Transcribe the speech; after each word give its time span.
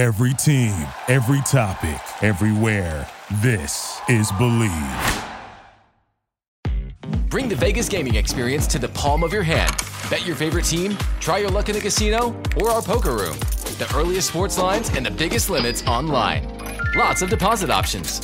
Every 0.00 0.32
team, 0.32 0.88
every 1.08 1.42
topic, 1.42 2.00
everywhere. 2.22 3.06
This 3.42 4.00
is 4.08 4.32
Believe. 4.32 5.22
Bring 7.28 7.50
the 7.50 7.54
Vegas 7.54 7.86
gaming 7.86 8.14
experience 8.14 8.66
to 8.68 8.78
the 8.78 8.88
palm 8.88 9.22
of 9.22 9.30
your 9.30 9.42
hand. 9.42 9.70
Bet 10.08 10.26
your 10.26 10.36
favorite 10.36 10.64
team, 10.64 10.96
try 11.20 11.36
your 11.36 11.50
luck 11.50 11.68
in 11.68 11.74
the 11.74 11.82
casino, 11.82 12.34
or 12.56 12.70
our 12.70 12.80
poker 12.80 13.10
room. 13.10 13.38
The 13.76 13.86
earliest 13.94 14.28
sports 14.28 14.56
lines 14.56 14.88
and 14.96 15.04
the 15.04 15.10
biggest 15.10 15.50
limits 15.50 15.84
online. 15.86 16.48
Lots 16.96 17.20
of 17.20 17.28
deposit 17.28 17.68
options. 17.68 18.20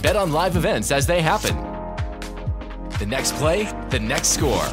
Bet 0.00 0.16
on 0.16 0.32
live 0.32 0.56
events 0.56 0.90
as 0.90 1.06
they 1.06 1.20
happen. 1.20 1.54
The 2.98 3.06
next 3.06 3.34
play, 3.34 3.64
the 3.90 4.00
next 4.00 4.28
score. 4.28 4.66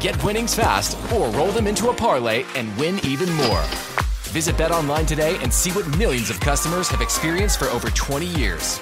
Get 0.00 0.22
winnings 0.22 0.54
fast 0.54 0.98
or 1.14 1.30
roll 1.30 1.50
them 1.50 1.66
into 1.66 1.88
a 1.88 1.94
parlay 1.94 2.44
and 2.56 2.76
win 2.76 3.00
even 3.06 3.32
more. 3.32 3.64
Visit 4.36 4.56
BetOnline 4.56 5.06
today 5.06 5.38
and 5.40 5.50
see 5.50 5.70
what 5.70 5.88
millions 5.96 6.28
of 6.28 6.38
customers 6.40 6.88
have 6.88 7.00
experienced 7.00 7.58
for 7.58 7.68
over 7.68 7.88
20 7.88 8.26
years. 8.26 8.78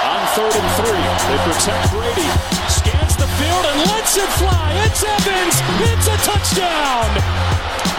On 0.00 0.22
third 0.32 0.56
and 0.56 0.70
three, 0.80 1.04
they 1.28 1.36
protect 1.44 1.92
Brady. 1.92 2.24
Scans 2.72 3.16
the 3.20 3.28
field 3.36 3.64
and 3.68 3.90
lets 3.90 4.16
it 4.16 4.30
fly. 4.40 4.72
It's 4.86 5.04
Evans. 5.04 5.60
It's 5.92 6.08
a 6.08 6.16
touchdown. 6.24 7.20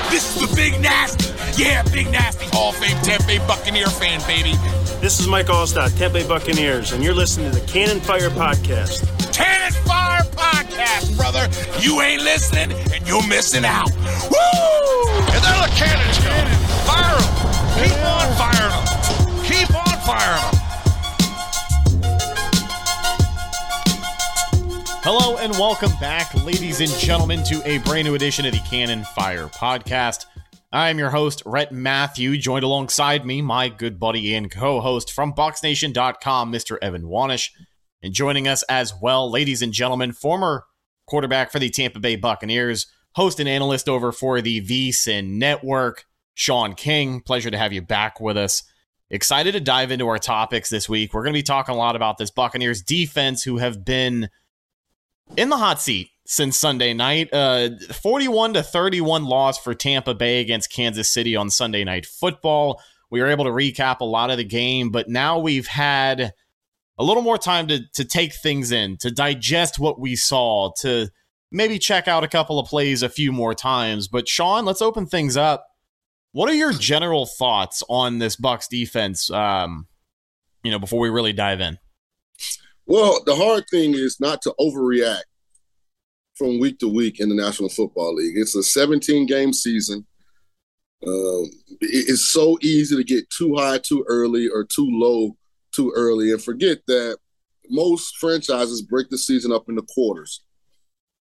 This 0.10 0.36
is 0.36 0.50
the 0.50 0.56
Big 0.56 0.82
Nasty. 0.82 1.32
Yeah, 1.62 1.84
Big 1.94 2.10
Nasty. 2.10 2.48
Hall 2.48 2.70
of 2.70 2.78
Fame 2.78 2.98
Tampa 3.04 3.28
Bay 3.28 3.38
Buccaneer 3.46 3.86
fan, 3.86 4.20
baby. 4.26 4.58
This 5.00 5.20
is 5.20 5.28
Mike 5.28 5.46
Alstott, 5.46 5.96
Tampa 6.00 6.18
Bay 6.18 6.28
Buccaneers, 6.28 6.92
and 6.92 7.04
you're 7.04 7.14
listening 7.14 7.52
to 7.52 7.60
the 7.60 7.68
Cannon 7.68 8.00
Fire 8.00 8.32
Podcast. 8.32 9.06
Cannon 9.32 9.72
Fire 9.86 10.13
Podcast, 10.94 11.18
brother. 11.18 11.50
You 11.82 12.02
ain't 12.02 12.22
listening, 12.22 12.72
and 12.94 13.08
you're 13.08 13.26
missing 13.28 13.66
out. 13.66 13.90
Woo! 13.90 14.06
And 15.32 15.44
there 15.44 15.62
the 15.62 15.72
cannons 15.76 16.20
go. 16.20 16.32
Fire 16.86 17.20
them. 17.20 17.34
Keep 17.82 17.98
on 18.06 18.34
firing 18.38 18.72
them. 18.72 18.86
Keep 19.44 19.76
on 19.76 19.98
firing 20.06 20.42
them. 20.42 20.60
Hello 25.04 25.38
and 25.38 25.52
welcome 25.54 25.92
back, 26.00 26.34
ladies 26.46 26.80
and 26.80 26.92
gentlemen, 26.92 27.44
to 27.44 27.62
a 27.68 27.80
brand 27.80 28.06
new 28.06 28.16
edition 28.16 28.46
of 28.46 28.54
the 28.54 28.60
Cannon 28.60 29.04
Fire 29.04 29.48
Podcast. 29.48 30.26
I 30.72 30.90
am 30.90 30.98
your 30.98 31.10
host, 31.10 31.44
Rhett 31.46 31.72
Matthew, 31.72 32.38
joined 32.38 32.64
alongside 32.64 33.26
me, 33.26 33.42
my 33.42 33.68
good 33.70 34.00
buddy 34.00 34.34
and 34.36 34.50
co 34.50 34.80
host 34.80 35.12
from 35.12 35.34
BoxNation.com, 35.34 36.52
Mr. 36.52 36.78
Evan 36.82 37.04
Wanish. 37.04 37.50
And 38.02 38.14
joining 38.14 38.48
us 38.48 38.64
as 38.64 38.94
well, 39.02 39.32
ladies 39.32 39.62
and 39.62 39.72
gentlemen, 39.72 40.12
former 40.12 40.66
quarterback 41.14 41.52
for 41.52 41.60
the 41.60 41.70
Tampa 41.70 42.00
Bay 42.00 42.16
Buccaneers, 42.16 42.88
host 43.12 43.40
and 43.40 43.48
analyst 43.48 43.88
over 43.88 44.12
for 44.12 44.42
the 44.42 44.66
VSIN 44.66 45.34
Network, 45.34 46.08
Sean 46.34 46.74
King. 46.74 47.22
Pleasure 47.22 47.52
to 47.52 47.58
have 47.60 47.72
you 47.72 47.84
back 47.84 48.20
with 48.20 48.36
us. 48.36 48.64
Excited 49.12 49.52
to 49.52 49.60
dive 49.60 49.92
into 49.92 50.08
our 50.08 50.18
topics 50.18 50.72
this 50.72 50.90
week. 50.90 51.14
We're 51.14 51.22
going 51.22 51.36
to 51.36 51.38
be 51.38 51.44
talking 51.44 51.76
a 51.76 51.78
lot 51.78 51.96
about 51.96 52.18
this 52.18 52.32
Buccaneers 52.32 52.82
defense, 52.82 53.44
who 53.44 53.58
have 53.58 53.86
been 53.86 54.28
in 55.38 55.50
the 55.50 55.58
hot 55.58 55.80
seat 55.80 56.10
since 56.26 56.58
Sunday 56.58 56.96
night. 56.96 57.32
Uh, 57.32 57.70
41 57.92 58.56
to 58.56 58.64
31 58.64 59.26
loss 59.26 59.60
for 59.60 59.76
Tampa 59.76 60.16
Bay 60.16 60.42
against 60.42 60.74
Kansas 60.74 61.14
City 61.14 61.36
on 61.36 61.52
Sunday 61.52 61.84
night 61.84 62.08
football. 62.08 62.82
We 63.12 63.22
were 63.22 63.28
able 63.28 63.46
to 63.46 63.52
recap 63.52 64.00
a 64.00 64.06
lot 64.06 64.32
of 64.32 64.38
the 64.38 64.44
game, 64.44 64.90
but 64.90 65.08
now 65.10 65.38
we've 65.38 65.68
had 65.68 66.34
a 66.98 67.04
little 67.04 67.24
more 67.24 67.38
time 67.38 67.68
to 67.68 67.82
to 67.94 68.06
take 68.06 68.34
things 68.34 68.72
in, 68.72 68.98
to 68.98 69.12
digest 69.12 69.80
what 69.80 70.00
we 70.00 70.16
saw, 70.16 70.72
to 70.82 71.10
maybe 71.52 71.80
check 71.80 72.08
out 72.08 72.24
a 72.24 72.28
couple 72.28 72.60
of 72.60 72.68
plays 72.68 73.04
a 73.04 73.10
few 73.10 73.32
more 73.32 73.54
times. 73.54 74.08
But 74.08 74.28
Sean, 74.28 74.66
let's 74.66 74.82
open 74.82 75.06
things 75.06 75.38
up. 75.38 75.66
What 76.32 76.50
are 76.50 76.56
your 76.56 76.74
general 76.74 77.26
thoughts 77.26 77.84
on 77.90 78.20
this 78.20 78.36
Bucks 78.36 78.68
defense? 78.68 79.30
Um, 79.30 79.88
you 80.64 80.72
know, 80.72 80.80
before 80.80 81.00
we 81.00 81.10
really 81.10 81.34
dive 81.34 81.62
in. 81.62 81.78
Well, 82.86 83.22
the 83.26 83.36
hard 83.36 83.66
thing 83.70 83.94
is 83.94 84.20
not 84.20 84.42
to 84.42 84.54
overreact 84.60 85.24
from 86.36 86.60
week 86.60 86.80
to 86.80 86.88
week 86.88 87.20
in 87.20 87.30
the 87.30 87.36
National 87.36 87.70
Football 87.70 88.16
League. 88.16 88.38
It's 88.38 88.56
a 88.56 88.64
17 88.64 89.26
game 89.26 89.54
season. 89.54 90.06
Um, 91.06 91.50
it's 91.82 92.32
so 92.32 92.58
easy 92.62 92.96
to 92.96 93.04
get 93.04 93.30
too 93.30 93.56
high 93.56 93.78
too 93.78 94.06
early 94.08 94.48
or 94.48 94.64
too 94.64 94.88
low 94.90 95.38
too 95.74 95.92
early 95.96 96.32
and 96.32 96.42
forget 96.42 96.80
that 96.88 97.18
most 97.70 98.18
franchises 98.18 98.82
break 98.82 99.10
the 99.10 99.18
season 99.18 99.52
up 99.52 99.70
into 99.70 99.82
quarters. 99.82 100.44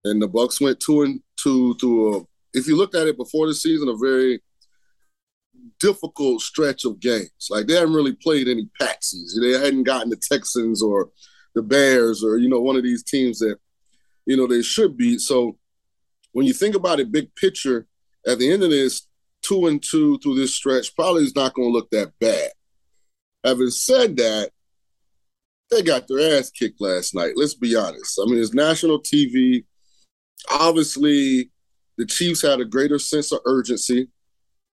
And 0.04 0.22
the 0.22 0.28
Bucks 0.28 0.60
went 0.60 0.80
two 0.80 1.02
and 1.02 1.20
two 1.36 1.74
through 1.74 2.16
a 2.16 2.26
if 2.56 2.66
you 2.66 2.76
looked 2.76 2.94
at 2.94 3.06
it 3.06 3.18
before 3.18 3.46
the 3.46 3.54
season, 3.54 3.88
a 3.88 3.96
very 3.96 4.40
difficult 5.78 6.40
stretch 6.40 6.86
of 6.86 7.00
games. 7.00 7.48
Like 7.50 7.66
they 7.66 7.74
haven't 7.74 7.94
really 7.94 8.14
played 8.14 8.48
any 8.48 8.68
patsies. 8.80 9.38
They 9.38 9.52
hadn't 9.52 9.84
gotten 9.84 10.08
the 10.08 10.16
Texans 10.16 10.82
or 10.82 11.10
the 11.54 11.62
Bears 11.62 12.24
or, 12.24 12.38
you 12.38 12.48
know, 12.48 12.60
one 12.60 12.76
of 12.76 12.82
these 12.82 13.02
teams 13.02 13.40
that, 13.40 13.58
you 14.24 14.36
know, 14.36 14.46
they 14.46 14.62
should 14.62 14.96
beat. 14.96 15.20
So 15.20 15.58
when 16.32 16.46
you 16.46 16.54
think 16.54 16.74
about 16.74 16.98
it 16.98 17.12
big 17.12 17.34
picture, 17.34 17.86
at 18.26 18.38
the 18.38 18.50
end 18.50 18.62
of 18.62 18.70
this, 18.70 19.06
two 19.42 19.66
and 19.66 19.82
two 19.82 20.18
through 20.18 20.36
this 20.36 20.54
stretch 20.54 20.94
probably 20.96 21.24
is 21.24 21.36
not 21.36 21.54
going 21.54 21.68
to 21.68 21.72
look 21.72 21.90
that 21.90 22.12
bad. 22.20 22.50
Having 23.46 23.70
said 23.70 24.16
that, 24.16 24.50
they 25.70 25.82
got 25.82 26.08
their 26.08 26.38
ass 26.38 26.50
kicked 26.50 26.80
last 26.80 27.14
night. 27.14 27.32
Let's 27.36 27.54
be 27.54 27.76
honest. 27.76 28.20
I 28.20 28.28
mean, 28.28 28.38
it's 28.38 28.54
national 28.54 29.00
TV. 29.00 29.64
Obviously, 30.50 31.50
the 31.96 32.06
Chiefs 32.06 32.42
had 32.42 32.60
a 32.60 32.64
greater 32.64 32.98
sense 32.98 33.32
of 33.32 33.40
urgency. 33.44 34.08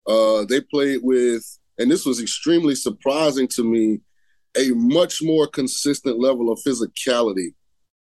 Uh, 0.06 0.44
they 0.44 0.60
played 0.60 1.00
with, 1.02 1.44
and 1.78 1.90
this 1.90 2.06
was 2.06 2.20
extremely 2.20 2.74
surprising 2.74 3.48
to 3.48 3.64
me, 3.64 4.00
a 4.56 4.70
much 4.70 5.22
more 5.22 5.46
consistent 5.46 6.18
level 6.18 6.50
of 6.50 6.58
physicality 6.66 7.54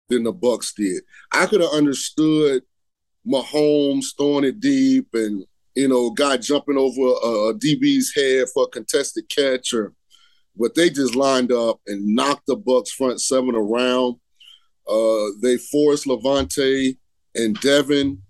than 0.10 0.24
the 0.24 0.32
Bucks 0.32 0.74
did. 0.74 1.04
I 1.32 1.48
could 1.48 1.62
have 1.62 1.72
understood 1.72 2.64
Mahomes 3.28 4.16
throwing 4.18 4.46
it 4.46 4.60
deep 4.60 5.08
and 5.14 5.46
you 5.76 5.90
know, 5.90 6.10
guy 6.10 6.38
jumping 6.38 6.78
over 6.78 7.02
a, 7.02 7.50
a 7.50 7.54
DB's 7.54 8.16
head 8.16 8.48
for 8.54 8.64
a 8.64 8.68
contested 8.68 9.30
catch, 9.30 9.74
or 9.74 9.94
but 10.58 10.76
they 10.76 10.90
just 10.90 11.16
lined 11.16 11.52
up 11.52 11.80
and 11.88 12.16
knocked 12.16 12.46
the 12.48 12.56
Bucks 12.56 12.92
front 12.92 13.22
seven 13.22 13.56
around. 13.56 14.16
Uh, 14.88 15.28
they 15.42 15.58
forced 15.58 16.06
Lavonte 16.06 16.98
and 17.36 17.60
Devin 17.60 18.22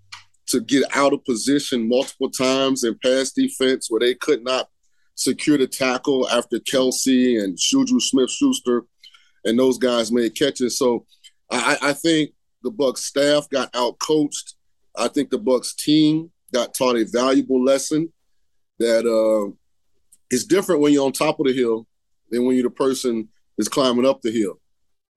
to 0.48 0.60
get 0.60 0.84
out 0.94 1.12
of 1.12 1.24
position 1.24 1.88
multiple 1.88 2.30
times 2.30 2.84
in 2.84 2.98
pass 3.02 3.32
defense 3.32 3.90
where 3.90 4.00
they 4.00 4.14
could 4.14 4.44
not 4.44 4.68
secure 5.14 5.58
the 5.58 5.66
tackle 5.66 6.28
after 6.28 6.58
Kelce 6.58 7.42
and 7.42 7.58
Juju 7.58 8.00
Smith 8.00 8.30
Schuster 8.30 8.84
and 9.44 9.58
those 9.58 9.78
guys 9.78 10.12
made 10.12 10.34
catches. 10.34 10.78
So 10.78 11.06
I, 11.50 11.78
I 11.80 11.92
think 11.92 12.30
the 12.62 12.70
Bucks 12.70 13.04
staff 13.04 13.48
got 13.48 13.70
out 13.74 13.98
coached. 13.98 14.54
I 14.96 15.08
think 15.08 15.30
the 15.30 15.38
Bucks 15.38 15.74
team 15.74 16.30
got 16.52 16.74
taught 16.74 16.96
a 16.96 17.04
valuable 17.04 17.62
lesson 17.62 18.12
that 18.78 19.06
uh, 19.06 19.52
it's 20.30 20.44
different 20.44 20.80
when 20.80 20.92
you're 20.92 21.06
on 21.06 21.12
top 21.12 21.40
of 21.40 21.46
the 21.46 21.52
hill 21.52 21.86
than 22.30 22.44
when 22.44 22.56
you're 22.56 22.64
the 22.64 22.70
person 22.70 23.28
that's 23.56 23.68
climbing 23.68 24.06
up 24.06 24.22
the 24.22 24.30
hill. 24.30 24.60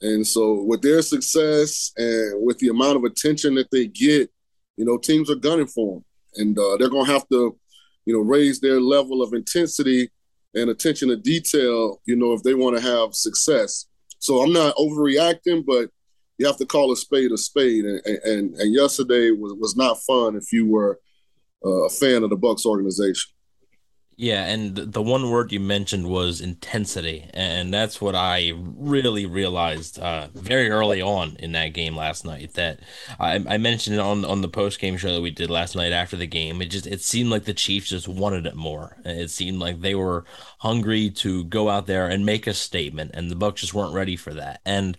And 0.02 0.26
so 0.26 0.64
with 0.64 0.82
their 0.82 1.02
success 1.02 1.92
and 1.98 2.46
with 2.46 2.58
the 2.60 2.70
amount 2.70 2.98
of 2.98 3.04
attention 3.04 3.56
that 3.56 3.70
they 3.72 3.88
get, 3.88 4.32
you 4.78 4.86
know, 4.86 4.98
teams 4.98 5.30
are 5.30 5.36
gunning 5.36 5.68
for 5.68 5.96
them. 5.96 6.06
And 6.36 6.58
uh, 6.58 6.78
they're 6.78 6.90
to 6.90 7.04
have 7.04 7.28
to, 7.30 7.58
you 8.06 8.14
know, 8.14 8.22
raise 8.22 8.60
their 8.60 8.80
level 8.80 9.22
of 9.22 9.34
intensity 9.34 10.10
and 10.56 10.70
attention 10.70 11.10
to 11.10 11.18
detail, 11.18 12.02
you 12.06 12.16
know, 12.16 12.34
if 12.34 12.44
they 12.44 12.54
want 12.54 12.78
to 12.78 12.82
have 12.82 13.14
success. 13.14 13.88
So 14.20 14.42
I'm 14.42 14.54
not 14.54 14.76
overreacting, 14.76 15.66
but 15.66 15.90
you 16.38 16.46
have 16.46 16.58
to 16.58 16.66
call 16.66 16.92
a 16.92 16.96
spade 16.96 17.32
a 17.32 17.38
spade. 17.38 17.86
And, 17.86 18.02
and, 18.06 18.56
and 18.56 18.74
yesterday 18.74 19.32
was, 19.32 19.54
was 19.60 19.76
not 19.76 20.02
fun 20.04 20.36
if 20.36 20.52
you 20.54 20.66
were 20.66 21.00
uh, 21.66 21.86
a 21.86 21.90
fan 21.90 22.24
of 22.24 22.30
the 22.30 22.38
Bucks 22.38 22.66
organization. 22.66 23.32
Yeah, 24.22 24.48
and 24.48 24.76
the 24.76 25.02
one 25.02 25.30
word 25.30 25.54
you 25.54 25.62
mentioned 25.62 26.06
was 26.10 26.42
intensity, 26.42 27.30
and 27.34 27.74
that's 27.74 28.02
what 28.02 28.16
I 28.16 28.52
really 28.54 29.26
realized 29.26 29.98
uh, 29.98 30.28
very 30.34 30.70
early 30.70 31.02
on 31.02 31.38
in 31.40 31.54
that 31.54 31.70
game 31.70 31.96
last 31.96 32.26
night. 32.26 32.56
That 32.56 32.82
I, 33.18 33.36
I 33.48 33.58
mentioned 33.58 33.98
on 33.98 34.26
on 34.26 34.42
the 34.42 34.50
post 34.50 34.82
game 34.82 34.98
show 34.98 35.14
that 35.14 35.22
we 35.22 35.32
did 35.32 35.50
last 35.50 35.74
night 35.74 35.94
after 35.94 36.18
the 36.18 36.28
game. 36.28 36.62
It 36.62 36.66
just 36.66 36.86
it 36.86 37.00
seemed 37.00 37.30
like 37.30 37.46
the 37.46 37.54
Chiefs 37.54 37.92
just 37.92 38.10
wanted 38.10 38.46
it 38.46 38.58
more. 38.58 38.98
It 39.06 39.30
seemed 39.30 39.60
like 39.60 39.80
they 39.80 39.96
were 39.96 40.26
hungry 40.58 41.10
to 41.12 41.46
go 41.46 41.70
out 41.70 41.88
there 41.88 42.10
and 42.10 42.26
make 42.26 42.46
a 42.46 42.54
statement, 42.54 43.12
and 43.14 43.32
the 43.32 43.38
Bucks 43.38 43.62
just 43.62 43.74
weren't 43.74 43.94
ready 43.94 44.18
for 44.18 44.34
that. 44.34 44.60
And 44.66 44.98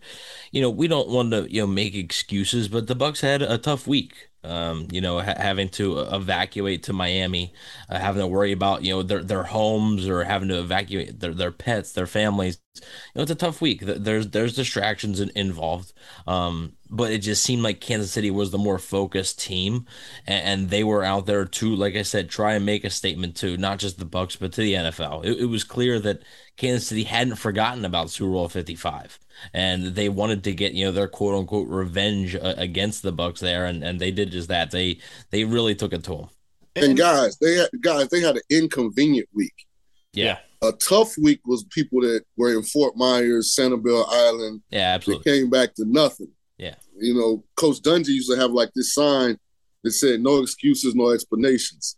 you 0.50 0.62
know, 0.62 0.70
we 0.70 0.88
don't 0.88 1.10
want 1.10 1.32
to 1.32 1.46
you 1.52 1.60
know 1.60 1.66
make 1.66 1.94
excuses, 1.94 2.68
but 2.68 2.86
the 2.86 2.94
Bucks 2.94 3.20
had 3.20 3.42
a 3.42 3.58
tough 3.58 3.86
week 3.86 4.29
um, 4.44 4.88
you 4.90 5.00
know, 5.00 5.20
ha- 5.20 5.34
having 5.36 5.68
to 5.70 5.98
evacuate 6.00 6.84
to 6.84 6.92
Miami, 6.92 7.52
uh, 7.88 7.98
having 7.98 8.20
to 8.20 8.26
worry 8.26 8.52
about, 8.52 8.82
you 8.84 8.92
know, 8.92 9.02
their, 9.02 9.22
their 9.22 9.42
homes 9.44 10.08
or 10.08 10.24
having 10.24 10.48
to 10.48 10.58
evacuate 10.60 11.20
their, 11.20 11.34
their 11.34 11.52
pets, 11.52 11.92
their 11.92 12.06
families. 12.06 12.58
You 12.76 12.82
know 13.16 13.22
it's 13.22 13.30
a 13.30 13.34
tough 13.34 13.60
week. 13.60 13.80
There's 13.82 14.28
there's 14.28 14.54
distractions 14.54 15.20
involved, 15.20 15.92
um, 16.26 16.74
but 16.90 17.12
it 17.12 17.18
just 17.18 17.42
seemed 17.44 17.62
like 17.62 17.80
Kansas 17.80 18.10
City 18.10 18.30
was 18.30 18.50
the 18.50 18.58
more 18.58 18.78
focused 18.78 19.40
team, 19.40 19.86
and, 20.26 20.44
and, 20.44 20.70
they 20.70 20.82
were 20.82 21.04
out 21.04 21.26
there 21.26 21.44
to, 21.44 21.74
like 21.74 21.94
I 21.94 22.02
said, 22.02 22.28
try 22.28 22.54
and 22.54 22.66
make 22.66 22.84
a 22.84 22.90
statement 22.90 23.36
to 23.36 23.56
not 23.56 23.78
just 23.78 23.98
the 23.98 24.04
Bucks 24.04 24.36
but 24.36 24.52
to 24.52 24.60
the 24.60 24.74
NFL. 24.74 25.24
It, 25.24 25.38
it 25.40 25.44
was 25.46 25.62
clear 25.62 26.00
that 26.00 26.22
Kansas 26.56 26.88
City 26.88 27.04
hadn't 27.04 27.36
forgotten 27.36 27.84
about 27.84 28.10
Super 28.10 28.32
Bowl 28.32 28.48
Fifty 28.48 28.74
Five, 28.74 29.18
and 29.54 29.94
they 29.94 30.08
wanted 30.08 30.44
to 30.44 30.52
get 30.52 30.72
you 30.72 30.86
know 30.86 30.92
their 30.92 31.08
quote 31.08 31.38
unquote 31.38 31.68
revenge 31.68 32.34
uh, 32.34 32.54
against 32.56 33.02
the 33.02 33.12
Bucks 33.12 33.40
there, 33.40 33.66
and, 33.66 33.84
and 33.84 34.00
they 34.00 34.10
did 34.10 34.32
just 34.32 34.48
that. 34.48 34.72
They 34.72 34.98
they 35.30 35.44
really 35.44 35.76
took 35.76 35.92
it 35.92 36.02
to 36.04 36.16
them. 36.16 36.28
And 36.76 36.96
guys, 36.96 37.36
they 37.38 37.54
had 37.54 37.68
guys 37.80 38.08
they 38.08 38.20
had 38.20 38.36
an 38.36 38.42
inconvenient 38.50 39.28
week. 39.32 39.66
Yeah. 40.12 40.38
A 40.62 40.72
tough 40.72 41.16
week 41.16 41.40
was 41.46 41.64
people 41.70 42.02
that 42.02 42.22
were 42.36 42.54
in 42.54 42.62
Fort 42.62 42.96
Myers, 42.96 43.56
Sanibel 43.58 44.04
Island. 44.10 44.60
Yeah, 44.68 44.94
absolutely. 44.94 45.30
They 45.30 45.38
came 45.38 45.50
back 45.50 45.74
to 45.76 45.84
nothing. 45.86 46.28
Yeah. 46.60 46.74
You 46.98 47.14
know, 47.14 47.42
Coach 47.56 47.80
Dungy 47.80 48.08
used 48.08 48.30
to 48.30 48.36
have 48.36 48.50
like 48.50 48.70
this 48.74 48.92
sign 48.92 49.38
that 49.82 49.92
said 49.92 50.20
no 50.20 50.42
excuses, 50.42 50.94
no 50.94 51.08
explanations. 51.08 51.96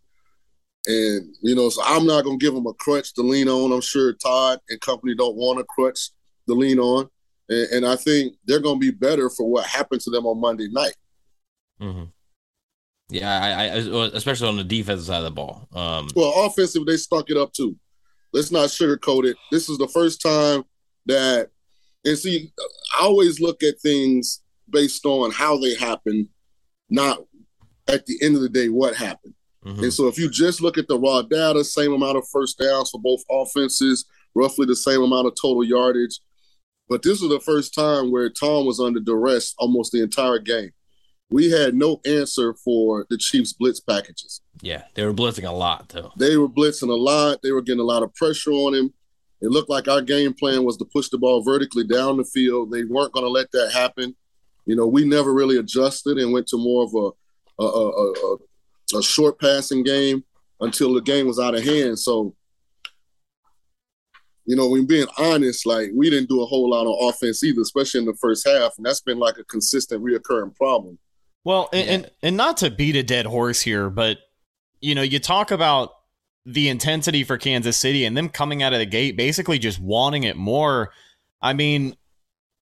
And, 0.86 1.34
you 1.42 1.56
know, 1.56 1.68
so 1.68 1.82
I'm 1.84 2.06
not 2.06 2.22
gonna 2.22 2.38
give 2.38 2.54
them 2.54 2.68
a 2.68 2.74
crutch 2.74 3.12
to 3.14 3.22
lean 3.22 3.48
on. 3.48 3.72
I'm 3.72 3.80
sure 3.80 4.12
Todd 4.12 4.60
and 4.68 4.80
company 4.80 5.16
don't 5.16 5.34
want 5.34 5.58
a 5.58 5.64
crutch 5.64 6.10
to 6.48 6.54
lean 6.54 6.78
on. 6.78 7.08
And, 7.48 7.68
and 7.72 7.86
I 7.86 7.96
think 7.96 8.36
they're 8.44 8.60
gonna 8.60 8.78
be 8.78 8.92
better 8.92 9.28
for 9.30 9.50
what 9.50 9.66
happened 9.66 10.00
to 10.02 10.10
them 10.10 10.26
on 10.26 10.40
Monday 10.40 10.68
night. 10.68 10.94
Mm-hmm. 11.80 12.04
Yeah, 13.08 13.40
I, 13.42 13.64
I, 13.64 14.10
especially 14.14 14.48
on 14.48 14.56
the 14.58 14.64
defensive 14.64 15.06
side 15.06 15.18
of 15.18 15.24
the 15.24 15.30
ball. 15.32 15.66
Um, 15.74 16.08
well, 16.14 16.46
offensive, 16.46 16.86
they 16.86 16.96
stuck 16.96 17.30
it 17.30 17.36
up 17.36 17.52
too. 17.52 17.76
Let's 18.32 18.52
not 18.52 18.68
sugarcoat 18.68 19.24
it. 19.24 19.36
This 19.50 19.68
is 19.68 19.76
the 19.76 19.88
first 19.88 20.22
time 20.22 20.62
that, 21.06 21.50
and 22.04 22.16
see, 22.16 22.52
I 22.98 23.02
always 23.02 23.40
look 23.40 23.64
at 23.64 23.80
things 23.80 24.42
based 24.70 25.04
on 25.04 25.30
how 25.30 25.58
they 25.58 25.74
happen, 25.74 26.28
not 26.90 27.18
at 27.88 28.06
the 28.06 28.18
end 28.22 28.36
of 28.36 28.42
the 28.42 28.48
day 28.48 28.68
what 28.68 28.94
happened. 28.94 29.34
Mm-hmm. 29.64 29.84
And 29.84 29.92
so 29.92 30.08
if 30.08 30.18
you 30.18 30.28
just 30.30 30.60
look 30.60 30.78
at 30.78 30.88
the 30.88 30.98
raw 30.98 31.22
data, 31.22 31.64
same 31.64 31.92
amount 31.92 32.18
of 32.18 32.26
first 32.32 32.58
downs 32.58 32.90
for 32.90 33.00
both 33.00 33.22
offenses, 33.30 34.04
roughly 34.34 34.66
the 34.66 34.76
same 34.76 35.02
amount 35.02 35.26
of 35.26 35.34
total 35.40 35.64
yardage. 35.64 36.20
But 36.88 37.02
this 37.02 37.20
was 37.20 37.30
the 37.30 37.40
first 37.40 37.74
time 37.74 38.10
where 38.10 38.28
Tom 38.28 38.66
was 38.66 38.80
under 38.80 39.00
duress 39.00 39.54
almost 39.58 39.92
the 39.92 40.02
entire 40.02 40.38
game 40.38 40.72
we 41.32 41.50
had 41.50 41.74
no 41.74 42.00
answer 42.04 42.54
for 42.54 43.06
the 43.08 43.16
Chiefs 43.16 43.54
blitz 43.54 43.80
packages. 43.80 44.42
Yeah, 44.60 44.82
they 44.94 45.04
were 45.04 45.14
blitzing 45.14 45.48
a 45.48 45.52
lot 45.52 45.88
though. 45.88 46.12
They 46.16 46.36
were 46.36 46.48
blitzing 46.48 46.90
a 46.90 46.94
lot. 46.94 47.40
They 47.42 47.52
were 47.52 47.62
getting 47.62 47.80
a 47.80 47.84
lot 47.84 48.02
of 48.02 48.14
pressure 48.14 48.52
on 48.52 48.74
him. 48.74 48.92
It 49.40 49.50
looked 49.50 49.70
like 49.70 49.88
our 49.88 50.02
game 50.02 50.34
plan 50.34 50.64
was 50.64 50.76
to 50.76 50.84
push 50.84 51.08
the 51.08 51.18
ball 51.18 51.42
vertically 51.42 51.84
down 51.84 52.18
the 52.18 52.24
field. 52.24 52.70
They 52.70 52.84
weren't 52.84 53.12
going 53.12 53.24
to 53.24 53.30
let 53.30 53.50
that 53.52 53.72
happen. 53.72 54.14
You 54.66 54.76
know, 54.76 54.86
we 54.86 55.04
never 55.04 55.32
really 55.32 55.58
adjusted 55.58 56.18
and 56.18 56.32
went 56.32 56.46
to 56.48 56.56
more 56.56 56.84
of 56.84 56.94
a 56.94 57.10
a, 57.62 57.64
a, 57.64 58.12
a, 58.12 58.98
a 58.98 59.02
short 59.02 59.40
passing 59.40 59.82
game 59.82 60.24
until 60.60 60.94
the 60.94 61.00
game 61.00 61.26
was 61.26 61.38
out 61.38 61.54
of 61.54 61.64
hand. 61.64 61.98
So, 61.98 62.34
you 64.46 64.56
know, 64.56 64.68
when 64.68 64.86
being 64.86 65.06
honest, 65.18 65.66
like 65.66 65.90
we 65.94 66.10
didn't 66.10 66.28
do 66.28 66.42
a 66.42 66.46
whole 66.46 66.70
lot 66.70 66.86
on 66.86 67.08
offense 67.08 67.42
either, 67.42 67.60
especially 67.60 68.00
in 68.00 68.06
the 68.06 68.16
first 68.20 68.46
half, 68.46 68.72
and 68.76 68.86
that's 68.86 69.00
been 69.00 69.18
like 69.18 69.38
a 69.38 69.44
consistent, 69.44 70.02
reoccurring 70.02 70.54
problem. 70.56 70.98
Well, 71.44 71.68
and, 71.72 71.86
yeah. 71.86 71.92
and 71.92 72.10
and 72.22 72.36
not 72.36 72.58
to 72.58 72.70
beat 72.70 72.96
a 72.96 73.02
dead 73.02 73.26
horse 73.26 73.60
here, 73.60 73.90
but 73.90 74.18
you 74.80 74.94
know, 74.94 75.02
you 75.02 75.18
talk 75.18 75.50
about 75.50 75.90
the 76.44 76.68
intensity 76.68 77.22
for 77.22 77.38
Kansas 77.38 77.76
City 77.76 78.04
and 78.04 78.16
them 78.16 78.28
coming 78.28 78.62
out 78.62 78.72
of 78.72 78.80
the 78.80 78.86
gate 78.86 79.16
basically 79.16 79.58
just 79.58 79.80
wanting 79.80 80.24
it 80.24 80.36
more. 80.36 80.92
I 81.40 81.52
mean, 81.52 81.96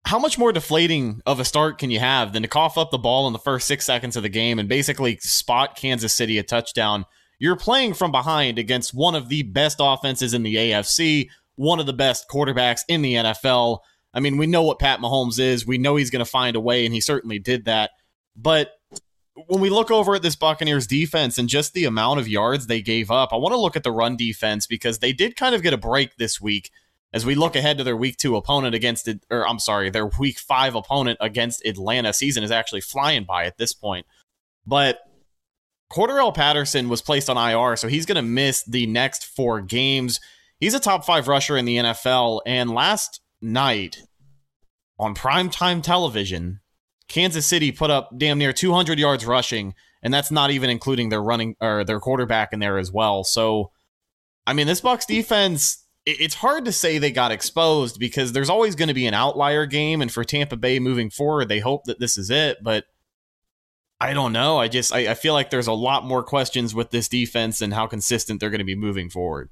how 0.07 0.21
much 0.21 0.39
more 0.39 0.53
deflating 0.53 1.21
of 1.27 1.41
a 1.41 1.45
start 1.45 1.79
can 1.79 1.91
you 1.91 1.99
have 1.99 2.33
than 2.33 2.43
to 2.43 2.49
cough 2.49 2.79
up 2.79 2.93
the 2.93 2.99
ball 2.99 3.27
in 3.27 3.33
the 3.33 3.41
first 3.41 3.67
six 3.67 3.85
seconds 3.85 4.17
of 4.17 4.23
the 4.23 4.29
game 4.29 4.61
and 4.61 4.69
basically 4.69 5.17
spot 5.19 5.77
Kansas 5.77 6.15
City 6.15 6.39
a 6.39 6.45
touchdown? 6.45 7.05
You're 7.41 7.57
playing 7.57 7.95
from 7.95 8.13
behind 8.13 8.57
against 8.57 8.95
one 8.95 9.17
of 9.17 9.29
the 9.29 9.43
best 9.43 9.79
offenses 9.81 10.33
in 10.33 10.45
the 10.45 10.55
AFC, 10.55 11.29
one 11.57 11.81
of 11.81 11.87
the 11.87 11.93
best 11.93 12.29
quarterbacks 12.29 12.83
in 12.89 13.03
the 13.03 13.15
NFL. 13.15 13.81
I 14.15 14.21
mean, 14.21 14.37
we 14.37 14.47
know 14.47 14.63
what 14.63 14.79
Pat 14.79 15.01
Mahomes 15.01 15.41
is. 15.41 15.67
We 15.67 15.77
know 15.77 15.97
he's 15.97 16.11
going 16.11 16.25
to 16.25 16.31
find 16.31 16.55
a 16.55 16.61
way, 16.61 16.87
and 16.87 16.95
he 16.95 17.01
certainly 17.01 17.41
did 17.41 17.65
that. 17.65 17.91
But 18.37 18.71
when 19.49 19.61
we 19.61 19.71
look 19.71 19.91
over 19.91 20.15
at 20.15 20.23
this 20.23 20.37
Buccaneers 20.37 20.87
defense 20.87 21.37
and 21.37 21.49
just 21.49 21.75
the 21.75 21.85
amount 21.85 22.21
of 22.21 22.29
yards 22.29 22.69
they 22.69 22.81
gave 22.81 23.11
up, 23.11 23.33
I 23.33 23.37
want 23.37 23.55
to 23.55 23.61
look 23.61 23.75
at 23.75 23.83
the 23.83 23.91
run 23.91 24.17
defense 24.17 24.69
because 24.69 25.01
they 25.01 25.13
did 25.13 25.37
kind 25.37 25.55
of 25.55 25.63
get 25.63 25.75
a 25.75 25.79
break 25.79 26.17
this 26.17 26.41
week 26.41 26.71
as 27.13 27.25
we 27.25 27.35
look 27.35 27.57
ahead 27.57 27.79
to 27.79 27.85
their 27.85 27.97
week 27.97 28.17
two 28.17 28.37
opponent 28.37 28.75
against 28.75 29.09
it, 29.09 29.25
or 29.31 29.47
I'm 29.47 29.59
sorry, 29.59 29.91
their 29.91 30.07
week 30.19 30.39
five 30.39 30.75
opponent 30.75 31.19
against 31.21 31.65
Atlanta. 31.65 32.13
Season 32.13 32.43
is 32.43 32.51
actually 32.51 32.83
flying 32.83 33.25
by 33.25 33.45
at 33.47 33.59
this 33.59 33.73
point. 33.73 34.07
But 34.67 34.99
Cordarrelle 35.91 36.35
Patterson 36.35 36.89
was 36.89 37.03
placed 37.03 37.31
on 37.31 37.37
IR, 37.37 37.77
so 37.77 37.89
he's 37.89 38.07
going 38.07 38.17
to 38.17 38.23
miss 38.23 38.63
the 38.65 38.87
next 38.87 39.25
four 39.25 39.61
games. 39.61 40.21
He's 40.59 40.75
a 40.75 40.81
top 40.81 41.05
five 41.05 41.29
rusher 41.29 41.57
in 41.57 41.65
the 41.65 41.77
NFL, 41.77 42.41
and 42.45 42.71
last 42.71 43.21
night 43.41 44.03
on 44.99 45.15
primetime 45.15 45.83
television, 45.83 46.61
Kansas 47.09 47.47
City 47.47 47.71
put 47.71 47.91
up 47.91 48.11
damn 48.17 48.39
near 48.39 48.53
200 48.53 48.99
yards 48.99 49.25
rushing, 49.25 49.75
and 50.03 50.13
that's 50.13 50.31
not 50.31 50.51
even 50.51 50.71
including 50.71 51.09
their 51.09 51.23
running 51.23 51.55
or 51.61 51.85
their 51.85 52.01
quarterback 52.01 52.53
in 52.53 52.59
there 52.59 52.79
as 52.79 52.91
well. 52.91 53.23
So, 53.23 53.71
I 54.47 54.55
mean, 54.55 54.67
this 54.67 54.81
Bucs 54.81 55.07
defense, 55.07 55.86
it's 56.07 56.37
hard 56.37 56.65
to 56.65 56.73
say 56.73 56.99
they 56.99 57.11
got 57.11 57.33
exposed 57.33 57.99
because 57.99 58.33
there's 58.33 58.49
always 58.49 58.77
going 58.77 58.89
to 58.89 58.95
be 58.95 59.07
an 59.07 59.15
outlier 59.15 59.67
game, 59.67 60.01
and 60.01 60.11
for 60.11 60.25
Tampa 60.25 60.57
Bay 60.57 60.79
moving 60.79 61.11
forward, 61.11 61.49
they 61.49 61.59
hope 61.59 61.85
that 61.85 61.99
this 61.99 62.17
is 62.17 62.31
it. 62.31 62.59
But 62.63 62.85
I 64.01 64.15
don't 64.15 64.33
know. 64.33 64.59
I 64.59 64.69
just 64.69 64.95
I, 64.95 65.11
I 65.11 65.15
feel 65.15 65.35
like 65.35 65.51
there's 65.51 65.67
a 65.67 65.73
lot 65.73 66.05
more 66.05 66.23
questions 66.23 66.75
with 66.75 66.91
this 66.91 67.09
defense 67.09 67.61
and 67.61 67.75
how 67.75 67.87
consistent 67.87 68.41
they're 68.41 68.51
going 68.51 68.61
to 68.61 68.65
be 68.65 68.77
moving 68.77 69.11
forward. 69.11 69.51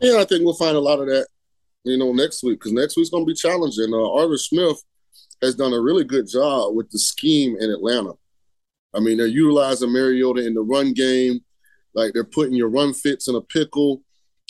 Yeah, 0.00 0.18
I 0.18 0.24
think 0.24 0.44
we'll 0.44 0.54
find 0.54 0.76
a 0.76 0.80
lot 0.80 0.98
of 0.98 1.06
that, 1.06 1.28
you 1.84 1.96
know, 1.96 2.12
next 2.12 2.42
week 2.42 2.58
because 2.58 2.72
next 2.72 2.96
week's 2.96 3.10
going 3.10 3.24
to 3.24 3.30
be 3.30 3.34
challenging. 3.34 3.92
Uh, 3.92 4.10
Arthur 4.10 4.38
Smith 4.38 4.82
has 5.42 5.54
done 5.54 5.72
a 5.72 5.80
really 5.80 6.02
good 6.02 6.26
job 6.28 6.74
with 6.74 6.90
the 6.90 6.98
scheme 6.98 7.56
in 7.60 7.70
Atlanta. 7.70 8.12
I 8.94 9.00
mean, 9.00 9.18
they're 9.18 9.26
utilizing 9.26 9.92
Mariota 9.92 10.44
in 10.44 10.54
the 10.54 10.60
run 10.60 10.92
game. 10.92 11.40
Like 11.94 12.14
they're 12.14 12.24
putting 12.24 12.54
your 12.54 12.68
run 12.68 12.94
fits 12.94 13.28
in 13.28 13.36
a 13.36 13.40
pickle. 13.40 14.02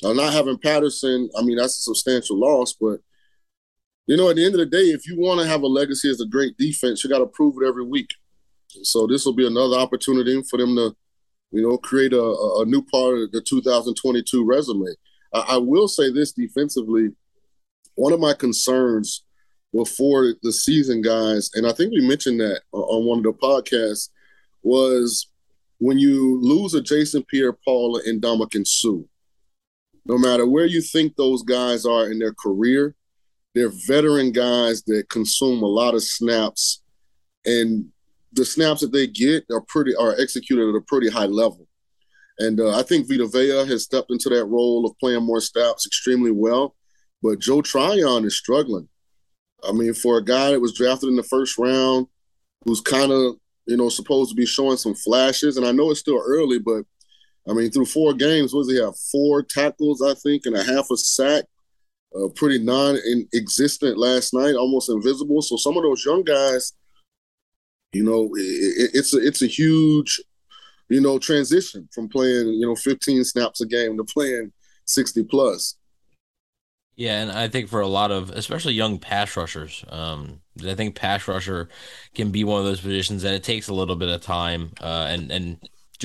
Uh, 0.04 0.12
not 0.12 0.32
having 0.32 0.58
Patterson, 0.58 1.28
I 1.38 1.42
mean, 1.42 1.56
that's 1.56 1.78
a 1.78 1.82
substantial 1.82 2.38
loss. 2.38 2.72
But, 2.72 3.00
you 4.06 4.16
know, 4.16 4.30
at 4.30 4.36
the 4.36 4.44
end 4.44 4.54
of 4.54 4.60
the 4.60 4.66
day, 4.66 4.84
if 4.90 5.06
you 5.06 5.18
want 5.18 5.40
to 5.40 5.46
have 5.46 5.62
a 5.62 5.66
legacy 5.66 6.10
as 6.10 6.20
a 6.20 6.26
great 6.26 6.56
defense, 6.56 7.02
you 7.02 7.10
got 7.10 7.18
to 7.18 7.26
prove 7.26 7.56
it 7.60 7.66
every 7.66 7.84
week. 7.84 8.10
So 8.82 9.06
this 9.06 9.24
will 9.24 9.34
be 9.34 9.46
another 9.46 9.76
opportunity 9.76 10.42
for 10.48 10.58
them 10.58 10.74
to, 10.76 10.96
you 11.52 11.62
know, 11.62 11.76
create 11.78 12.12
a, 12.12 12.22
a 12.22 12.64
new 12.66 12.82
part 12.82 13.18
of 13.18 13.32
the 13.32 13.40
2022 13.40 14.44
resume. 14.44 14.86
I, 15.32 15.40
I 15.40 15.56
will 15.58 15.88
say 15.88 16.10
this 16.10 16.32
defensively. 16.32 17.10
One 17.94 18.12
of 18.12 18.20
my 18.20 18.32
concerns 18.32 19.24
before 19.72 20.34
the 20.42 20.52
season, 20.52 21.02
guys, 21.02 21.50
and 21.54 21.66
I 21.66 21.72
think 21.72 21.92
we 21.92 22.06
mentioned 22.06 22.40
that 22.40 22.62
on 22.72 23.04
one 23.04 23.18
of 23.18 23.24
the 23.24 23.32
podcasts, 23.32 24.08
was 24.62 25.28
when 25.78 25.98
you 25.98 26.40
lose 26.40 26.74
a 26.74 26.80
Jason 26.80 27.24
Pierre-Paul 27.24 28.00
and 28.06 28.22
Ndamukong 28.22 28.66
Suh, 28.66 29.02
no 30.04 30.18
matter 30.18 30.46
where 30.46 30.66
you 30.66 30.80
think 30.80 31.16
those 31.16 31.42
guys 31.42 31.86
are 31.86 32.10
in 32.10 32.18
their 32.18 32.34
career, 32.34 32.94
they're 33.54 33.72
veteran 33.86 34.32
guys 34.32 34.82
that 34.84 35.08
consume 35.08 35.62
a 35.62 35.66
lot 35.66 35.94
of 35.94 36.02
snaps, 36.02 36.82
and 37.44 37.86
the 38.32 38.44
snaps 38.44 38.80
that 38.80 38.92
they 38.92 39.06
get 39.06 39.44
are 39.50 39.60
pretty 39.60 39.94
are 39.94 40.18
executed 40.18 40.68
at 40.68 40.74
a 40.74 40.80
pretty 40.80 41.10
high 41.10 41.26
level. 41.26 41.66
And 42.38 42.60
uh, 42.60 42.78
I 42.78 42.82
think 42.82 43.08
Vita 43.08 43.26
Vea 43.26 43.66
has 43.66 43.84
stepped 43.84 44.10
into 44.10 44.30
that 44.30 44.46
role 44.46 44.86
of 44.86 44.98
playing 44.98 45.22
more 45.22 45.40
snaps 45.40 45.86
extremely 45.86 46.30
well. 46.30 46.74
But 47.22 47.40
Joe 47.40 47.62
Tryon 47.62 48.24
is 48.24 48.36
struggling. 48.36 48.88
I 49.62 49.72
mean, 49.72 49.94
for 49.94 50.18
a 50.18 50.24
guy 50.24 50.50
that 50.50 50.60
was 50.60 50.74
drafted 50.74 51.08
in 51.08 51.16
the 51.16 51.22
first 51.22 51.56
round, 51.56 52.06
who's 52.64 52.80
kind 52.80 53.12
of 53.12 53.36
you 53.66 53.76
know 53.76 53.88
supposed 53.88 54.30
to 54.30 54.36
be 54.36 54.46
showing 54.46 54.76
some 54.76 54.94
flashes, 54.94 55.56
and 55.56 55.66
I 55.66 55.72
know 55.72 55.90
it's 55.90 56.00
still 56.00 56.22
early, 56.24 56.58
but 56.58 56.84
I 57.48 57.52
mean, 57.52 57.70
through 57.70 57.86
four 57.86 58.14
games, 58.14 58.52
does 58.52 58.70
he 58.70 58.80
have? 58.80 58.96
Four 59.10 59.42
tackles, 59.42 60.00
I 60.00 60.14
think, 60.14 60.46
and 60.46 60.56
a 60.56 60.62
half 60.62 60.90
a 60.90 60.96
sack. 60.96 61.44
Uh, 62.14 62.28
pretty 62.28 62.58
non-existent 62.58 63.96
last 63.96 64.34
night, 64.34 64.54
almost 64.54 64.90
invisible. 64.90 65.40
So 65.40 65.56
some 65.56 65.78
of 65.78 65.82
those 65.82 66.04
young 66.04 66.22
guys, 66.22 66.74
you 67.94 68.04
know, 68.04 68.28
it, 68.34 68.90
it's 68.92 69.14
a 69.14 69.18
it's 69.18 69.40
a 69.40 69.46
huge, 69.46 70.20
you 70.90 71.00
know, 71.00 71.18
transition 71.18 71.88
from 71.90 72.10
playing 72.10 72.48
you 72.48 72.66
know 72.66 72.76
15 72.76 73.24
snaps 73.24 73.62
a 73.62 73.66
game 73.66 73.96
to 73.96 74.04
playing 74.04 74.52
60 74.86 75.24
plus. 75.24 75.76
Yeah, 76.96 77.22
and 77.22 77.32
I 77.32 77.48
think 77.48 77.68
for 77.70 77.80
a 77.80 77.88
lot 77.88 78.10
of, 78.10 78.30
especially 78.30 78.74
young 78.74 78.98
pass 78.98 79.34
rushers, 79.34 79.82
um, 79.88 80.42
I 80.62 80.74
think 80.74 80.94
pass 80.94 81.26
rusher 81.26 81.70
can 82.14 82.30
be 82.30 82.44
one 82.44 82.60
of 82.60 82.66
those 82.66 82.82
positions 82.82 83.22
that 83.22 83.32
it 83.32 83.42
takes 83.42 83.68
a 83.68 83.74
little 83.74 83.96
bit 83.96 84.10
of 84.10 84.20
time 84.20 84.72
uh, 84.80 85.06
and 85.08 85.30
and 85.30 85.58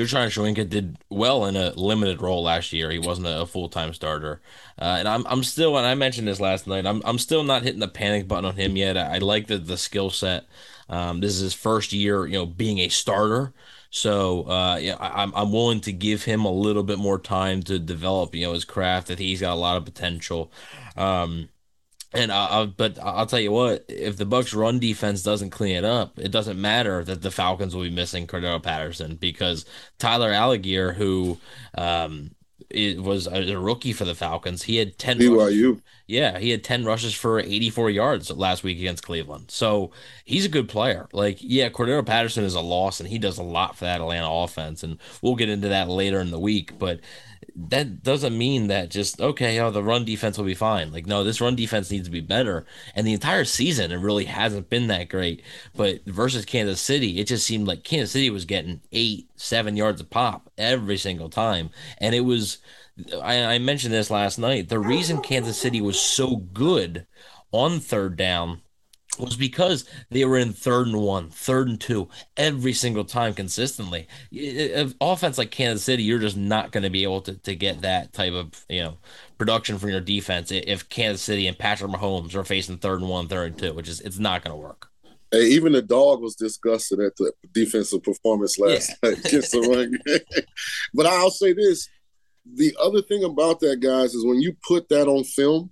Joshua 0.06 0.28
Shoyinka 0.28 0.70
did 0.70 0.98
well 1.10 1.46
in 1.46 1.56
a 1.56 1.72
limited 1.72 2.22
role 2.22 2.44
last 2.44 2.72
year. 2.72 2.92
He 2.92 3.00
wasn't 3.00 3.28
a, 3.28 3.46
full 3.48 3.70
time 3.70 3.94
starter, 3.94 4.42
uh, 4.80 4.98
and 5.00 5.08
I'm 5.08 5.26
I'm 5.28 5.44
still 5.44 5.78
and 5.78 5.88
I 5.88 5.96
mentioned 5.96 6.28
this 6.28 6.40
last 6.40 6.68
night. 6.68 6.86
I'm 6.86 7.02
I'm 7.04 7.18
still 7.18 7.44
not 7.44 7.64
hitting 7.64 7.80
the 7.80 7.88
panic 7.88 8.28
button 8.28 8.46
on 8.46 8.56
him 8.56 8.78
yet. 8.78 8.98
I, 8.98 9.16
I 9.16 9.18
like 9.18 9.48
the 9.48 9.58
the 9.58 9.78
skill 9.78 10.10
set. 10.10 10.46
Um, 10.90 11.20
this 11.20 11.36
is 11.36 11.42
his 11.42 11.54
first 11.54 11.94
year, 11.94 12.26
you 12.26 12.34
know, 12.34 12.46
being 12.46 12.80
a 12.80 12.90
starter. 12.90 13.54
So 13.90 14.44
uh, 14.44 14.78
yeah, 14.80 14.96
I, 15.00 15.24
am 15.24 15.34
I'm 15.36 15.52
willing 15.52 15.82
to 15.82 15.92
give 15.92 16.24
him 16.24 16.46
a 16.46 16.52
little 16.52 16.84
bit 16.84 17.00
more 17.00 17.18
time 17.18 17.64
to 17.64 17.80
develop, 17.80 18.36
you 18.36 18.46
know, 18.46 18.54
his 18.54 18.66
craft. 18.66 19.08
That 19.08 19.20
he's 19.20 19.42
got 19.42 19.54
a 19.54 19.56
lot 19.56 19.78
of 19.78 19.86
potential. 19.86 20.52
Um, 20.96 21.50
and 22.18 22.32
I, 22.32 22.62
I, 22.62 22.66
but 22.66 22.98
I'll 23.02 23.26
tell 23.28 23.40
you 23.40 23.52
what, 23.52 23.86
if 23.88 24.18
the 24.18 24.26
Bucks 24.26 24.54
run 24.54 24.80
defense 24.80 25.22
doesn't 25.22 25.52
clean 25.52 25.76
it 25.76 25.86
up, 25.86 26.18
it 26.18 26.32
doesn't 26.32 26.60
matter 26.60 27.04
that 27.04 27.22
the 27.22 27.32
Falcons 27.32 27.76
will 27.76 27.84
be 27.84 27.92
missing 27.92 28.28
Cordarrelle 28.28 28.64
Patterson 28.64 29.16
because 29.16 29.66
Tyler 30.00 30.32
Allgeier, 30.32 30.96
who 30.96 31.38
um, 31.78 32.32
it 32.70 33.02
was 33.02 33.28
a 33.28 33.58
rookie 33.58 33.94
for 33.94 34.06
the 34.06 34.16
Falcons, 34.16 34.64
he 34.64 34.78
had 34.78 34.98
ten. 34.98 35.20
BYU. 35.20 35.38
Rushes, 35.38 35.84
yeah, 36.08 36.40
he 36.40 36.50
had 36.50 36.64
ten 36.64 36.86
rushes 36.86 37.14
for 37.14 37.40
eighty-four 37.40 37.90
yards 37.90 38.32
last 38.32 38.64
week 38.64 38.78
against 38.78 39.04
Cleveland. 39.04 39.52
So 39.52 39.92
he's 40.26 40.46
a 40.46 40.50
good 40.50 40.68
player. 40.68 41.08
Like, 41.14 41.38
yeah, 41.40 41.70
Cordarrelle 41.70 42.06
Patterson 42.06 42.44
is 42.44 42.56
a 42.56 42.62
loss, 42.62 43.00
and 43.00 43.08
he 43.08 43.20
does 43.20 43.38
a 43.38 43.44
lot 43.44 43.78
for 43.78 43.86
that 43.86 44.02
Atlanta 44.02 44.32
offense, 44.32 44.84
and 44.84 44.98
we'll 45.22 45.36
get 45.36 45.50
into 45.50 45.70
that 45.70 45.88
later 45.88 46.20
in 46.20 46.32
the 46.32 46.40
week. 46.40 46.80
But 46.80 47.00
that 47.58 48.04
doesn't 48.04 48.38
mean 48.38 48.68
that 48.68 48.92
just 48.92 49.20
okay, 49.20 49.60
oh, 49.60 49.72
the 49.72 49.82
run 49.82 50.06
defense 50.06 50.38
will 50.38 50.46
be 50.46 50.54
fine. 50.54 50.92
Like, 50.92 51.08
no, 51.08 51.24
this 51.24 51.42
run 51.42 51.56
defense 51.56 51.90
needs 51.90 52.06
to 52.06 52.12
be 52.12 52.22
better. 52.22 52.66
And 52.96 53.06
the 53.06 53.14
entire 53.14 53.46
season, 53.46 53.92
it 53.92 53.98
really 53.98 54.26
hasn't 54.26 54.70
been 54.70 54.88
that 54.88 55.10
great. 55.10 55.42
But 55.76 56.06
versus 56.06 56.46
Kansas 56.46 56.80
City, 56.80 57.20
it 57.20 57.26
just 57.26 57.48
seemed 57.48 57.68
like 57.68 57.84
Kansas 57.84 58.12
City 58.12 58.30
was 58.30 58.46
getting 58.46 58.82
eight, 58.92 59.30
seven 59.36 59.76
yards 59.76 60.00
a 60.00 60.04
pop 60.04 60.52
every 60.58 60.98
single 60.98 61.30
time, 61.30 61.72
and 61.98 62.14
it 62.14 62.22
was. 62.22 62.60
I, 63.22 63.44
I 63.44 63.58
mentioned 63.60 63.94
this 63.94 64.10
last 64.10 64.40
night. 64.40 64.70
The 64.70 64.80
reason 64.80 65.22
Kansas 65.22 65.60
City 65.60 65.82
was 65.82 66.00
so 66.00 66.38
good 66.38 67.06
on 67.52 67.80
third 67.80 68.16
down 68.18 68.62
was 69.20 69.36
because 69.36 69.86
they 70.10 70.26
were 70.26 70.38
in 70.38 70.54
third 70.54 70.88
and 70.88 71.00
one, 71.02 71.30
third 71.30 71.68
and 71.68 71.80
two 71.80 72.10
every 72.36 72.74
single 72.74 73.06
time 73.06 73.34
consistently. 73.34 74.08
If 74.32 74.94
offense 75.02 75.38
like 75.38 75.52
Kansas 75.52 75.84
City, 75.84 76.04
you're 76.04 76.20
just 76.20 76.38
not 76.38 76.72
going 76.72 76.84
to 76.84 76.90
be 76.90 77.04
able 77.04 77.22
to, 77.22 77.34
to 77.34 77.56
get 77.56 77.82
that 77.82 78.14
type 78.14 78.34
of 78.34 78.66
you 78.70 78.84
know 78.84 78.98
production 79.38 79.78
from 79.78 79.90
your 79.90 80.02
defense 80.02 80.52
if 80.52 80.90
Kansas 80.90 81.22
City 81.22 81.48
and 81.48 81.58
Patrick 81.58 81.92
Mahomes 81.92 82.36
are 82.36 82.44
facing 82.44 82.78
third 82.78 83.02
and 83.02 83.10
one, 83.10 83.28
third 83.28 83.52
and 83.52 83.60
two, 83.60 83.74
which 83.74 83.90
is 83.90 84.02
it's 84.02 84.20
not 84.20 84.44
going 84.44 84.56
to 84.56 84.62
work. 84.62 84.90
Hey, 85.32 85.48
even 85.48 85.74
the 85.74 85.82
dog 85.82 86.22
was 86.22 86.36
disgusted 86.36 87.02
at 87.02 87.16
the 87.18 87.34
defensive 87.52 88.02
performance 88.02 88.58
last 88.58 88.94
yeah. 89.04 89.10
night 89.10 89.20
against 89.26 89.52
the 89.52 89.60
run 89.62 90.22
but 90.94 91.06
I'll 91.06 91.32
say 91.32 91.54
this: 91.54 91.90
the 92.46 92.76
other 92.82 93.02
thing 93.02 93.24
about 93.24 93.60
that, 93.62 93.80
guys, 93.80 94.14
is 94.14 94.26
when 94.26 94.42
you 94.42 94.56
put 94.66 94.90
that 94.90 95.08
on 95.08 95.24
film 95.24 95.72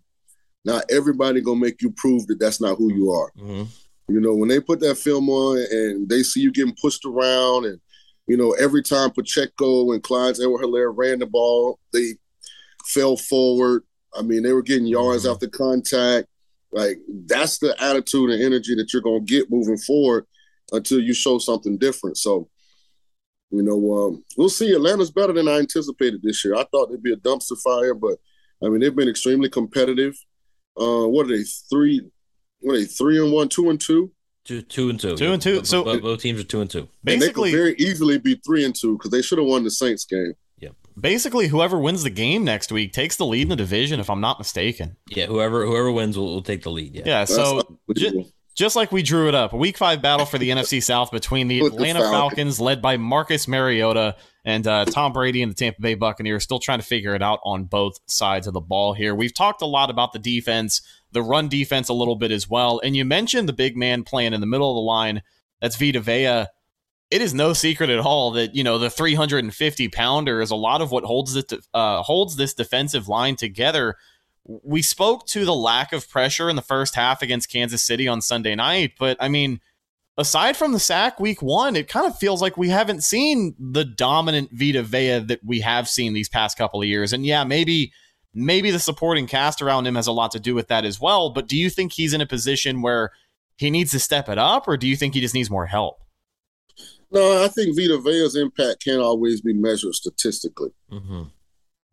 not 0.66 0.84
everybody 0.90 1.42
gonna 1.42 1.60
make 1.60 1.82
you 1.82 1.92
prove 1.92 2.26
that 2.28 2.40
that's 2.40 2.60
not 2.60 2.78
who 2.78 2.92
you 2.94 3.12
are. 3.12 3.32
Mm-hmm. 3.38 4.14
You 4.14 4.20
know, 4.20 4.36
when 4.36 4.50
they 4.50 4.60
put 4.60 4.80
that 4.82 4.98
film 4.98 5.30
on 5.30 5.58
and 5.72 6.10
they 6.10 6.24
see 6.24 6.42
you 6.42 6.52
getting 6.52 6.76
pushed 6.82 7.06
around, 7.06 7.66
and 7.66 7.80
you 8.28 8.36
know, 8.36 8.52
every 8.54 8.82
time 8.82 9.12
Pacheco 9.12 9.92
and 9.92 10.02
Clyde 10.02 10.36
Edwards-Helaire 10.40 10.94
ran 10.96 11.20
the 11.20 11.28
ball, 11.28 11.80
they 11.94 12.16
fell 12.86 13.16
forward. 13.16 13.84
I 14.18 14.22
mean, 14.22 14.44
they 14.44 14.54
were 14.54 14.64
getting 14.64 14.88
yards 14.88 15.24
mm-hmm. 15.24 15.34
after 15.34 15.48
contact. 15.48 16.28
Like 16.72 16.98
that's 17.28 17.60
the 17.60 17.76
attitude 17.82 18.32
and 18.32 18.44
energy 18.44 18.76
that 18.76 18.92
you're 18.92 19.02
gonna 19.02 19.22
get 19.22 19.52
moving 19.52 19.78
forward 19.78 20.26
until 20.72 21.00
you 21.00 21.14
show 21.14 21.38
something 21.38 21.78
different. 21.78 22.18
So, 22.18 22.50
you 23.52 23.62
know, 23.62 23.94
um, 23.94 24.24
we'll 24.36 24.50
see. 24.50 24.74
Atlanta's 24.74 25.12
better 25.12 25.32
than 25.32 25.48
I 25.48 25.60
anticipated 25.60 26.22
this 26.24 26.44
year. 26.44 26.56
I 26.56 26.66
thought 26.72 26.90
they'd 26.90 27.04
be 27.04 27.14
a 27.14 27.18
dumpster 27.18 27.58
fire, 27.62 27.94
but 27.94 28.18
I 28.64 28.70
mean, 28.70 28.80
they've 28.82 28.96
been 28.96 29.08
extremely 29.08 29.48
competitive. 29.48 30.18
Uh, 30.80 31.08
what 31.08 31.26
are 31.26 31.38
they? 31.38 31.44
Three? 31.44 32.02
What 32.60 32.76
are 32.76 32.80
they? 32.80 32.86
Three 32.86 33.22
and 33.22 33.32
one, 33.32 33.50
two 33.50 33.70
and 33.70 33.80
two. 33.80 34.12
Two, 34.46 34.62
two 34.62 34.90
and 34.90 35.00
two. 35.00 35.16
Two 35.18 35.34
and 35.34 35.42
two. 35.42 35.66
So 35.66 35.84
both, 35.84 36.02
both 36.02 36.22
teams 36.22 36.40
are 36.40 36.44
two 36.44 36.62
and 36.62 36.70
two. 36.70 36.88
Basically, 37.04 37.14
and 37.14 37.22
they 37.22 37.32
could 37.32 37.52
very 37.52 37.76
easily 37.90 38.20
be 38.20 38.40
three 38.46 38.64
and 38.64 38.76
two 38.76 38.98
because 38.98 39.10
they 39.10 39.22
should 39.24 39.40
have 39.40 39.48
won 39.48 39.64
the 39.64 39.72
Saints 39.72 40.06
game. 40.06 40.34
Yep. 40.60 40.76
Basically, 41.00 41.48
whoever 41.48 41.80
wins 41.80 42.04
the 42.04 42.12
game 42.12 42.44
next 42.44 42.72
week 42.72 42.94
takes 42.94 43.16
the 43.16 43.26
lead 43.26 43.44
in 43.44 43.50
the 43.50 43.56
division, 43.56 44.00
if 44.00 44.10
I'm 44.10 44.22
not 44.22 44.38
mistaken. 44.38 44.98
Yeah, 45.10 45.26
whoever 45.26 45.66
whoever 45.66 45.92
wins 45.92 46.18
will, 46.18 46.28
will 46.36 46.42
take 46.44 46.62
the 46.62 46.70
lead. 46.70 46.94
Yeah. 46.96 47.04
Yeah. 47.06 47.26
So 47.26 47.64
j- 47.96 48.32
just 48.56 48.76
like 48.76 48.92
we 48.92 49.04
drew 49.04 49.28
it 49.28 49.36
up, 49.36 49.54
a 49.54 49.58
Week 49.58 49.78
Five 49.78 50.02
battle 50.02 50.26
for 50.26 50.38
the 50.38 50.50
NFC 50.50 50.82
South 50.84 51.12
between 51.12 51.48
the 51.48 51.60
Atlanta 51.60 52.00
the 52.00 52.10
Falcons, 52.10 52.60
led 52.60 52.82
by 52.82 52.98
Marcus 52.98 53.48
Mariota, 53.48 54.16
and 54.44 54.66
uh, 54.66 54.86
Tom 54.86 55.14
Brady 55.14 55.44
and 55.44 55.52
the 55.52 55.56
Tampa 55.56 55.82
Bay 55.82 55.96
Buccaneers, 55.96 56.44
still 56.44 56.60
trying 56.60 56.80
to 56.80 56.86
figure 56.86 57.14
it 57.14 57.22
out 57.22 57.40
on 57.44 57.66
both 57.66 58.00
sides 58.08 58.48
of 58.48 58.54
the 58.54 58.62
ball 58.62 58.94
here. 58.94 59.14
We've 59.14 59.34
talked 59.34 59.62
a 59.62 59.68
lot 59.68 59.90
about 59.90 60.14
the 60.14 60.20
defense 60.20 60.82
the 61.16 61.24
run 61.24 61.48
defense 61.48 61.90
a 61.90 61.94
little 61.94 62.18
bit 62.18 62.30
as 62.30 62.48
well. 62.48 62.80
And 62.84 62.96
you 62.96 63.06
mentioned 63.06 63.50
the 63.50 63.54
big 63.54 63.76
man 63.76 64.04
playing 64.04 64.34
in 64.34 64.42
the 64.42 64.48
middle 64.48 64.70
of 64.70 64.76
the 64.76 64.82
line. 64.82 65.24
That's 65.62 65.78
Vita 65.78 66.02
Vea. 66.02 66.46
It 67.10 67.22
is 67.22 67.34
no 67.34 67.54
secret 67.54 67.90
at 67.90 68.00
all 68.00 68.32
that 68.32 68.54
you 68.54 68.64
know 68.64 68.78
the 68.78 68.90
350 68.90 69.88
pounder 69.90 70.42
is 70.42 70.52
a 70.52 70.56
lot 70.56 70.82
of 70.82 70.92
what 70.92 71.06
holds 71.06 71.36
it 71.36 71.54
uh, 71.74 72.04
holds 72.04 72.36
this 72.36 72.54
defensive 72.54 73.08
line 73.08 73.36
together. 73.36 73.96
We 74.46 74.82
spoke 74.82 75.26
to 75.28 75.44
the 75.44 75.56
lack 75.56 75.92
of 75.92 76.10
pressure 76.10 76.50
in 76.50 76.56
the 76.56 76.62
first 76.62 76.96
half 76.96 77.22
against 77.22 77.52
Kansas 77.52 77.84
City 77.84 78.08
on 78.08 78.22
Sunday 78.22 78.56
night, 78.56 78.94
but 79.00 79.18
I 79.20 79.28
mean, 79.28 79.60
aside 80.18 80.56
from 80.56 80.72
the 80.72 80.80
sack 80.80 81.20
week 81.20 81.42
one, 81.42 81.76
it 81.76 81.88
kind 81.88 82.06
of 82.06 82.18
feels 82.18 82.42
like 82.42 82.56
we 82.56 82.70
haven't 82.70 83.04
seen 83.04 83.56
the 83.60 83.84
dominant 83.84 84.50
Vita 84.52 84.84
Vea 84.84 85.20
that 85.20 85.44
we 85.44 85.62
have 85.62 85.90
seen 85.90 86.14
these 86.14 86.30
past 86.30 86.58
couple 86.58 86.82
of 86.82 86.88
years. 86.88 87.12
And 87.12 87.26
yeah, 87.26 87.44
maybe 87.44 87.92
Maybe 88.38 88.70
the 88.70 88.80
supporting 88.80 89.28
cast 89.28 89.62
around 89.62 89.88
him 89.88 89.96
has 89.96 90.08
a 90.08 90.12
lot 90.12 90.32
to 90.32 90.42
do 90.42 90.54
with 90.54 90.68
that 90.68 90.84
as 90.84 91.00
well. 91.00 91.30
But 91.30 91.48
do 91.48 91.58
you 91.58 91.70
think 91.70 91.94
he's 91.94 92.14
in 92.14 92.20
a 92.20 92.26
position 92.26 92.82
where 92.82 93.14
he 93.56 93.70
needs 93.70 93.92
to 93.92 94.00
step 94.00 94.28
it 94.28 94.38
up, 94.38 94.68
or 94.68 94.76
do 94.76 94.88
you 94.88 94.98
think 94.98 95.14
he 95.14 95.22
just 95.22 95.34
needs 95.34 95.50
more 95.50 95.66
help? 95.66 96.02
No, 97.12 97.42
I 97.42 97.48
think 97.48 97.78
Vita 97.78 97.98
Vea's 97.98 98.36
impact 98.36 98.84
can't 98.84 99.02
always 99.02 99.40
be 99.40 99.54
measured 99.54 99.96
statistically. 99.96 100.72
Mm-hmm. 100.92 101.24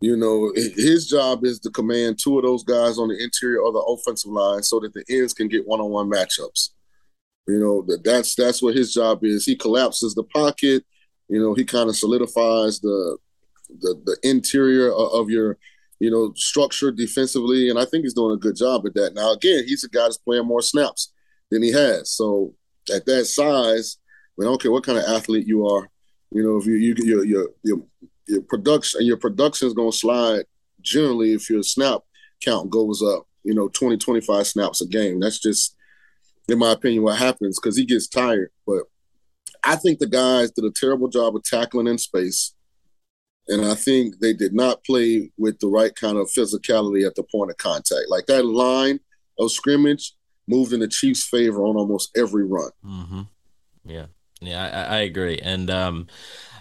You 0.02 0.16
know, 0.16 0.52
his 0.54 1.06
job 1.06 1.44
is 1.44 1.60
to 1.60 1.70
command 1.70 2.18
two 2.22 2.36
of 2.36 2.44
those 2.44 2.64
guys 2.64 2.98
on 2.98 3.08
the 3.08 3.22
interior 3.22 3.64
of 3.64 3.72
the 3.72 3.80
offensive 3.80 4.30
line 4.30 4.62
so 4.62 4.80
that 4.80 4.92
the 4.92 5.04
ends 5.08 5.32
can 5.32 5.48
get 5.48 5.66
one-on-one 5.66 6.10
matchups. 6.10 6.70
You 7.46 7.60
know, 7.60 7.96
that's 8.04 8.34
that's 8.34 8.62
what 8.62 8.74
his 8.76 8.92
job 8.92 9.24
is. 9.24 9.44
He 9.44 9.56
collapses 9.56 10.14
the 10.14 10.24
pocket. 10.24 10.84
You 11.28 11.40
know, 11.40 11.54
he 11.54 11.64
kind 11.64 11.88
of 11.88 11.96
solidifies 11.96 12.80
the 12.80 13.16
the 13.80 14.00
the 14.04 14.28
interior 14.28 14.92
of 14.92 15.30
your 15.30 15.58
you 16.02 16.10
know, 16.10 16.32
structured 16.34 16.96
defensively, 16.96 17.70
and 17.70 17.78
I 17.78 17.84
think 17.84 18.02
he's 18.02 18.12
doing 18.12 18.34
a 18.34 18.36
good 18.36 18.56
job 18.56 18.84
at 18.86 18.94
that. 18.94 19.14
Now, 19.14 19.34
again, 19.34 19.62
he's 19.64 19.84
a 19.84 19.88
guy 19.88 20.02
that's 20.02 20.18
playing 20.18 20.46
more 20.46 20.60
snaps 20.60 21.12
than 21.48 21.62
he 21.62 21.70
has. 21.70 22.10
So 22.10 22.56
at 22.92 23.06
that 23.06 23.26
size, 23.26 23.98
I, 24.00 24.32
mean, 24.36 24.48
I 24.48 24.50
don't 24.50 24.60
care 24.60 24.72
what 24.72 24.82
kind 24.82 24.98
of 24.98 25.04
athlete 25.04 25.46
you 25.46 25.64
are, 25.64 25.88
you 26.32 26.42
know, 26.42 26.56
if 26.56 26.66
you, 26.66 26.74
you 26.74 26.96
your 27.04 27.24
your 27.24 27.48
your 27.62 27.82
your 28.28 28.42
production 28.42 29.04
your 29.04 29.16
production 29.16 29.66
is 29.66 29.74
going 29.74 29.90
to 29.90 29.96
slide 29.96 30.44
generally 30.82 31.32
if 31.32 31.48
your 31.48 31.62
snap 31.62 32.02
count 32.44 32.70
goes 32.70 33.02
up, 33.02 33.26
you 33.44 33.54
know, 33.54 33.68
20, 33.68 33.96
25 33.96 34.46
snaps 34.46 34.80
a 34.80 34.86
game. 34.86 35.20
That's 35.20 35.38
just, 35.38 35.76
in 36.48 36.58
my 36.58 36.72
opinion, 36.72 37.04
what 37.04 37.18
happens 37.18 37.58
because 37.58 37.76
he 37.76 37.84
gets 37.84 38.08
tired. 38.08 38.50
But 38.66 38.82
I 39.64 39.76
think 39.76 39.98
the 39.98 40.06
guys 40.06 40.50
did 40.50 40.64
a 40.64 40.70
terrible 40.70 41.08
job 41.08 41.36
of 41.36 41.42
tackling 41.44 41.86
in 41.86 41.98
space. 41.98 42.54
And 43.48 43.64
I 43.64 43.74
think 43.74 44.20
they 44.20 44.32
did 44.32 44.54
not 44.54 44.84
play 44.84 45.30
with 45.36 45.58
the 45.58 45.66
right 45.66 45.94
kind 45.94 46.16
of 46.16 46.30
physicality 46.30 47.06
at 47.06 47.16
the 47.16 47.24
point 47.24 47.50
of 47.50 47.56
contact. 47.56 48.08
Like 48.08 48.26
that 48.26 48.44
line 48.44 49.00
of 49.38 49.50
scrimmage 49.50 50.14
moved 50.46 50.72
in 50.72 50.80
the 50.80 50.88
Chiefs' 50.88 51.26
favor 51.26 51.64
on 51.64 51.76
almost 51.76 52.16
every 52.16 52.44
run. 52.44 52.70
Mm-hmm. 52.84 53.22
Yeah, 53.84 54.06
yeah, 54.40 54.86
I, 54.88 54.96
I 54.96 55.00
agree. 55.00 55.38
And 55.38 55.70
um, 55.70 56.06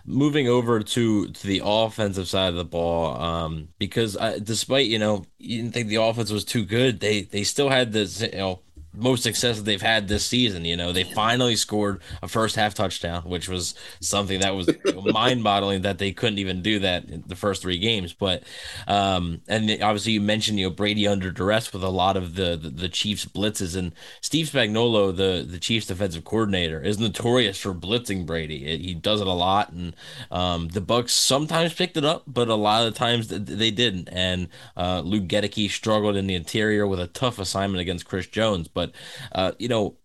moving 0.05 0.47
over 0.47 0.81
to 0.81 1.27
to 1.27 1.47
the 1.47 1.61
offensive 1.63 2.27
side 2.27 2.49
of 2.49 2.55
the 2.55 2.65
ball, 2.65 3.19
um, 3.21 3.69
because 3.77 4.17
I, 4.17 4.39
despite 4.39 4.87
you 4.87 4.99
know 4.99 5.25
you 5.37 5.61
didn't 5.61 5.73
think 5.73 5.89
the 5.89 5.95
offense 5.95 6.31
was 6.31 6.45
too 6.45 6.65
good, 6.65 6.99
they 6.99 7.21
they 7.23 7.43
still 7.43 7.69
had 7.69 7.91
this 7.93 8.21
you 8.21 8.31
know 8.31 8.59
most 8.93 9.23
success 9.23 9.57
that 9.57 9.63
they've 9.63 9.81
had 9.81 10.07
this 10.07 10.25
season. 10.25 10.65
You 10.65 10.75
know, 10.75 10.91
they 10.91 11.03
finally 11.03 11.55
scored 11.55 12.01
a 12.21 12.27
first 12.27 12.55
half 12.55 12.73
touchdown, 12.73 13.23
which 13.23 13.47
was 13.47 13.73
something 13.99 14.41
that 14.41 14.55
was 14.55 14.69
mind 15.13 15.43
boggling 15.43 15.83
that 15.83 15.97
they 15.97 16.11
couldn't 16.11 16.39
even 16.39 16.61
do 16.61 16.79
that 16.79 17.05
in 17.05 17.23
the 17.27 17.35
first 17.35 17.61
three 17.61 17.77
games. 17.77 18.13
But, 18.13 18.43
um, 18.87 19.41
and 19.47 19.69
obviously 19.81 20.13
you 20.13 20.21
mentioned, 20.21 20.59
you 20.59 20.67
know, 20.67 20.75
Brady 20.75 21.07
under 21.07 21.31
duress 21.31 21.71
with 21.71 21.83
a 21.83 21.89
lot 21.89 22.17
of 22.17 22.35
the, 22.35 22.57
the, 22.57 22.69
the 22.69 22.89
Chiefs 22.89 23.25
blitzes 23.25 23.75
and 23.75 23.93
Steve 24.19 24.47
Spagnuolo, 24.47 25.15
the, 25.15 25.45
the 25.47 25.59
Chiefs 25.59 25.87
defensive 25.87 26.25
coordinator 26.25 26.81
is 26.81 26.99
notorious 26.99 27.57
for 27.57 27.73
blitzing 27.73 28.25
Brady. 28.25 28.65
It, 28.65 28.81
he 28.81 28.93
does 28.93 29.21
it 29.21 29.27
a 29.27 29.33
lot. 29.33 29.71
And, 29.71 29.95
um, 30.31 30.67
the 30.69 30.81
Bucks 30.81 31.13
sometimes 31.13 31.73
picked 31.73 31.97
it 31.97 32.03
up, 32.05 32.23
but 32.27 32.47
a 32.47 32.55
lot 32.55 32.85
of 32.85 32.93
the 32.93 32.97
times 32.97 33.27
they 33.27 33.71
didn't. 33.71 34.09
And, 34.11 34.49
uh, 34.75 35.01
Luke 35.05 35.27
Goedeke 35.27 35.69
struggled 35.69 36.15
in 36.15 36.27
the 36.27 36.35
interior 36.35 36.85
with 36.85 36.99
a 36.99 37.07
tough 37.07 37.39
assignment 37.39 37.81
against 37.81 38.07
Chris 38.07 38.27
Jones. 38.27 38.67
But 38.67 38.80
but 38.81 38.93
uh, 39.33 39.51
you 39.59 39.67
know, 39.67 39.97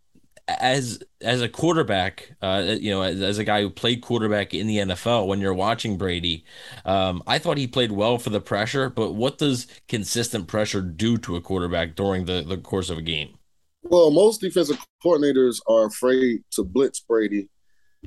as 0.49 1.03
as 1.21 1.41
a 1.41 1.49
quarterback, 1.49 2.37
uh, 2.43 2.77
you 2.79 2.91
know, 2.91 3.03
as, 3.03 3.21
as, 3.21 3.39
a 3.39 3.45
guy 3.45 3.63
who 3.63 3.71
played 3.71 4.03
quarterback 4.03 4.55
in 4.55 4.67
the 4.67 4.79
NFL, 4.79 5.27
when 5.27 5.41
you're 5.41 5.55
watching 5.55 5.97
Brady, 5.97 6.45
um, 6.85 7.23
I 7.27 7.39
thought 7.39 7.57
he 7.57 7.67
played 7.67 7.93
well 7.93 8.19
for 8.19 8.31
the 8.31 8.41
pressure. 8.41 8.91
But 8.91 9.13
what 9.13 9.39
does 9.39 9.67
consistent 9.89 10.47
pressure 10.47 10.83
do 10.83 11.17
to 11.19 11.37
a 11.37 11.41
quarterback 11.41 11.97
during 11.97 12.27
the, 12.27 12.45
the 12.47 12.59
course 12.59 12.91
of 12.91 12.99
a 12.99 13.03
game? 13.03 13.39
Well, 13.83 14.11
most 14.11 14.41
defensive 14.41 14.79
coordinators 15.05 15.61
are 15.69 15.87
afraid 15.87 16.43
to 16.53 16.65
blitz 16.65 17.01
Brady 17.01 17.49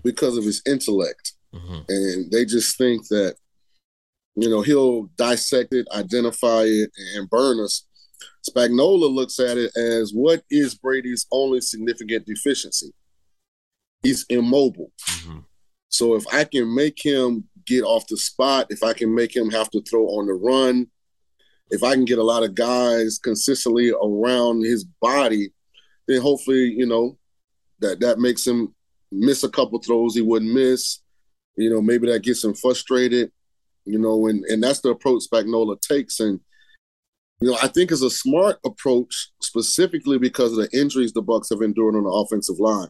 because 0.03 0.37
of 0.37 0.43
his 0.43 0.61
intellect, 0.65 1.33
mm-hmm. 1.53 1.79
and 1.89 2.31
they 2.31 2.45
just 2.45 2.77
think 2.77 3.07
that 3.09 3.35
you 4.35 4.49
know 4.49 4.61
he'll 4.61 5.03
dissect 5.17 5.73
it, 5.73 5.87
identify 5.93 6.61
it, 6.63 6.91
and 7.15 7.29
burn 7.29 7.59
us 7.59 7.85
Spagnuolo 8.47 9.11
looks 9.11 9.39
at 9.39 9.57
it 9.57 9.75
as 9.75 10.11
what 10.11 10.43
is 10.49 10.75
Brady's 10.75 11.25
only 11.31 11.61
significant 11.61 12.25
deficiency? 12.25 12.91
He's 14.01 14.25
immobile. 14.29 14.91
Mm-hmm. 15.09 15.39
So 15.89 16.15
if 16.15 16.25
I 16.31 16.43
can 16.45 16.73
make 16.73 17.03
him 17.03 17.45
get 17.65 17.83
off 17.83 18.07
the 18.07 18.17
spot, 18.17 18.67
if 18.69 18.83
I 18.83 18.93
can 18.93 19.13
make 19.13 19.35
him 19.35 19.49
have 19.49 19.69
to 19.71 19.81
throw 19.81 20.05
on 20.05 20.27
the 20.27 20.33
run, 20.33 20.87
if 21.69 21.83
I 21.83 21.93
can 21.93 22.05
get 22.05 22.17
a 22.17 22.23
lot 22.23 22.43
of 22.43 22.55
guys 22.55 23.19
consistently 23.19 23.91
around 23.91 24.63
his 24.63 24.83
body, 24.83 25.49
then 26.07 26.21
hopefully, 26.21 26.73
you 26.75 26.85
know, 26.85 27.17
that 27.79 27.99
that 27.99 28.19
makes 28.19 28.45
him 28.45 28.73
miss 29.11 29.43
a 29.43 29.49
couple 29.49 29.79
throws 29.79 30.15
he 30.15 30.21
wouldn't 30.21 30.53
miss. 30.53 30.99
You 31.55 31.69
know, 31.69 31.81
maybe 31.81 32.07
that 32.07 32.23
gets 32.23 32.43
him 32.43 32.53
frustrated. 32.53 33.31
You 33.85 33.99
know, 33.99 34.27
and 34.27 34.43
and 34.45 34.63
that's 34.63 34.81
the 34.81 34.89
approach 34.89 35.23
Spagnuolo 35.31 35.79
takes. 35.81 36.19
And 36.19 36.39
you 37.41 37.49
know, 37.49 37.57
I 37.61 37.67
think 37.67 37.91
is 37.91 38.01
a 38.01 38.09
smart 38.09 38.57
approach 38.65 39.31
specifically 39.41 40.17
because 40.17 40.51
of 40.51 40.57
the 40.57 40.79
injuries 40.79 41.13
the 41.13 41.21
Bucks 41.21 41.49
have 41.49 41.61
endured 41.61 41.95
on 41.95 42.03
the 42.03 42.09
offensive 42.09 42.59
line. 42.59 42.89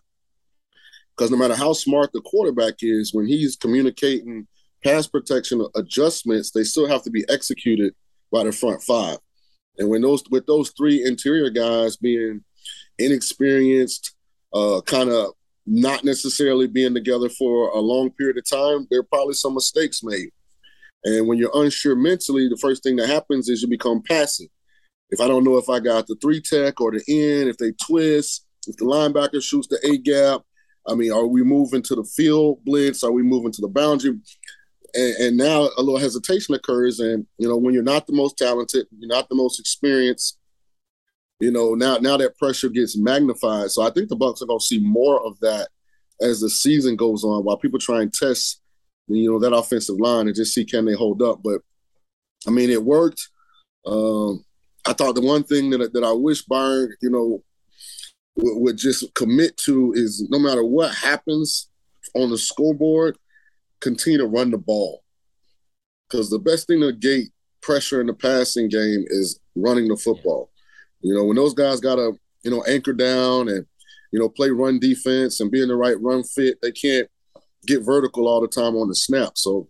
Because 1.16 1.32
no 1.32 1.38
matter 1.38 1.56
how 1.56 1.74
smart 1.74 2.12
the 2.14 2.22
quarterback 2.22 2.76
is, 2.82 3.14
when 3.14 3.28
he's 3.28 3.56
communicating 3.56 4.48
pass 4.84 5.06
protection 5.06 5.66
adjustments, 5.76 6.52
they 6.52 6.64
still 6.64 6.88
have 6.88 7.04
to 7.04 7.12
be 7.12 7.26
executed 7.30 7.94
by 8.32 8.44
the 8.44 8.52
front 8.52 8.82
five. 8.82 9.18
And 9.78 9.90
when 9.90 10.02
those 10.02 10.24
with 10.32 10.46
those 10.46 10.72
three 10.78 11.06
interior 11.06 11.50
guys 11.50 11.98
being 11.98 12.44
inexperienced, 12.98 14.16
uh, 14.54 14.82
kind 14.82 15.10
of 15.10 15.34
not 15.66 16.04
necessarily 16.04 16.68
being 16.68 16.94
together 16.94 17.30
for 17.30 17.70
a 17.70 17.80
long 17.80 18.10
period 18.12 18.38
of 18.38 18.50
time, 18.50 18.88
there 18.90 19.02
are 19.02 19.04
probably 19.04 19.36
some 19.36 19.54
mistakes 19.54 20.02
made. 20.04 20.32
And 21.04 21.28
when 21.28 21.38
you're 21.38 21.52
unsure 21.54 21.96
mentally, 21.96 22.50
the 22.50 22.58
first 22.58 22.84
thing 22.84 22.98
that 22.98 23.08
happens 23.08 23.50
is 23.50 23.62
you 23.62 23.68
become 23.68 24.02
passive. 24.08 24.48
If 25.10 25.22
I 25.22 25.28
don't 25.28 25.44
know 25.44 25.58
if 25.58 25.70
I 25.70 25.80
got 25.80 26.08
the 26.08 26.16
three 26.22 26.42
tech 26.42 26.82
or 26.82 26.92
the 26.92 27.04
end, 27.08 27.50
if 27.50 27.58
they 27.58 27.72
twist, 27.72 28.46
if 28.68 28.76
the 28.78 28.86
linebacker 28.86 29.42
shoots 29.42 29.68
the 29.68 29.80
A 29.88 29.98
gap, 29.98 30.42
I 30.88 30.96
mean, 30.96 31.12
are 31.12 31.26
we 31.26 31.44
moving 31.44 31.82
to 31.84 31.96
the 31.96 32.04
field 32.04 32.64
blitz? 32.66 33.04
Are 33.04 33.12
we 33.12 33.24
moving 33.24 33.52
to 33.52 33.62
the 33.62 33.68
boundary? 33.68 34.20
And, 34.96 35.16
and, 35.18 35.38
now 35.38 35.70
a 35.78 35.82
little 35.82 36.00
hesitation 36.00 36.56
occurs. 36.56 37.00
And 37.00 37.28
you 37.38 37.48
know, 37.48 37.58
when 37.58 37.74
you're 37.74 37.84
not 37.84 38.08
the 38.08 38.14
most 38.14 38.38
talented, 38.38 38.88
you're 38.98 39.08
not 39.08 39.30
the 39.30 39.36
most 39.36 39.60
experienced. 39.60 40.40
You 41.40 41.52
know, 41.52 41.76
now 41.76 41.98
now 41.98 42.18
that 42.18 42.38
pressure 42.38 42.70
gets 42.70 42.98
magnified. 42.98 43.72
So 43.72 43.84
I 43.84 43.92
think 43.92 44.10
the 44.10 44.16
Bucks 44.16 44.42
are 44.42 44.48
going 44.48 44.60
to 44.60 44.66
see 44.66 44.80
more 44.80 45.24
of 45.26 45.40
that 45.42 45.70
as 46.22 46.42
the 46.42 46.50
season 46.50 46.96
goes 46.96 47.24
on, 47.24 47.44
while 47.44 47.58
people 47.58 47.80
try 47.80 48.02
and 48.02 48.12
test 48.12 48.59
you 49.10 49.32
know, 49.32 49.40
that 49.40 49.56
offensive 49.56 50.00
line 50.00 50.28
and 50.28 50.36
just 50.36 50.54
see 50.54 50.66
can 50.66 50.86
they 50.86 50.94
hold 50.94 51.22
up. 51.22 51.42
But 51.44 51.62
I 52.48 52.52
mean, 52.52 52.70
it 52.70 52.84
worked. 52.84 53.28
Um, 53.86 54.46
I 54.86 54.94
thought 54.94 55.16
the 55.16 55.22
one 55.22 55.44
thing 55.44 55.70
that 55.72 55.94
that 55.94 56.04
I 56.04 56.12
wish 56.12 56.44
Byron, 56.44 56.94
you 57.02 57.10
know, 57.10 57.44
would, 58.36 58.62
would 58.62 58.78
just 58.78 59.14
commit 59.16 59.58
to 59.58 59.94
is 59.96 60.26
no 60.30 60.40
matter 60.40 60.64
what 60.64 60.94
happens 60.94 61.70
on 62.16 62.30
the 62.30 62.38
scoreboard, 62.38 63.18
continue 63.80 64.20
to 64.20 64.28
run 64.28 64.52
the 64.52 64.58
ball. 64.58 65.04
Because 66.10 66.30
the 66.30 66.40
best 66.40 66.68
thing 66.68 66.82
to 66.82 66.92
gate 66.92 67.30
pressure 67.62 68.02
in 68.02 68.08
the 68.08 68.14
passing 68.14 68.70
game 68.70 69.06
is 69.08 69.40
running 69.56 69.88
the 69.88 69.98
football. 69.98 70.50
You 71.02 71.14
know, 71.14 71.24
when 71.26 71.36
those 71.36 71.54
guys 71.54 71.80
got 71.80 71.96
to, 71.96 72.14
you 72.44 72.52
know, 72.52 72.64
anchor 72.64 72.94
down 72.94 73.48
and, 73.48 73.66
you 74.12 74.20
know, 74.20 74.30
play 74.30 74.50
run 74.50 74.80
defense 74.80 75.40
and 75.40 75.52
be 75.52 75.62
in 75.62 75.68
the 75.68 75.76
right 75.76 76.00
run 76.02 76.24
fit, 76.24 76.58
they 76.62 76.72
can't 76.72 77.08
get 77.66 77.82
vertical 77.82 78.28
all 78.28 78.42
the 78.42 78.48
time 78.48 78.76
on 78.76 78.88
the 78.88 78.96
snap. 78.96 79.34
So 79.36 79.68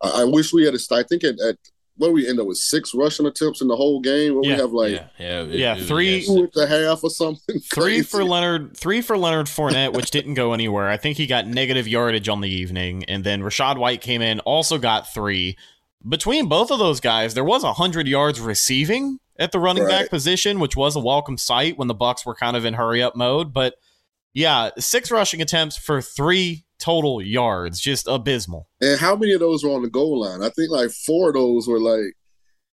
I, 0.00 0.22
I 0.22 0.24
wish 0.24 0.52
we 0.52 0.64
had 0.64 0.74
a. 0.74 0.78
I 0.94 1.02
think 1.02 1.24
at, 1.24 1.40
at 1.40 1.56
what 1.96 2.12
we 2.12 2.28
end 2.28 2.40
up 2.40 2.46
with 2.46 2.58
six 2.58 2.94
rushing 2.94 3.26
attempts 3.26 3.60
in 3.60 3.68
the 3.68 3.76
whole 3.76 4.00
game. 4.00 4.34
Where 4.34 4.44
yeah, 4.44 4.54
we 4.54 4.60
have 4.60 4.72
like 4.72 4.92
yeah, 4.92 5.08
yeah, 5.18 5.42
it, 5.42 5.54
yeah 5.54 5.74
three 5.76 6.24
two 6.24 6.50
and 6.54 6.62
a 6.62 6.66
half 6.66 7.04
or 7.04 7.10
something. 7.10 7.60
Three 7.72 7.96
crazy. 7.96 8.02
for 8.02 8.24
Leonard, 8.24 8.76
three 8.76 9.00
for 9.00 9.16
Leonard 9.16 9.46
Fournette, 9.46 9.94
which 9.94 10.10
didn't 10.10 10.34
go 10.34 10.52
anywhere. 10.52 10.88
I 10.88 10.96
think 10.96 11.16
he 11.16 11.26
got 11.26 11.46
negative 11.46 11.86
yardage 11.86 12.28
on 12.28 12.40
the 12.40 12.50
evening, 12.50 13.04
and 13.04 13.24
then 13.24 13.42
Rachaad 13.42 13.78
White 13.78 14.00
came 14.00 14.22
in, 14.22 14.40
also 14.40 14.78
got 14.78 15.12
three. 15.12 15.56
Between 16.06 16.48
both 16.48 16.70
of 16.72 16.78
those 16.78 17.00
guys, 17.00 17.34
there 17.34 17.44
was 17.44 17.62
hundred 17.62 18.08
yards 18.08 18.40
receiving 18.40 19.18
at 19.38 19.52
the 19.52 19.58
running 19.58 19.84
right. 19.84 20.02
back 20.02 20.10
position, 20.10 20.60
which 20.60 20.76
was 20.76 20.96
a 20.96 21.00
welcome 21.00 21.38
sight 21.38 21.78
when 21.78 21.88
the 21.88 21.94
Bucks 21.94 22.26
were 22.26 22.34
kind 22.34 22.56
of 22.56 22.64
in 22.64 22.74
hurry 22.74 23.02
up 23.02 23.14
mode. 23.14 23.52
But 23.52 23.74
yeah, 24.34 24.70
six 24.78 25.10
rushing 25.10 25.42
attempts 25.42 25.76
for 25.76 26.00
three 26.00 26.64
total 26.82 27.22
yards, 27.22 27.80
just 27.80 28.08
abysmal. 28.08 28.68
And 28.80 28.98
how 28.98 29.14
many 29.14 29.32
of 29.32 29.40
those 29.40 29.62
were 29.64 29.70
on 29.70 29.82
the 29.82 29.90
goal 29.90 30.20
line? 30.20 30.42
I 30.42 30.50
think 30.50 30.70
like 30.70 30.90
four 30.90 31.28
of 31.28 31.34
those 31.34 31.68
were 31.68 31.80
like 31.80 32.16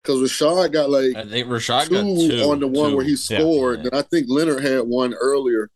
because 0.03 0.21
Rachaad 0.21 0.73
got 0.73 0.91
like 0.91 1.17
I 1.17 1.29
think 1.29 1.49
Rachaad 1.49 1.89
two, 1.89 2.29
two 2.29 2.51
on 2.51 2.61
the 2.61 2.69
one 2.69 2.91
two. 2.91 2.97
where 2.97 3.05
he 3.05 3.17
scored, 3.17 3.81
yeah. 3.81 3.87
and 3.87 3.95
I 3.95 4.03
think 4.03 4.27
Leonard 4.29 4.63
had 4.63 4.83
one 4.83 5.13
earlier. 5.15 5.71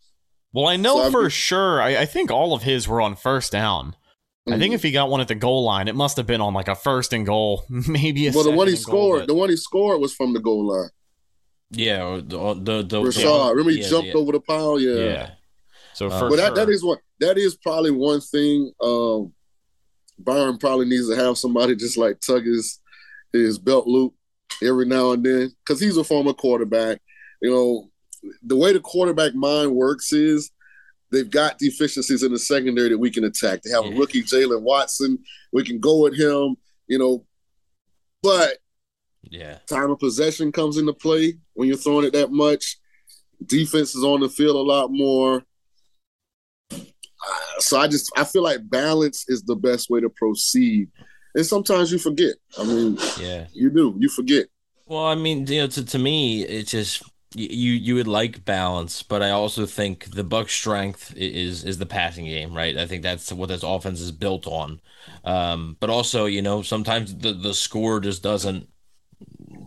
Well, 0.52 0.68
I 0.68 0.76
know 0.76 1.04
so 1.04 1.10
for 1.10 1.26
I 1.26 1.28
sure. 1.28 1.82
I, 1.82 1.98
I, 1.98 2.06
think 2.06 2.30
all 2.30 2.54
of 2.54 2.62
his 2.62 2.88
were 2.88 3.00
on 3.00 3.14
first 3.14 3.52
down. 3.52 3.90
Mm-hmm. 3.90 4.52
I 4.52 4.58
think 4.58 4.70
mm-hmm. 4.70 4.74
if 4.74 4.82
he 4.82 4.90
got 4.90 5.08
one 5.08 5.20
at 5.20 5.28
the 5.28 5.36
goal 5.36 5.64
line, 5.64 5.86
it 5.86 5.94
must 5.94 6.16
have 6.16 6.26
been 6.26 6.40
on 6.40 6.54
like 6.54 6.66
a 6.68 6.74
first 6.74 7.12
and 7.12 7.26
goal, 7.26 7.64
maybe 7.68 8.28
a. 8.28 8.32
Well, 8.32 8.44
the 8.44 8.50
one 8.50 8.68
he 8.68 8.76
scored, 8.76 9.20
goal, 9.20 9.26
the 9.26 9.34
one 9.34 9.50
he 9.50 9.56
scored 9.56 10.00
was 10.00 10.14
from 10.14 10.32
the 10.32 10.40
goal 10.40 10.66
line. 10.66 10.90
Yeah, 11.72 12.20
the 12.22 12.54
the, 12.54 12.82
the 12.82 13.00
Rachaad. 13.00 13.22
Yeah, 13.22 13.50
remember 13.50 13.70
he 13.70 13.82
yeah, 13.82 13.88
jumped 13.88 14.14
over 14.14 14.32
the 14.32 14.40
pile? 14.40 14.78
Yeah. 14.78 15.04
Yeah. 15.04 15.30
So, 15.94 16.08
uh, 16.08 16.30
but 16.30 16.36
that, 16.36 16.54
that 16.54 16.68
is 16.68 16.82
one 16.82 16.98
that 17.20 17.38
is 17.38 17.56
probably 17.56 17.90
one 17.90 18.20
thing. 18.20 18.72
Um, 18.82 19.32
Byron 20.18 20.58
probably 20.58 20.86
needs 20.86 21.08
to 21.08 21.16
have 21.16 21.38
somebody 21.38 21.76
just 21.76 21.96
like 21.96 22.20
tug 22.20 22.44
his 22.44 22.80
his 23.32 23.58
belt 23.58 23.86
loop 23.86 24.14
every 24.62 24.86
now 24.86 25.12
and 25.12 25.24
then 25.24 25.52
because 25.64 25.80
he's 25.80 25.96
a 25.96 26.04
former 26.04 26.32
quarterback. 26.32 27.00
You 27.40 27.50
know, 27.50 27.90
the 28.42 28.56
way 28.56 28.72
the 28.72 28.80
quarterback 28.80 29.34
mind 29.34 29.74
works 29.74 30.12
is 30.12 30.50
they've 31.10 31.30
got 31.30 31.58
deficiencies 31.58 32.22
in 32.22 32.32
the 32.32 32.38
secondary 32.38 32.90
that 32.90 32.98
we 32.98 33.10
can 33.10 33.24
attack. 33.24 33.62
They 33.62 33.70
have 33.70 33.86
yeah. 33.86 33.92
a 33.92 33.98
rookie 33.98 34.22
Jaylen 34.22 34.62
Watson. 34.62 35.18
We 35.52 35.64
can 35.64 35.78
go 35.78 36.06
at 36.06 36.14
him. 36.14 36.56
You 36.86 36.98
know, 36.98 37.26
but 38.22 38.58
yeah, 39.22 39.58
time 39.68 39.90
of 39.90 39.98
possession 39.98 40.52
comes 40.52 40.76
into 40.76 40.92
play 40.92 41.34
when 41.54 41.68
you're 41.68 41.76
throwing 41.76 42.06
it 42.06 42.12
that 42.14 42.32
much. 42.32 42.78
Defense 43.44 43.94
is 43.94 44.04
on 44.04 44.20
the 44.20 44.28
field 44.28 44.56
a 44.56 44.58
lot 44.58 44.90
more 44.90 45.44
so 47.60 47.78
I 47.78 47.88
just 47.88 48.10
I 48.16 48.24
feel 48.24 48.42
like 48.42 48.68
balance 48.68 49.28
is 49.28 49.42
the 49.42 49.56
best 49.56 49.90
way 49.90 50.00
to 50.00 50.10
proceed. 50.10 50.88
And 51.34 51.46
sometimes 51.46 51.92
you 51.92 51.98
forget. 51.98 52.34
I 52.58 52.64
mean, 52.64 52.98
yeah, 53.18 53.46
you 53.52 53.70
do. 53.70 53.94
You 53.98 54.08
forget. 54.08 54.46
Well, 54.86 55.06
I 55.06 55.14
mean, 55.14 55.46
you 55.46 55.60
know, 55.60 55.66
to, 55.68 55.84
to 55.84 55.98
me, 55.98 56.42
it's 56.42 56.72
just 56.72 57.02
you 57.34 57.72
you 57.72 57.94
would 57.94 58.08
like 58.08 58.44
balance, 58.44 59.02
but 59.02 59.22
I 59.22 59.30
also 59.30 59.64
think 59.64 60.10
the 60.10 60.24
Buck 60.24 60.48
strength 60.48 61.14
is 61.16 61.64
is 61.64 61.78
the 61.78 61.86
passing 61.86 62.24
game, 62.24 62.54
right? 62.54 62.76
I 62.76 62.86
think 62.86 63.02
that's 63.02 63.32
what 63.32 63.48
this 63.50 63.62
offense 63.62 64.00
is 64.00 64.10
built 64.10 64.46
on. 64.46 64.80
Um, 65.24 65.76
but 65.78 65.90
also, 65.90 66.26
you 66.26 66.42
know, 66.42 66.62
sometimes 66.62 67.14
the 67.14 67.32
the 67.32 67.54
score 67.54 68.00
just 68.00 68.22
doesn't 68.22 68.68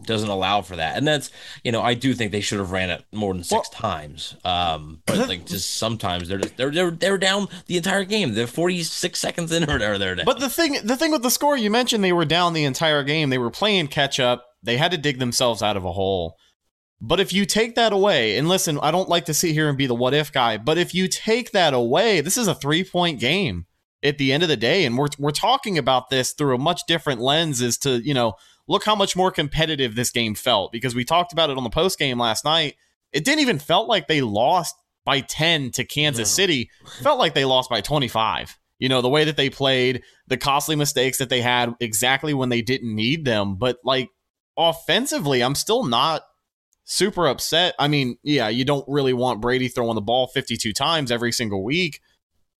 doesn't 0.05 0.29
allow 0.29 0.61
for 0.61 0.75
that. 0.75 0.97
And 0.97 1.07
that's, 1.07 1.31
you 1.63 1.71
know, 1.71 1.81
I 1.81 1.93
do 1.93 2.13
think 2.13 2.31
they 2.31 2.41
should 2.41 2.59
have 2.59 2.71
ran 2.71 2.89
it 2.89 3.03
more 3.11 3.33
than 3.33 3.43
six 3.43 3.69
well, 3.71 3.91
times. 3.91 4.35
Um, 4.43 5.01
but 5.05 5.27
like 5.27 5.45
just 5.45 5.75
sometimes 5.75 6.27
they're 6.27 6.39
just, 6.39 6.57
they're 6.57 6.71
they're 6.71 6.91
they're 6.91 7.17
down 7.17 7.47
the 7.67 7.77
entire 7.77 8.03
game. 8.03 8.33
They're 8.33 8.47
46 8.47 9.17
seconds 9.19 9.51
in 9.51 9.69
or 9.69 9.79
they're 9.79 9.97
there. 9.97 10.25
But 10.25 10.39
the 10.39 10.49
thing 10.49 10.77
the 10.83 10.97
thing 10.97 11.11
with 11.11 11.23
the 11.23 11.31
score 11.31 11.57
you 11.57 11.69
mentioned 11.69 12.03
they 12.03 12.13
were 12.13 12.25
down 12.25 12.53
the 12.53 12.65
entire 12.65 13.03
game. 13.03 13.29
They 13.29 13.37
were 13.37 13.51
playing 13.51 13.87
catch 13.87 14.19
up. 14.19 14.45
They 14.61 14.77
had 14.77 14.91
to 14.91 14.97
dig 14.97 15.19
themselves 15.19 15.61
out 15.61 15.77
of 15.77 15.85
a 15.85 15.91
hole. 15.91 16.37
But 17.01 17.19
if 17.19 17.33
you 17.33 17.45
take 17.45 17.75
that 17.75 17.91
away, 17.91 18.37
and 18.37 18.47
listen, 18.47 18.79
I 18.81 18.91
don't 18.91 19.09
like 19.09 19.25
to 19.25 19.33
sit 19.33 19.51
here 19.51 19.67
and 19.67 19.77
be 19.77 19.87
the 19.87 19.95
what 19.95 20.13
if 20.13 20.31
guy, 20.31 20.57
but 20.57 20.77
if 20.77 20.95
you 20.95 21.09
take 21.09 21.51
that 21.51 21.73
away, 21.73 22.21
this 22.21 22.37
is 22.37 22.47
a 22.47 22.55
three 22.55 22.83
point 22.83 23.19
game 23.19 23.65
at 24.03 24.17
the 24.17 24.31
end 24.33 24.43
of 24.43 24.49
the 24.49 24.57
day. 24.57 24.85
And 24.85 24.97
we're, 24.97 25.07
we're 25.17 25.31
talking 25.31 25.77
about 25.77 26.09
this 26.09 26.33
through 26.33 26.55
a 26.55 26.59
much 26.59 26.81
different 26.87 27.21
lens 27.21 27.61
as 27.61 27.77
to, 27.79 27.97
you 27.97 28.13
know, 28.13 28.33
look 28.67 28.83
how 28.85 28.95
much 28.95 29.15
more 29.15 29.31
competitive 29.31 29.95
this 29.95 30.11
game 30.11 30.35
felt 30.35 30.71
because 30.71 30.95
we 30.95 31.03
talked 31.03 31.33
about 31.33 31.49
it 31.49 31.57
on 31.57 31.63
the 31.63 31.69
post 31.69 31.99
game 31.99 32.19
last 32.19 32.45
night. 32.45 32.75
It 33.11 33.25
didn't 33.25 33.41
even 33.41 33.59
felt 33.59 33.87
like 33.87 34.07
they 34.07 34.21
lost 34.21 34.75
by 35.05 35.21
10 35.21 35.71
to 35.71 35.83
Kansas 35.83 36.29
no. 36.29 36.43
City. 36.43 36.69
Felt 37.01 37.19
like 37.19 37.33
they 37.33 37.45
lost 37.45 37.69
by 37.69 37.81
25. 37.81 38.57
You 38.79 38.89
know, 38.89 39.01
the 39.01 39.09
way 39.09 39.23
that 39.25 39.37
they 39.37 39.49
played, 39.49 40.01
the 40.27 40.37
costly 40.37 40.75
mistakes 40.75 41.17
that 41.19 41.29
they 41.29 41.41
had 41.41 41.73
exactly 41.79 42.33
when 42.33 42.49
they 42.49 42.61
didn't 42.61 42.93
need 42.93 43.25
them, 43.25 43.55
but 43.55 43.77
like 43.83 44.09
offensively, 44.57 45.43
I'm 45.43 45.55
still 45.55 45.83
not 45.83 46.23
super 46.83 47.27
upset. 47.27 47.75
I 47.79 47.87
mean, 47.87 48.17
yeah, 48.23 48.49
you 48.49 48.65
don't 48.65 48.85
really 48.87 49.13
want 49.13 49.41
Brady 49.41 49.67
throwing 49.67 49.95
the 49.95 50.01
ball 50.01 50.27
52 50.27 50.73
times 50.73 51.11
every 51.11 51.31
single 51.31 51.63
week, 51.63 52.01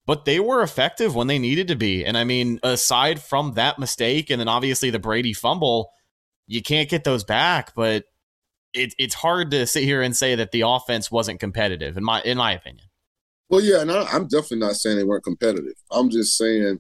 but 0.06 0.26
they 0.26 0.40
were 0.40 0.62
effective 0.62 1.16
when 1.16 1.28
they 1.28 1.40
needed 1.40 1.68
to 1.70 1.76
be. 1.76 2.06
And 2.06 2.18
I 2.18 2.24
mean, 2.24 2.60
aside 2.64 3.22
from 3.22 3.54
that 3.54 3.80
mistake 3.80 4.30
and 4.30 4.40
then 4.40 4.48
obviously 4.48 4.90
the 4.90 5.00
Brady 5.00 5.34
fumble, 5.34 5.92
you 6.48 6.62
can't 6.62 6.90
get 6.90 7.04
those 7.04 7.24
back, 7.24 7.74
but 7.76 8.06
it, 8.74 8.94
it's 8.98 9.16
hard 9.16 9.52
to 9.52 9.66
sit 9.68 9.84
here 9.84 10.02
and 10.02 10.16
say 10.16 10.36
that 10.36 10.52
the 10.52 10.62
offense 10.62 11.12
wasn't 11.12 11.40
competitive 11.40 11.96
in 11.98 12.04
my 12.04 12.22
in 12.22 12.38
my 12.38 12.54
opinion. 12.54 12.86
Well, 13.50 13.62
yeah, 13.62 13.82
and 13.82 13.92
I, 13.92 14.04
I'm 14.06 14.28
definitely 14.28 14.60
not 14.60 14.76
saying 14.76 14.98
they 14.98 15.04
weren't 15.04 15.24
competitive. 15.24 15.76
I'm 15.92 16.10
just 16.10 16.38
saying 16.38 16.80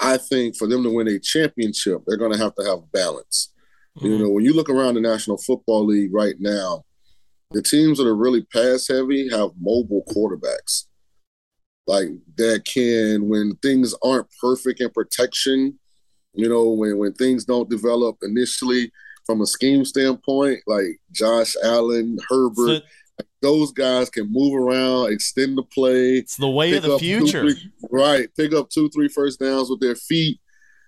I 0.00 0.16
think 0.16 0.56
for 0.56 0.66
them 0.66 0.82
to 0.82 0.90
win 0.90 1.08
a 1.08 1.18
championship, 1.18 2.02
they're 2.06 2.16
going 2.16 2.32
to 2.32 2.38
have 2.38 2.54
to 2.56 2.64
have 2.64 2.90
balance. 2.92 3.52
Mm-hmm. 3.98 4.06
You 4.06 4.18
know, 4.18 4.30
when 4.30 4.44
you 4.44 4.54
look 4.54 4.70
around 4.70 4.94
the 4.94 5.00
National 5.00 5.36
Football 5.36 5.86
League 5.86 6.12
right 6.12 6.36
now, 6.38 6.84
the 7.52 7.62
teams 7.62 7.98
that 7.98 8.06
are 8.06 8.16
really 8.16 8.44
pass 8.52 8.88
heavy 8.88 9.28
have 9.30 9.50
mobile 9.60 10.04
quarterbacks. 10.08 10.86
Like 11.90 12.06
that 12.36 12.64
can, 12.64 13.28
when 13.28 13.56
things 13.56 13.96
aren't 14.04 14.28
perfect 14.40 14.80
in 14.80 14.90
protection, 14.90 15.76
you 16.34 16.48
know, 16.48 16.68
when 16.68 16.98
when 16.98 17.12
things 17.14 17.44
don't 17.44 17.68
develop 17.68 18.16
initially 18.22 18.92
from 19.26 19.40
a 19.40 19.46
scheme 19.46 19.84
standpoint, 19.84 20.60
like 20.68 21.00
Josh 21.10 21.56
Allen, 21.64 22.16
Herbert, 22.28 22.84
so, 22.84 23.24
those 23.42 23.72
guys 23.72 24.08
can 24.08 24.30
move 24.30 24.54
around, 24.54 25.12
extend 25.12 25.58
the 25.58 25.64
play. 25.64 26.18
It's 26.18 26.36
the 26.36 26.48
way 26.48 26.76
of 26.76 26.84
the 26.84 26.96
future. 26.96 27.42
Two, 27.42 27.54
three, 27.54 27.72
right. 27.90 28.28
Pick 28.36 28.54
up 28.54 28.70
two, 28.70 28.88
three 28.90 29.08
first 29.08 29.40
downs 29.40 29.68
with 29.68 29.80
their 29.80 29.96
feet. 29.96 30.38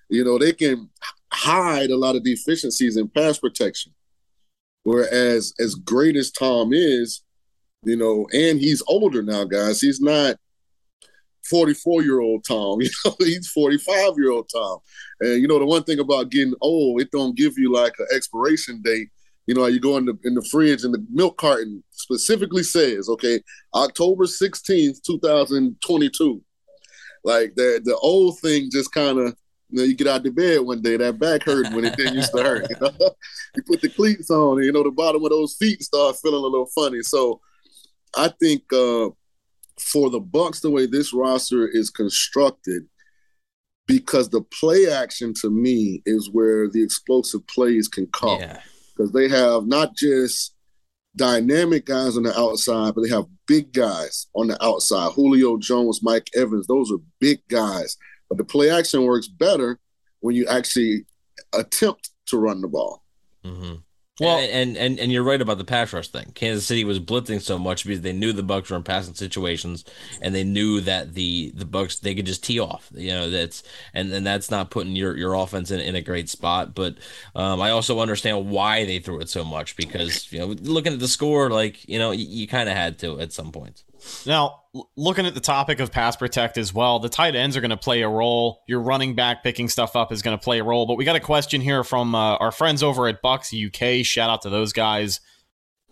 You 0.08 0.22
know, 0.22 0.38
they 0.38 0.52
can 0.52 0.88
hide 1.32 1.90
a 1.90 1.96
lot 1.96 2.14
of 2.14 2.22
deficiencies 2.22 2.96
in 2.96 3.08
pass 3.08 3.38
protection. 3.38 3.92
Whereas, 4.84 5.52
as 5.58 5.74
great 5.74 6.14
as 6.14 6.30
Tom 6.30 6.72
is, 6.72 7.24
you 7.82 7.96
know, 7.96 8.28
and 8.32 8.60
he's 8.60 8.84
older 8.86 9.24
now, 9.24 9.42
guys. 9.42 9.80
He's 9.80 10.00
not 10.00 10.36
44 11.48 12.02
year 12.02 12.20
old 12.20 12.44
Tom. 12.44 12.80
You 12.80 12.90
know, 13.04 13.14
he's 13.18 13.48
45 13.48 14.14
year 14.16 14.30
old 14.30 14.50
Tom. 14.52 14.78
And 15.20 15.40
you 15.40 15.48
know, 15.48 15.58
the 15.58 15.66
one 15.66 15.84
thing 15.84 15.98
about 15.98 16.30
getting 16.30 16.54
old, 16.60 17.00
it 17.00 17.10
don't 17.10 17.36
give 17.36 17.54
you 17.56 17.72
like 17.72 17.94
an 17.98 18.06
expiration 18.14 18.82
date. 18.82 19.08
You 19.46 19.54
know, 19.54 19.66
you 19.66 19.80
go 19.80 19.96
in 19.96 20.06
the 20.06 20.18
in 20.24 20.34
the 20.34 20.46
fridge 20.50 20.84
and 20.84 20.94
the 20.94 21.04
milk 21.10 21.36
carton 21.36 21.82
specifically 21.90 22.62
says, 22.62 23.08
okay, 23.08 23.40
October 23.74 24.24
16th, 24.24 25.02
2022. 25.04 26.42
Like 27.24 27.54
the 27.54 27.80
the 27.84 27.96
old 27.96 28.38
thing 28.40 28.68
just 28.70 28.92
kind 28.92 29.18
of 29.18 29.36
you 29.72 29.78
know, 29.78 29.84
you 29.84 29.94
get 29.94 30.06
out 30.06 30.26
of 30.26 30.34
bed 30.34 30.60
one 30.60 30.82
day, 30.82 30.98
that 30.98 31.18
back 31.18 31.44
hurt 31.44 31.72
when 31.72 31.86
it 31.86 31.96
didn't 31.96 32.14
used 32.14 32.32
to 32.32 32.42
hurt. 32.42 32.66
You, 32.68 32.76
know? 32.80 32.90
you 33.56 33.62
put 33.62 33.80
the 33.80 33.88
cleats 33.88 34.30
on, 34.30 34.58
and, 34.58 34.66
you 34.66 34.72
know, 34.72 34.82
the 34.82 34.90
bottom 34.90 35.24
of 35.24 35.30
those 35.30 35.56
feet 35.58 35.82
start 35.82 36.16
feeling 36.22 36.44
a 36.44 36.46
little 36.46 36.68
funny. 36.74 37.00
So 37.00 37.40
I 38.14 38.30
think 38.38 38.70
uh, 38.70 39.08
for 39.78 40.10
the 40.10 40.20
Bucks, 40.20 40.60
the 40.60 40.70
way 40.70 40.86
this 40.86 41.12
roster 41.12 41.66
is 41.66 41.90
constructed, 41.90 42.84
because 43.86 44.28
the 44.28 44.42
play 44.42 44.90
action 44.90 45.34
to 45.40 45.50
me 45.50 46.02
is 46.06 46.30
where 46.30 46.68
the 46.68 46.82
explosive 46.82 47.46
plays 47.46 47.88
can 47.88 48.06
come. 48.08 48.38
Because 48.38 49.12
yeah. 49.14 49.20
they 49.20 49.28
have 49.28 49.66
not 49.66 49.96
just 49.96 50.54
dynamic 51.16 51.86
guys 51.86 52.16
on 52.16 52.22
the 52.22 52.38
outside, 52.38 52.94
but 52.94 53.02
they 53.02 53.10
have 53.10 53.26
big 53.46 53.72
guys 53.72 54.28
on 54.34 54.48
the 54.48 54.64
outside. 54.64 55.12
Julio 55.12 55.58
Jones, 55.58 56.00
Mike 56.02 56.28
Evans, 56.34 56.66
those 56.66 56.90
are 56.90 56.98
big 57.20 57.40
guys 57.48 57.96
but 58.32 58.38
the 58.38 58.44
play 58.44 58.70
action 58.70 59.04
works 59.04 59.28
better 59.28 59.78
when 60.20 60.34
you 60.34 60.46
actually 60.46 61.04
attempt 61.52 62.08
to 62.24 62.38
run 62.38 62.62
the 62.62 62.68
ball. 62.68 63.02
Mm-hmm. 63.44 63.74
Well, 64.22 64.38
and, 64.38 64.76
and 64.76 64.98
and 65.00 65.10
you're 65.10 65.22
right 65.22 65.40
about 65.40 65.58
the 65.58 65.64
pass 65.64 65.92
rush 65.92 66.08
thing. 66.08 66.32
Kansas 66.34 66.66
City 66.66 66.84
was 66.84 67.00
blitzing 67.00 67.40
so 67.40 67.58
much 67.58 67.84
because 67.84 68.02
they 68.02 68.12
knew 68.12 68.32
the 68.32 68.42
Bucks 68.42 68.70
were 68.70 68.76
in 68.76 68.82
passing 68.82 69.14
situations, 69.14 69.84
and 70.20 70.34
they 70.34 70.44
knew 70.44 70.80
that 70.82 71.14
the 71.14 71.52
the 71.54 71.64
Bucks 71.64 71.98
they 71.98 72.14
could 72.14 72.26
just 72.26 72.44
tee 72.44 72.60
off. 72.60 72.88
You 72.94 73.10
know 73.10 73.30
that's 73.30 73.62
and 73.92 74.12
and 74.12 74.26
that's 74.26 74.50
not 74.50 74.70
putting 74.70 74.94
your 74.94 75.16
your 75.16 75.34
offense 75.34 75.70
in, 75.70 75.80
in 75.80 75.96
a 75.96 76.02
great 76.02 76.28
spot. 76.28 76.74
But 76.74 76.96
um, 77.34 77.60
I 77.60 77.70
also 77.70 78.00
understand 78.00 78.48
why 78.48 78.84
they 78.84 78.98
threw 79.00 79.20
it 79.20 79.28
so 79.28 79.44
much 79.44 79.76
because 79.76 80.32
you 80.32 80.38
know 80.38 80.46
looking 80.46 80.92
at 80.92 81.00
the 81.00 81.08
score, 81.08 81.50
like 81.50 81.88
you 81.88 81.98
know 81.98 82.12
you, 82.12 82.26
you 82.26 82.46
kind 82.46 82.68
of 82.68 82.76
had 82.76 82.98
to 83.00 83.18
at 83.20 83.32
some 83.32 83.50
points. 83.50 83.84
Now, 84.26 84.62
looking 84.96 85.26
at 85.26 85.34
the 85.34 85.40
topic 85.40 85.80
of 85.80 85.92
pass 85.92 86.16
protect 86.16 86.56
as 86.58 86.72
well, 86.72 86.98
the 86.98 87.08
tight 87.08 87.34
ends 87.34 87.56
are 87.56 87.60
going 87.60 87.70
to 87.70 87.76
play 87.76 88.02
a 88.02 88.08
role. 88.08 88.62
Your 88.66 88.80
running 88.80 89.14
back 89.14 89.42
picking 89.42 89.68
stuff 89.68 89.96
up 89.96 90.12
is 90.12 90.22
going 90.22 90.36
to 90.36 90.42
play 90.42 90.60
a 90.60 90.64
role. 90.64 90.86
But 90.86 90.96
we 90.96 91.04
got 91.04 91.16
a 91.16 91.20
question 91.20 91.60
here 91.60 91.84
from 91.84 92.14
uh, 92.14 92.36
our 92.36 92.52
friends 92.52 92.82
over 92.82 93.08
at 93.08 93.22
Bucks 93.22 93.54
UK. 93.54 94.04
Shout 94.04 94.30
out 94.30 94.42
to 94.42 94.50
those 94.50 94.72
guys. 94.72 95.20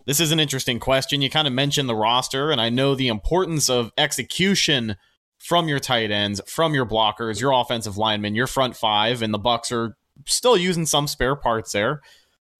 This 0.05 0.19
is 0.19 0.31
an 0.31 0.39
interesting 0.39 0.79
question. 0.79 1.21
You 1.21 1.29
kind 1.29 1.47
of 1.47 1.53
mentioned 1.53 1.87
the 1.87 1.95
roster, 1.95 2.51
and 2.51 2.59
I 2.59 2.69
know 2.69 2.95
the 2.95 3.07
importance 3.07 3.69
of 3.69 3.91
execution 3.97 4.97
from 5.37 5.67
your 5.67 5.79
tight 5.79 6.11
ends, 6.11 6.41
from 6.47 6.73
your 6.73 6.85
blockers, 6.85 7.39
your 7.39 7.51
offensive 7.51 7.97
linemen, 7.97 8.35
your 8.35 8.47
front 8.47 8.75
five, 8.75 9.21
and 9.21 9.33
the 9.33 9.39
Bucks 9.39 9.71
are 9.71 9.97
still 10.25 10.57
using 10.57 10.85
some 10.85 11.07
spare 11.07 11.35
parts 11.35 11.71
there. 11.71 12.01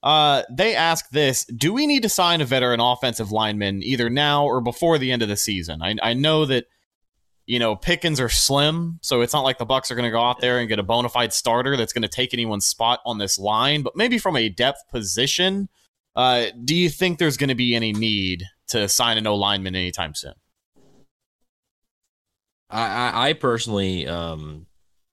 Uh, 0.03 0.43
they 0.49 0.75
ask 0.75 1.09
this: 1.09 1.45
Do 1.45 1.73
we 1.73 1.85
need 1.85 2.03
to 2.03 2.09
sign 2.09 2.41
a 2.41 2.45
veteran 2.45 2.79
offensive 2.79 3.31
lineman 3.31 3.83
either 3.83 4.09
now 4.09 4.45
or 4.45 4.61
before 4.61 4.97
the 4.97 5.11
end 5.11 5.21
of 5.21 5.29
the 5.29 5.37
season? 5.37 5.81
I, 5.81 5.95
I 6.01 6.13
know 6.13 6.45
that 6.45 6.65
you 7.45 7.59
know 7.59 7.75
pickings 7.75 8.19
are 8.19 8.29
slim, 8.29 8.99
so 9.01 9.21
it's 9.21 9.33
not 9.33 9.43
like 9.43 9.59
the 9.59 9.65
Bucks 9.65 9.91
are 9.91 9.95
going 9.95 10.05
to 10.05 10.11
go 10.11 10.21
out 10.21 10.41
there 10.41 10.59
and 10.59 10.67
get 10.67 10.79
a 10.79 10.83
bona 10.83 11.09
fide 11.09 11.33
starter 11.33 11.77
that's 11.77 11.93
going 11.93 12.01
to 12.01 12.07
take 12.07 12.33
anyone's 12.33 12.65
spot 12.65 12.99
on 13.05 13.19
this 13.19 13.37
line. 13.37 13.83
But 13.83 13.95
maybe 13.95 14.17
from 14.17 14.35
a 14.35 14.49
depth 14.49 14.81
position, 14.89 15.69
uh, 16.15 16.47
do 16.63 16.75
you 16.75 16.89
think 16.89 17.19
there's 17.19 17.37
going 17.37 17.49
to 17.49 17.55
be 17.55 17.75
any 17.75 17.93
need 17.93 18.45
to 18.69 18.89
sign 18.89 19.17
a 19.17 19.21
no 19.21 19.35
lineman 19.35 19.75
anytime 19.75 20.15
soon? 20.15 20.33
I, 22.71 22.81
I, 22.81 23.29
I 23.29 23.33
personally 23.33 24.07
um, 24.07 24.65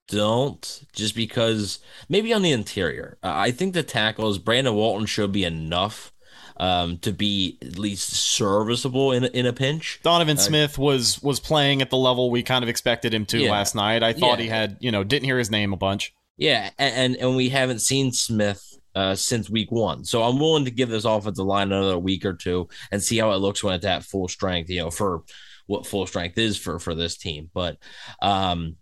don't 0.09 0.85
just 0.93 1.15
because 1.15 1.79
maybe 2.09 2.33
on 2.33 2.41
the 2.41 2.51
interior. 2.51 3.17
Uh, 3.23 3.31
I 3.33 3.51
think 3.51 3.73
the 3.73 3.83
tackles 3.83 4.37
Brandon 4.37 4.75
Walton 4.75 5.05
should 5.05 5.31
be 5.31 5.45
enough 5.45 6.11
um, 6.57 6.97
to 6.99 7.13
be 7.13 7.57
at 7.61 7.79
least 7.79 8.11
serviceable 8.11 9.11
in 9.11 9.25
in 9.25 9.45
a 9.45 9.53
pinch. 9.53 9.99
Donovan 10.03 10.37
uh, 10.37 10.41
Smith 10.41 10.77
was 10.77 11.21
was 11.23 11.39
playing 11.39 11.81
at 11.81 11.89
the 11.89 11.97
level 11.97 12.29
we 12.29 12.43
kind 12.43 12.63
of 12.63 12.69
expected 12.69 13.13
him 13.13 13.25
to 13.27 13.39
yeah, 13.39 13.51
last 13.51 13.75
night. 13.75 14.03
I 14.03 14.13
thought 14.13 14.39
yeah. 14.39 14.43
he 14.43 14.49
had 14.49 14.77
you 14.79 14.91
know 14.91 15.03
didn't 15.03 15.25
hear 15.25 15.37
his 15.37 15.51
name 15.51 15.73
a 15.73 15.77
bunch. 15.77 16.13
Yeah, 16.37 16.69
and 16.77 17.15
and, 17.17 17.35
we 17.35 17.49
haven't 17.49 17.79
seen 17.79 18.11
Smith. 18.11 18.65
Uh, 18.95 19.13
since 19.13 19.51
week 19.51 19.71
one, 19.71 20.03
so 20.03 20.23
I'm 20.23 20.39
willing 20.39 20.65
to 20.65 20.71
give 20.71 20.89
this 20.89 21.05
offensive 21.05 21.45
line 21.45 21.71
another 21.71 21.97
week 21.99 22.25
or 22.25 22.33
two 22.33 22.67
and 22.91 23.01
see 23.01 23.17
how 23.19 23.31
it 23.31 23.37
looks 23.37 23.63
when 23.63 23.75
it's 23.75 23.85
at 23.85 24.03
full 24.03 24.27
strength. 24.27 24.69
You 24.69 24.81
know, 24.81 24.89
for 24.89 25.23
what 25.67 25.85
full 25.85 26.07
strength 26.07 26.39
is 26.39 26.57
for 26.57 26.79
for 26.79 26.95
this 26.95 27.15
team, 27.15 27.51
but 27.53 27.77
um, 28.19 28.77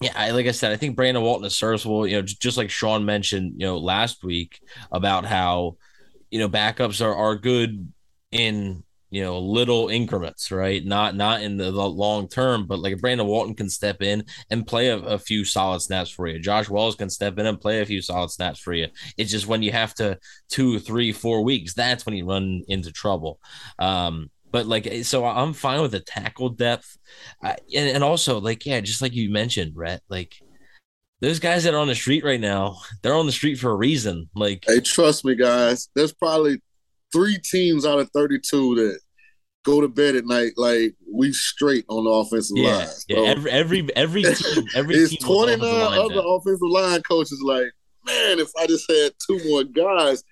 yeah, 0.00 0.12
I, 0.14 0.30
like 0.32 0.46
I 0.46 0.50
said, 0.50 0.72
I 0.72 0.76
think 0.76 0.96
Brandon 0.96 1.22
Walton 1.22 1.46
is 1.46 1.56
serviceable. 1.56 2.06
You 2.06 2.16
know, 2.16 2.22
just 2.22 2.58
like 2.58 2.70
Sean 2.70 3.04
mentioned, 3.04 3.54
you 3.56 3.66
know, 3.66 3.78
last 3.78 4.22
week 4.24 4.60
about 4.92 5.24
how 5.24 5.76
you 6.30 6.38
know 6.38 6.48
backups 6.48 7.04
are 7.04 7.14
are 7.14 7.36
good 7.36 7.92
in 8.30 8.82
you 9.10 9.22
know 9.22 9.38
little 9.38 9.88
increments, 9.88 10.50
right? 10.50 10.84
Not 10.84 11.14
not 11.14 11.40
in 11.40 11.56
the, 11.56 11.70
the 11.70 11.88
long 11.88 12.28
term, 12.28 12.66
but 12.66 12.80
like 12.80 13.00
Brandon 13.00 13.26
Walton 13.26 13.54
can 13.54 13.70
step 13.70 14.02
in 14.02 14.24
and 14.50 14.66
play 14.66 14.88
a, 14.88 14.98
a, 14.98 15.18
few 15.18 15.44
solid 15.44 15.80
snaps 15.80 16.10
for 16.10 16.26
you. 16.26 16.38
Josh 16.40 16.68
Wells 16.68 16.96
can 16.96 17.08
step 17.08 17.38
in 17.38 17.46
and 17.46 17.60
play 17.60 17.80
a 17.80 17.86
few 17.86 18.02
solid 18.02 18.30
snaps 18.30 18.58
for 18.58 18.74
you. 18.74 18.88
It's 19.16 19.30
just 19.30 19.46
when 19.46 19.62
you 19.62 19.72
have 19.72 19.94
to 19.94 20.18
two, 20.50 20.78
three, 20.78 21.12
four 21.12 21.42
weeks, 21.42 21.72
that's 21.72 22.04
when 22.04 22.14
you 22.14 22.26
run 22.26 22.62
into 22.68 22.92
trouble. 22.92 23.40
Um, 23.78 24.30
but 24.50 24.66
like, 24.66 24.86
eh, 24.86 25.02
so 25.02 25.24
I'm 25.24 25.52
fine 25.52 25.82
with 25.82 25.92
the 25.92 26.00
tackle 26.00 26.50
depth, 26.50 26.96
and, 27.42 27.58
and 27.72 28.04
also 28.04 28.40
like, 28.40 28.66
yeah, 28.66 28.80
just 28.80 29.02
like 29.02 29.14
you 29.14 29.30
mentioned, 29.30 29.72
Rhett, 29.76 30.02
like 30.08 30.34
those 31.20 31.38
guys 31.38 31.64
that 31.64 31.74
are 31.74 31.80
on 31.80 31.88
the 31.88 31.94
street 31.94 32.24
right 32.24 32.40
now, 32.40 32.78
they're 33.02 33.14
on 33.14 33.26
the 33.26 33.32
street 33.32 33.56
for 33.56 33.70
a 33.70 33.76
reason. 33.76 34.28
Like, 34.34 34.64
hey, 34.66 34.80
trust 34.80 35.24
me, 35.24 35.34
guys. 35.34 35.88
There's 35.94 36.12
probably 36.12 36.60
three 37.12 37.38
teams 37.38 37.86
out 37.86 37.98
of 37.98 38.10
32 38.10 38.74
that 38.76 39.00
go 39.64 39.80
to 39.80 39.88
bed 39.88 40.14
at 40.14 40.24
night 40.24 40.52
like 40.56 40.94
we 41.12 41.32
straight 41.32 41.84
on 41.88 42.04
the 42.04 42.10
offensive 42.10 42.56
yeah, 42.56 42.76
line. 42.76 42.88
Yeah, 43.08 43.18
every 43.18 43.50
every 43.50 43.96
every 43.96 44.22
team, 44.34 44.64
every 44.74 44.94
it's 44.94 45.16
team 45.16 45.26
29 45.26 45.62
other 45.62 46.22
offensive 46.24 46.68
line 46.68 47.02
coaches 47.02 47.42
like, 47.44 47.72
man, 48.04 48.38
if 48.38 48.50
I 48.58 48.66
just 48.66 48.90
had 48.90 49.12
two 49.26 49.40
more 49.48 49.64
guys. 49.64 50.22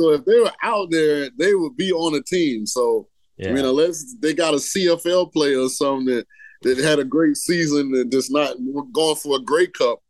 So 0.00 0.10
if 0.10 0.24
they 0.24 0.40
were 0.40 0.50
out 0.64 0.88
there, 0.90 1.30
they 1.38 1.54
would 1.54 1.76
be 1.76 1.92
on 1.92 2.16
a 2.16 2.22
team. 2.22 2.66
So 2.66 3.06
yeah. 3.36 3.50
I 3.50 3.52
mean, 3.52 3.64
unless 3.64 4.14
they 4.20 4.32
got 4.34 4.54
a 4.54 4.58
CFL 4.58 5.32
player 5.32 5.60
or 5.60 5.68
something 5.68 6.06
that, 6.06 6.26
that 6.62 6.78
had 6.78 6.98
a 6.98 7.04
great 7.04 7.36
season 7.36 7.92
and 7.94 8.10
just 8.10 8.32
not 8.32 8.56
going 8.92 9.16
for 9.16 9.36
a 9.36 9.42
Grey 9.42 9.66
Cup. 9.66 10.00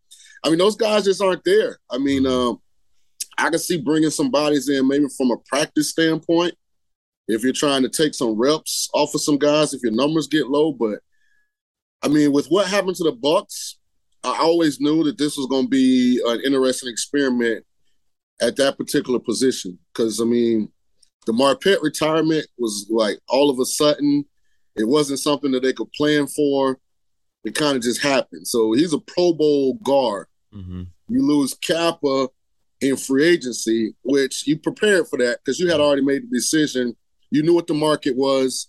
I 0.45 0.51
mean, 0.51 0.59
those 0.59 0.77
guys 0.77 1.05
just 1.05 1.23
aren't 1.23 1.45
there. 1.45 1.79
I 1.91 1.99
mean, 1.99 2.25
mm-hmm. 2.25 2.49
um, 2.51 2.63
I 3.39 3.51
can 3.51 3.59
see 3.59 3.81
bringing 3.81 4.11
some 4.11 4.31
bodies 4.31 4.69
in 4.69 4.87
maybe 4.87 5.07
from 5.17 5.31
a 5.31 5.37
practice 5.49 5.91
standpoint 5.91 6.55
if 7.27 7.43
you're 7.43 7.53
trying 7.53 7.83
to 7.83 7.89
take 7.89 8.15
some 8.15 8.39
reps 8.39 8.89
off 8.93 9.15
of 9.15 9.23
some 9.23 9.39
guys 9.39 9.73
if 9.73 9.83
your 9.83 9.93
numbers 9.93 10.29
get 10.29 10.49
low. 10.49 10.73
But 10.73 11.01
I 12.03 12.09
mean, 12.09 12.33
with 12.33 12.47
what 12.49 12.69
happened 12.69 12.97
to 12.97 13.05
the 13.05 13.13
Bucks, 13.13 13.79
I 14.23 14.39
always 14.41 14.81
knew 14.81 15.05
that 15.05 15.19
this 15.19 15.37
was 15.37 15.47
going 15.47 15.65
to 15.65 15.71
be 15.71 16.21
an 16.27 16.41
interesting 16.45 16.91
experiment 16.91 17.65
at 18.41 18.57
that 18.57 18.77
particular 18.77 19.19
position 19.19 19.79
because 19.93 20.21
I 20.21 20.25
mean 20.25 20.71
the 21.27 21.33
Marpet 21.33 21.83
retirement 21.83 22.47
was 22.59 22.87
like 22.91 23.19
all 23.29 23.51
of 23.51 23.59
a 23.59 23.65
sudden. 23.65 24.25
It 24.77 24.89
wasn't 24.89 25.21
something 25.21 25.53
that 25.53 25.63
they 25.63 25.73
could 25.73 25.93
plan 25.93 26.27
for. 26.27 26.79
It 27.45 27.55
kind 27.55 27.77
of 27.77 27.83
just 27.83 28.03
happened. 28.03 28.47
So 28.49 28.73
he's 28.73 28.93
a 28.93 28.99
Pro 28.99 29.33
Bowl 29.33 29.75
guard. 29.85 30.27
Mm-hmm. 30.55 30.83
You 31.09 31.23
lose 31.23 31.55
Cappa 31.55 32.29
in 32.81 32.97
free 32.97 33.25
agency, 33.25 33.95
which 34.03 34.47
you 34.47 34.59
prepared 34.59 35.07
for 35.09 35.19
that 35.19 35.39
because 35.39 35.61
you 35.61 35.71
had 35.71 35.81
already 35.81 36.03
made 36.03 36.23
the 36.23 36.37
decision. 36.37 36.97
You 37.31 37.43
knew 37.43 37.55
what 37.55 37.67
the 37.67 37.75
market 37.75 38.17
was 38.17 38.69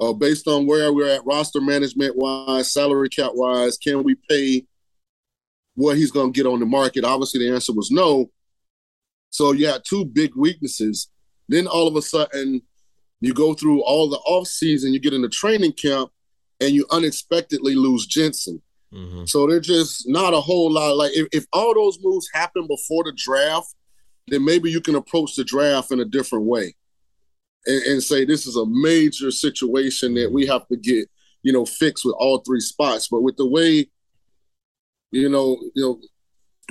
uh, 0.00 0.12
based 0.12 0.48
on 0.48 0.66
where 0.66 0.92
we're 0.92 1.08
at 1.08 1.24
roster 1.24 1.60
management 1.60 2.16
wise, 2.16 2.72
salary 2.72 3.08
cap 3.08 3.32
wise. 3.34 3.78
Can 3.78 4.02
we 4.02 4.16
pay 4.28 4.64
what 5.74 5.96
he's 5.96 6.10
going 6.10 6.32
to 6.32 6.36
get 6.36 6.48
on 6.48 6.60
the 6.60 6.66
market? 6.66 7.04
Obviously, 7.04 7.46
the 7.46 7.54
answer 7.54 7.72
was 7.72 7.90
no. 7.90 8.30
So 9.30 9.52
you 9.52 9.66
had 9.66 9.82
two 9.88 10.04
big 10.04 10.32
weaknesses. 10.36 11.08
Then 11.48 11.66
all 11.66 11.86
of 11.86 11.96
a 11.96 12.02
sudden, 12.02 12.62
you 13.20 13.32
go 13.34 13.54
through 13.54 13.82
all 13.82 14.08
the 14.08 14.18
off 14.18 14.48
season, 14.48 14.92
you 14.92 15.00
get 15.00 15.12
in 15.12 15.22
the 15.22 15.28
training 15.28 15.72
camp, 15.72 16.10
and 16.60 16.70
you 16.70 16.86
unexpectedly 16.90 17.74
lose 17.74 18.06
Jensen. 18.06 18.62
Mm-hmm. 18.92 19.24
So 19.24 19.46
they're 19.46 19.60
just 19.60 20.08
not 20.08 20.34
a 20.34 20.40
whole 20.40 20.70
lot. 20.70 20.96
Like 20.96 21.12
if, 21.14 21.28
if 21.32 21.46
all 21.52 21.74
those 21.74 21.98
moves 22.02 22.28
happen 22.32 22.66
before 22.66 23.04
the 23.04 23.12
draft, 23.16 23.74
then 24.28 24.44
maybe 24.44 24.70
you 24.70 24.80
can 24.80 24.94
approach 24.94 25.34
the 25.34 25.44
draft 25.44 25.92
in 25.92 26.00
a 26.00 26.04
different 26.04 26.44
way 26.44 26.74
and, 27.66 27.82
and 27.84 28.02
say 28.02 28.24
this 28.24 28.46
is 28.46 28.56
a 28.56 28.66
major 28.66 29.30
situation 29.30 30.14
that 30.14 30.30
we 30.30 30.46
have 30.46 30.66
to 30.68 30.76
get, 30.76 31.08
you 31.42 31.52
know, 31.52 31.64
fixed 31.64 32.04
with 32.04 32.14
all 32.18 32.38
three 32.38 32.60
spots. 32.60 33.08
But 33.08 33.22
with 33.22 33.36
the 33.36 33.46
way, 33.46 33.88
you 35.10 35.28
know, 35.28 35.58
you 35.74 35.82
know, 35.82 36.00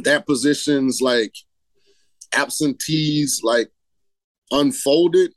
that 0.03 0.25
position's 0.25 1.01
like 1.01 1.34
absentees 2.34 3.41
like 3.43 3.69
unfolded. 4.52 5.32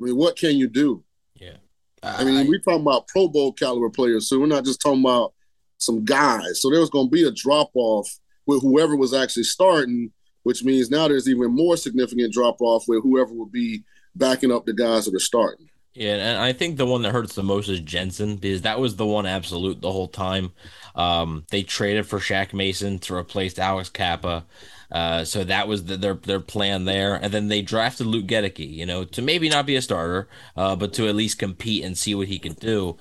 I 0.00 0.04
mean, 0.04 0.16
what 0.16 0.36
can 0.36 0.56
you 0.56 0.68
do? 0.68 1.04
Yeah. 1.34 1.56
I 2.02 2.24
mean, 2.24 2.46
we're 2.48 2.60
talking 2.60 2.82
about 2.82 3.08
Pro 3.08 3.28
Bowl 3.28 3.52
caliber 3.52 3.90
players, 3.90 4.28
so 4.28 4.38
we're 4.38 4.46
not 4.46 4.64
just 4.64 4.80
talking 4.80 5.00
about 5.00 5.32
some 5.78 6.04
guys. 6.04 6.60
So 6.60 6.70
there 6.70 6.80
was 6.80 6.90
going 6.90 7.06
to 7.06 7.10
be 7.10 7.24
a 7.24 7.30
drop 7.30 7.70
off 7.74 8.08
with 8.46 8.62
whoever 8.62 8.96
was 8.96 9.14
actually 9.14 9.44
starting, 9.44 10.12
which 10.42 10.64
means 10.64 10.90
now 10.90 11.08
there's 11.08 11.28
even 11.28 11.54
more 11.54 11.76
significant 11.76 12.32
drop 12.32 12.60
off 12.60 12.84
with 12.86 13.02
whoever 13.02 13.32
will 13.32 13.46
be 13.46 13.84
backing 14.14 14.52
up 14.52 14.66
the 14.66 14.74
guys 14.74 15.06
that 15.06 15.14
are 15.14 15.20
starting. 15.20 15.68
Yeah, 15.94 16.14
and 16.16 16.38
I 16.38 16.52
think 16.52 16.76
the 16.76 16.86
one 16.86 17.02
that 17.02 17.12
hurts 17.12 17.36
the 17.36 17.44
most 17.44 17.68
is 17.68 17.80
Jensen 17.80 18.36
because 18.36 18.62
that 18.62 18.80
was 18.80 18.96
the 18.96 19.06
one 19.06 19.26
absolute 19.26 19.80
the 19.80 19.92
whole 19.92 20.08
time. 20.08 20.52
Um, 20.96 21.44
they 21.50 21.62
traded 21.62 22.06
for 22.06 22.18
Shaq 22.18 22.52
Mason 22.52 22.98
to 23.00 23.14
replace 23.14 23.58
Alex 23.58 23.90
Cappa. 23.90 24.44
Uh, 24.90 25.24
so 25.24 25.44
that 25.44 25.68
was 25.68 25.84
the, 25.84 25.96
their 25.96 26.14
their 26.14 26.40
plan 26.40 26.84
there, 26.84 27.14
and 27.14 27.32
then 27.32 27.48
they 27.48 27.62
drafted 27.62 28.06
Luke 28.06 28.26
Goedeke, 28.26 28.70
you 28.70 28.86
know, 28.86 29.04
to 29.04 29.22
maybe 29.22 29.48
not 29.48 29.66
be 29.66 29.76
a 29.76 29.82
starter, 29.82 30.28
uh, 30.56 30.76
but 30.76 30.92
to 30.94 31.08
at 31.08 31.14
least 31.14 31.38
compete 31.38 31.84
and 31.84 31.96
see 31.96 32.14
what 32.14 32.28
he 32.28 32.38
can 32.38 32.54
do. 32.54 32.96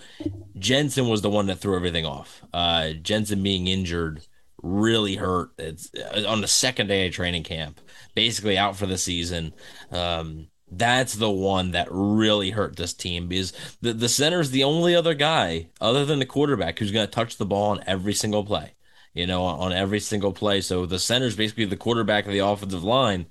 Jensen 0.58 1.08
was 1.08 1.22
the 1.22 1.30
one 1.30 1.48
that 1.48 1.60
threw 1.60 1.76
everything 1.76 2.06
off. 2.06 2.42
Uh, 2.54 2.92
Jensen 2.94 3.44
being 3.44 3.68
injured 3.68 4.26
really 4.62 5.16
hurt. 5.16 5.52
It's 5.58 5.92
uh, 5.94 6.24
on 6.28 6.42
the 6.42 6.48
second 6.48 6.88
day 6.88 7.08
of 7.08 7.14
training 7.14 7.44
camp, 7.44 7.82
basically 8.16 8.58
out 8.58 8.76
for 8.76 8.86
the 8.86 8.98
season. 8.98 9.54
Um, 9.92 10.48
that's 10.72 11.14
the 11.14 11.30
one 11.30 11.72
that 11.72 11.88
really 11.92 12.50
hurt 12.50 12.76
this 12.76 12.94
team 12.94 13.28
because 13.28 13.54
the 13.82 13.94
the 13.94 14.10
center 14.10 14.40
is 14.40 14.52
the 14.52 14.64
only 14.64 14.96
other 14.96 15.14
guy 15.14 15.68
other 15.80 16.06
than 16.06 16.20
the 16.20 16.26
quarterback 16.26 16.80
who's 16.80 16.92
going 16.92 17.06
to 17.06 17.12
touch 17.12 17.38
the 17.38 17.46
ball 17.46 17.72
on 17.72 17.84
every 17.86 18.14
single 18.14 18.44
play 18.44 18.74
you 19.14 19.28
know, 19.28 19.44
on 19.44 19.72
every 19.72 20.00
single 20.00 20.34
play. 20.34 20.62
So 20.62 20.86
the 20.86 21.00
center 21.00 21.28
is 21.28 21.36
basically 21.36 21.66
the 21.66 21.78
quarterback 21.78 22.26
of 22.26 22.32
the 22.32 22.40
offensive 22.40 22.84
line, 22.84 23.28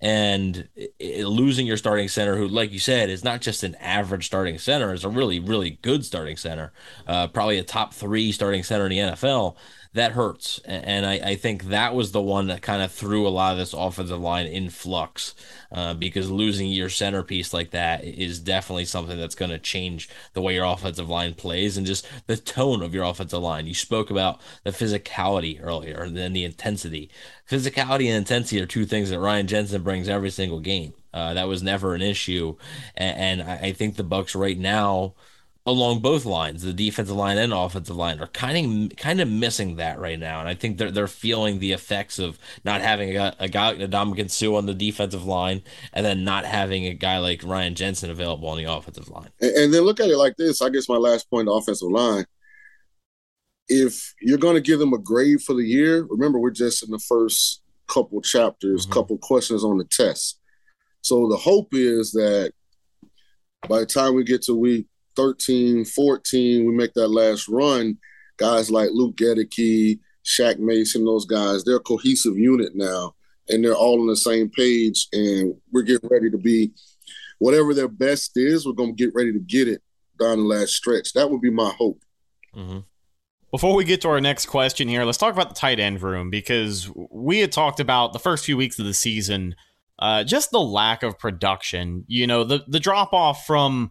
and 0.00 0.68
it, 0.76 1.26
losing 1.26 1.66
your 1.66 1.76
starting 1.76 2.08
center, 2.08 2.36
who, 2.36 2.48
like 2.48 2.72
you 2.72 2.78
said, 2.78 3.08
is 3.10 3.24
not 3.24 3.40
just 3.40 3.62
an 3.62 3.74
average 3.76 4.26
starting 4.26 4.58
center, 4.58 4.92
is 4.92 5.04
a 5.04 5.08
really, 5.08 5.40
really 5.40 5.78
good 5.82 6.04
starting 6.04 6.36
center, 6.36 6.72
uh, 7.06 7.28
probably 7.28 7.58
a 7.58 7.64
top 7.64 7.94
three 7.94 8.32
starting 8.32 8.62
center 8.62 8.86
in 8.86 8.90
the 8.90 8.98
NFL 8.98 9.56
that 9.94 10.12
hurts. 10.12 10.58
And 10.64 11.04
I, 11.04 11.14
I, 11.14 11.36
think 11.36 11.64
that 11.64 11.94
was 11.94 12.12
the 12.12 12.22
one 12.22 12.46
that 12.46 12.62
kind 12.62 12.82
of 12.82 12.90
threw 12.90 13.26
a 13.26 13.30
lot 13.30 13.52
of 13.52 13.58
this 13.58 13.74
offensive 13.74 14.20
line 14.20 14.46
in 14.46 14.70
flux 14.70 15.34
uh, 15.70 15.92
because 15.92 16.30
losing 16.30 16.68
your 16.68 16.88
centerpiece 16.88 17.52
like 17.52 17.72
that 17.72 18.02
is 18.02 18.38
definitely 18.38 18.86
something 18.86 19.18
that's 19.18 19.34
going 19.34 19.50
to 19.50 19.58
change 19.58 20.08
the 20.32 20.40
way 20.40 20.54
your 20.54 20.64
offensive 20.64 21.10
line 21.10 21.34
plays 21.34 21.76
and 21.76 21.86
just 21.86 22.08
the 22.26 22.38
tone 22.38 22.82
of 22.82 22.94
your 22.94 23.04
offensive 23.04 23.42
line. 23.42 23.66
You 23.66 23.74
spoke 23.74 24.10
about 24.10 24.40
the 24.64 24.70
physicality 24.70 25.58
earlier 25.62 26.02
and 26.02 26.16
then 26.16 26.32
the 26.32 26.44
intensity. 26.44 27.10
Physicality 27.48 28.06
and 28.06 28.16
intensity 28.16 28.62
are 28.62 28.66
two 28.66 28.86
things 28.86 29.10
that 29.10 29.20
Ryan 29.20 29.46
Jensen 29.46 29.82
brings 29.82 30.08
every 30.08 30.30
single 30.30 30.60
game. 30.60 30.94
Uh, 31.12 31.34
that 31.34 31.48
was 31.48 31.62
never 31.62 31.94
an 31.94 32.00
issue. 32.00 32.56
And, 32.96 33.40
and 33.40 33.50
I, 33.50 33.56
I 33.56 33.72
think 33.72 33.96
the 33.96 34.04
Bucks 34.04 34.34
right 34.34 34.58
now– 34.58 35.14
along 35.64 36.00
both 36.00 36.24
lines, 36.24 36.62
the 36.62 36.72
defensive 36.72 37.14
line 37.14 37.38
and 37.38 37.52
offensive 37.52 37.96
line, 37.96 38.20
are 38.20 38.26
kind 38.28 38.90
of 38.92 38.96
kind 38.96 39.20
of 39.20 39.28
missing 39.28 39.76
that 39.76 39.98
right 39.98 40.18
now, 40.18 40.40
and 40.40 40.48
I 40.48 40.54
think 40.54 40.78
they're 40.78 40.90
they're 40.90 41.06
feeling 41.06 41.58
the 41.58 41.72
effects 41.72 42.18
of 42.18 42.38
not 42.64 42.80
having 42.80 43.16
a, 43.16 43.34
a 43.38 43.48
guy 43.48 43.72
like 43.72 43.90
Ndamukong 43.90 44.30
Suh 44.30 44.56
on 44.56 44.66
the 44.66 44.74
defensive 44.74 45.24
line, 45.24 45.62
and 45.92 46.04
then 46.04 46.24
not 46.24 46.44
having 46.44 46.86
a 46.86 46.94
guy 46.94 47.18
like 47.18 47.44
Ryan 47.44 47.74
Jensen 47.74 48.10
available 48.10 48.48
on 48.48 48.58
the 48.58 48.64
offensive 48.64 49.08
line. 49.08 49.30
And, 49.40 49.50
and 49.56 49.74
then 49.74 49.82
look 49.82 50.00
at 50.00 50.10
it 50.10 50.16
like 50.16 50.36
this. 50.36 50.62
I 50.62 50.68
guess 50.68 50.88
my 50.88 50.96
last 50.96 51.30
point: 51.30 51.46
the 51.46 51.52
offensive 51.52 51.90
line. 51.90 52.24
If 53.68 54.14
you're 54.20 54.38
going 54.38 54.56
to 54.56 54.60
give 54.60 54.80
them 54.80 54.92
a 54.92 54.98
grade 54.98 55.40
for 55.40 55.54
the 55.54 55.64
year, 55.64 56.04
remember 56.10 56.38
we're 56.38 56.50
just 56.50 56.82
in 56.82 56.90
the 56.90 56.98
first 56.98 57.62
couple 57.86 58.20
chapters, 58.20 58.82
mm-hmm. 58.82 58.92
couple 58.92 59.18
questions 59.18 59.64
on 59.64 59.78
the 59.78 59.84
test. 59.84 60.40
So 61.02 61.28
the 61.28 61.36
hope 61.36 61.68
is 61.72 62.12
that 62.12 62.52
by 63.68 63.80
the 63.80 63.86
time 63.86 64.14
we 64.14 64.24
get 64.24 64.42
to 64.42 64.54
week 64.54 64.86
13, 65.16 65.84
14, 65.84 66.66
we 66.66 66.72
make 66.74 66.94
that 66.94 67.08
last 67.08 67.48
run, 67.48 67.98
guys 68.36 68.70
like 68.70 68.90
Luke 68.92 69.16
Goedeke, 69.16 69.98
Shaq 70.24 70.58
Mason, 70.58 71.04
those 71.04 71.26
guys, 71.26 71.64
they're 71.64 71.76
a 71.76 71.80
cohesive 71.80 72.38
unit 72.38 72.72
now, 72.74 73.14
and 73.48 73.64
they're 73.64 73.74
all 73.74 74.00
on 74.00 74.06
the 74.06 74.16
same 74.16 74.48
page, 74.50 75.08
and 75.12 75.54
we're 75.72 75.82
getting 75.82 76.08
ready 76.08 76.30
to 76.30 76.38
be 76.38 76.72
whatever 77.38 77.74
their 77.74 77.88
best 77.88 78.32
is, 78.36 78.64
we're 78.64 78.72
going 78.72 78.96
to 78.96 79.04
get 79.04 79.14
ready 79.14 79.32
to 79.32 79.40
get 79.40 79.66
it 79.66 79.82
down 80.18 80.38
the 80.38 80.44
last 80.44 80.72
stretch. 80.72 81.12
That 81.12 81.28
would 81.28 81.40
be 81.40 81.50
my 81.50 81.70
hope. 81.76 82.00
Mm-hmm. 82.54 82.78
Before 83.50 83.74
we 83.74 83.84
get 83.84 84.00
to 84.02 84.08
our 84.08 84.20
next 84.20 84.46
question 84.46 84.88
here, 84.88 85.04
let's 85.04 85.18
talk 85.18 85.34
about 85.34 85.48
the 85.48 85.54
tight 85.54 85.78
end 85.78 86.00
room 86.00 86.30
because 86.30 86.90
we 87.10 87.40
had 87.40 87.52
talked 87.52 87.80
about 87.80 88.12
the 88.12 88.18
first 88.18 88.46
few 88.46 88.56
weeks 88.56 88.78
of 88.78 88.86
the 88.86 88.94
season, 88.94 89.56
uh, 89.98 90.24
just 90.24 90.52
the 90.52 90.60
lack 90.60 91.02
of 91.02 91.18
production. 91.18 92.04
You 92.06 92.26
know, 92.26 92.44
the 92.44 92.64
the 92.66 92.80
drop 92.80 93.12
off 93.12 93.44
from 93.44 93.90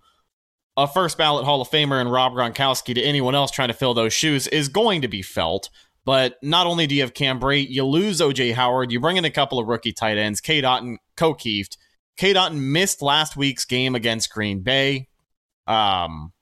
a 0.78 0.88
first 0.88 1.18
ballot 1.18 1.46
Hall 1.46 1.62
of 1.62 1.70
Famer 1.70 2.00
and 2.00 2.12
Rob 2.12 2.34
Gronkowski 2.34 2.96
to 2.96 3.02
anyone 3.02 3.36
else 3.36 3.52
trying 3.52 3.68
to 3.68 3.74
fill 3.74 3.94
those 3.94 4.14
shoes 4.14 4.48
is 4.48 4.70
going 4.70 5.02
to 5.02 5.08
be 5.08 5.22
felt. 5.22 5.70
But 6.04 6.38
not 6.42 6.66
only 6.66 6.88
do 6.88 6.96
you 6.96 7.02
have 7.02 7.14
Cam 7.14 7.40
you 7.52 7.86
lose 7.86 8.20
OJ 8.22 8.54
Howard, 8.54 8.92
you 8.92 9.00
bring 9.00 9.18
in 9.18 9.26
a 9.26 9.30
couple 9.30 9.60
of 9.60 9.68
rookie 9.68 9.94
tight 9.94 10.18
ends, 10.18 10.42
Cade 10.42 10.64
Otton, 10.64 10.98
Ko 11.16 11.36
Kieft. 11.36 11.78
Cade 12.18 12.36
Otton 12.36 12.60
missed 12.60 13.02
last 13.02 13.38
week's 13.38 13.66
game 13.66 13.94
against 13.94 14.32
Green 14.32 14.62
Bay. 14.62 15.08
Um, 15.68 16.34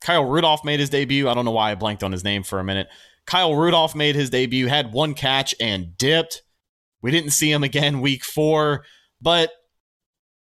Kyle 0.00 0.24
Rudolph 0.24 0.64
made 0.64 0.80
his 0.80 0.90
debut. 0.90 1.28
I 1.28 1.34
don't 1.34 1.44
know 1.44 1.50
why 1.50 1.72
I 1.72 1.74
blanked 1.74 2.04
on 2.04 2.12
his 2.12 2.22
name 2.22 2.42
for 2.42 2.60
a 2.60 2.64
minute. 2.64 2.88
Kyle 3.26 3.54
Rudolph 3.54 3.94
made 3.94 4.14
his 4.14 4.30
debut, 4.30 4.66
had 4.66 4.92
one 4.92 5.14
catch 5.14 5.54
and 5.60 5.96
dipped. 5.96 6.42
We 7.02 7.10
didn't 7.10 7.30
see 7.30 7.50
him 7.50 7.64
again 7.64 8.00
week 8.00 8.24
four, 8.24 8.84
but 9.20 9.50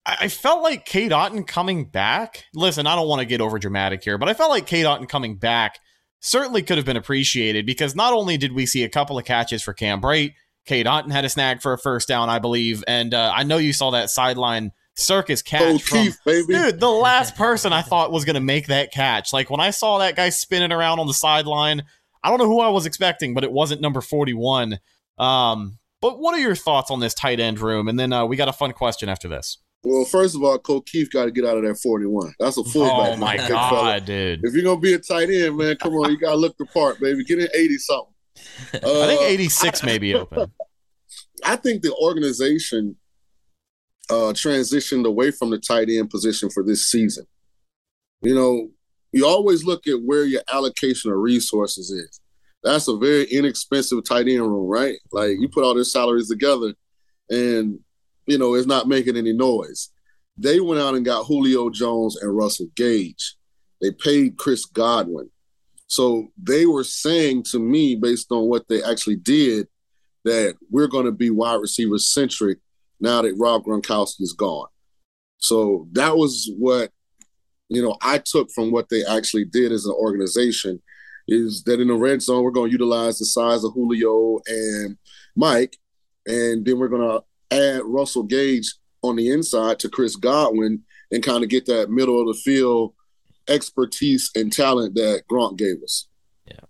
I 0.06 0.30
felt 0.30 0.64
like 0.64 0.86
Cade 0.86 1.12
Otton 1.12 1.46
coming 1.46 1.86
back. 1.86 2.46
Listen, 2.56 2.88
I 2.88 2.96
don't 2.96 3.08
want 3.08 3.20
to 3.20 3.26
get 3.26 3.40
over 3.40 3.60
dramatic 3.60 4.04
here, 4.04 4.18
but 4.18 4.30
I 4.30 4.34
felt 4.34 4.50
like 4.50 4.66
Cade 4.66 4.86
Otton 4.86 5.08
coming 5.08 5.38
back 5.38 5.80
certainly 6.20 6.64
could 6.64 6.78
have 6.78 6.86
been 6.86 6.98
appreciated 6.98 7.66
because 7.66 7.96
not 7.96 8.14
only 8.14 8.38
did 8.38 8.52
we 8.52 8.66
see 8.66 8.84
a 8.84 8.90
couple 8.90 9.18
of 9.18 9.26
catches 9.26 9.62
for 9.62 9.74
Cam 9.74 10.02
Brate, 10.02 10.34
Cade 10.66 10.86
Otton 10.88 11.12
had 11.12 11.26
a 11.26 11.30
snag 11.30 11.62
for 11.62 11.74
a 11.74 11.78
first 11.78 12.08
down, 12.08 12.30
I 12.30 12.40
believe, 12.40 12.84
and 12.88 13.14
uh, 13.14 13.32
I 13.36 13.44
know 13.44 13.58
you 13.58 13.74
saw 13.74 13.92
that 13.92 14.10
sideline 14.10 14.72
circus 14.96 15.42
catch 15.42 15.84
from 15.84 16.00
Kieft, 16.00 16.18
baby. 16.26 16.54
dude. 16.54 16.80
The 16.80 16.90
last 16.90 17.36
person 17.36 17.74
I 17.74 17.82
thought 17.82 18.12
was 18.12 18.26
going 18.26 18.36
to 18.36 18.42
make 18.42 18.68
that 18.68 18.92
catch, 18.92 19.34
like 19.34 19.50
when 19.50 19.60
I 19.60 19.72
saw 19.72 20.00
that 20.00 20.16
guy 20.16 20.30
spinning 20.30 20.72
around 20.72 21.00
on 21.00 21.08
the 21.08 21.14
sideline, 21.14 21.84
I 22.24 22.30
don't 22.30 22.40
know 22.40 22.48
who 22.48 22.60
I 22.60 22.70
was 22.70 22.86
expecting, 22.86 23.34
but 23.34 23.44
it 23.44 23.52
wasn't 23.52 23.82
number 23.82 24.02
forty-one. 24.02 24.80
Um, 25.18 25.80
but 26.02 26.20
what 26.20 26.36
are 26.36 26.40
your 26.40 26.56
thoughts 26.56 26.92
on 26.92 27.00
this 27.00 27.14
tight 27.14 27.40
end 27.40 27.60
room? 27.60 27.88
And 27.88 28.00
then 28.00 28.14
uh, 28.14 28.26
we 28.26 28.36
got 28.36 28.48
a 28.48 28.54
fun 28.54 28.74
question 28.74 29.10
after 29.10 29.28
this. 29.28 29.58
Well, 29.84 30.06
first 30.06 30.36
of 30.36 30.44
all, 30.44 30.60
Ko 30.60 30.82
Kieft 30.82 31.10
got 31.10 31.26
to 31.26 31.32
get 31.32 31.46
out 31.46 31.58
of 31.58 31.64
that 31.64 31.80
41. 31.82 32.36
That's 32.40 32.58
a 32.58 32.64
fullback. 32.64 33.14
Oh, 33.14 33.18
my 33.18 33.38
man, 33.38 33.50
God, 33.50 33.70
fella. 33.70 34.02
dude. 34.02 34.42
If 34.44 34.54
you're 34.54 34.64
going 34.64 34.78
to 34.78 34.82
be 34.82 34.94
a 34.94 35.00
tight 35.00 35.30
end, 35.30 35.58
man, 35.58 35.76
come 35.78 35.94
on. 35.94 36.12
You 36.12 36.20
got 36.20 36.32
to 36.32 36.38
look 36.38 36.56
the 36.58 36.68
part, 36.68 37.00
baby. 37.00 37.24
Get 37.24 37.40
in 37.40 37.48
80 37.54 37.78
something. 37.80 38.14
Uh, 38.76 39.02
I 39.02 39.08
think 39.08 39.22
86 39.24 39.84
may 39.84 39.98
be 39.98 40.14
open. 40.14 40.52
I 41.44 41.56
think 41.56 41.82
the 41.82 41.94
organization 41.96 42.96
uh, 44.10 44.34
transitioned 44.34 45.06
away 45.06 45.32
from 45.32 45.50
the 45.50 45.58
tight 45.58 45.90
end 45.90 46.10
position 46.10 46.50
for 46.50 46.64
this 46.64 46.88
season. 46.88 47.26
You 48.22 48.36
know, 48.36 48.70
you 49.12 49.26
always 49.26 49.66
look 49.66 49.88
at 49.88 50.02
where 50.04 50.26
your 50.26 50.42
allocation 50.52 51.12
of 51.12 51.18
resources 51.18 51.90
is. 51.90 52.20
That's 52.64 52.88
a 52.88 52.98
very 52.98 53.24
inexpensive 53.26 54.04
tight 54.04 54.28
end 54.28 54.42
room, 54.42 54.68
right? 54.68 54.98
Like 55.12 55.38
you 55.40 55.50
put 55.50 55.64
all 55.64 55.74
their 55.74 55.84
salaries 55.84 56.30
together 56.30 56.74
and 57.30 57.80
you 58.26 58.38
know, 58.38 58.56
is 58.56 58.68
not 58.68 58.88
making 58.88 59.18
any 59.18 59.34
noise. 59.34 59.90
they 60.38 60.60
went 60.60 60.82
out 60.82 60.96
and 60.96 61.06
got 61.06 61.26
Julio 61.26 61.70
Jones 61.70 62.18
and 62.18 62.36
Russell 62.36 62.68
Gage. 62.76 63.36
They 63.82 63.92
paid 63.92 64.38
Chris 64.38 64.66
Godwin. 64.66 65.30
So 65.88 66.30
they 66.42 66.66
were 66.66 66.86
saying 66.86 67.44
to 67.52 67.60
me, 67.60 67.96
based 67.96 68.32
on 68.32 68.48
what 68.48 68.68
they 68.70 68.82
actually 68.82 69.18
did, 69.18 69.68
that 70.24 70.56
we're 70.70 70.88
going 70.88 71.06
to 71.06 71.12
be 71.12 71.30
wide 71.30 71.60
receiver 71.60 71.98
centric 71.98 72.60
now 73.00 73.22
that 73.22 73.36
Rob 73.38 73.64
Gronkowski 73.66 74.22
is 74.22 74.34
gone. 74.34 74.68
So 75.40 75.88
that 75.94 76.16
was 76.16 76.50
what 76.58 76.92
you 77.68 77.82
know 77.82 77.98
I 78.02 78.20
took 78.20 78.50
from 78.52 78.72
what 78.72 78.90
they 78.90 79.04
actually 79.04 79.46
did 79.46 79.72
as 79.72 79.86
an 79.86 79.94
organization 79.94 80.82
is 81.28 81.64
that 81.64 81.80
in 81.80 81.88
the 81.88 81.96
red 81.96 82.22
zone 82.22 82.44
we're 82.44 82.52
going 82.52 82.70
to 82.70 82.74
utilize 82.74 83.18
the 83.18 83.26
size 83.26 83.64
of 83.64 83.74
Julio 83.74 84.40
and 84.48 84.98
Mike, 85.36 85.78
and 86.26 86.66
then 86.66 86.78
we're 86.78 86.90
going 86.90 87.08
to 87.08 87.24
add 87.52 87.82
Russell 87.84 88.24
Gage 88.24 88.74
on 89.02 89.16
the 89.16 89.30
inside 89.30 89.80
to 89.80 89.90
Chris 89.90 90.16
Godwin 90.16 90.84
and 91.12 91.24
kind 91.24 91.44
of 91.44 91.50
get 91.50 91.66
that 91.66 91.90
middle 91.90 92.20
of 92.22 92.28
the 92.28 92.42
field 92.42 92.94
expertise 93.48 94.32
and 94.36 94.52
talent 94.52 94.96
that 94.96 95.24
Gronk 95.30 95.58
gave 95.58 95.82
us. 95.84 96.08
Yeah. 96.46 96.62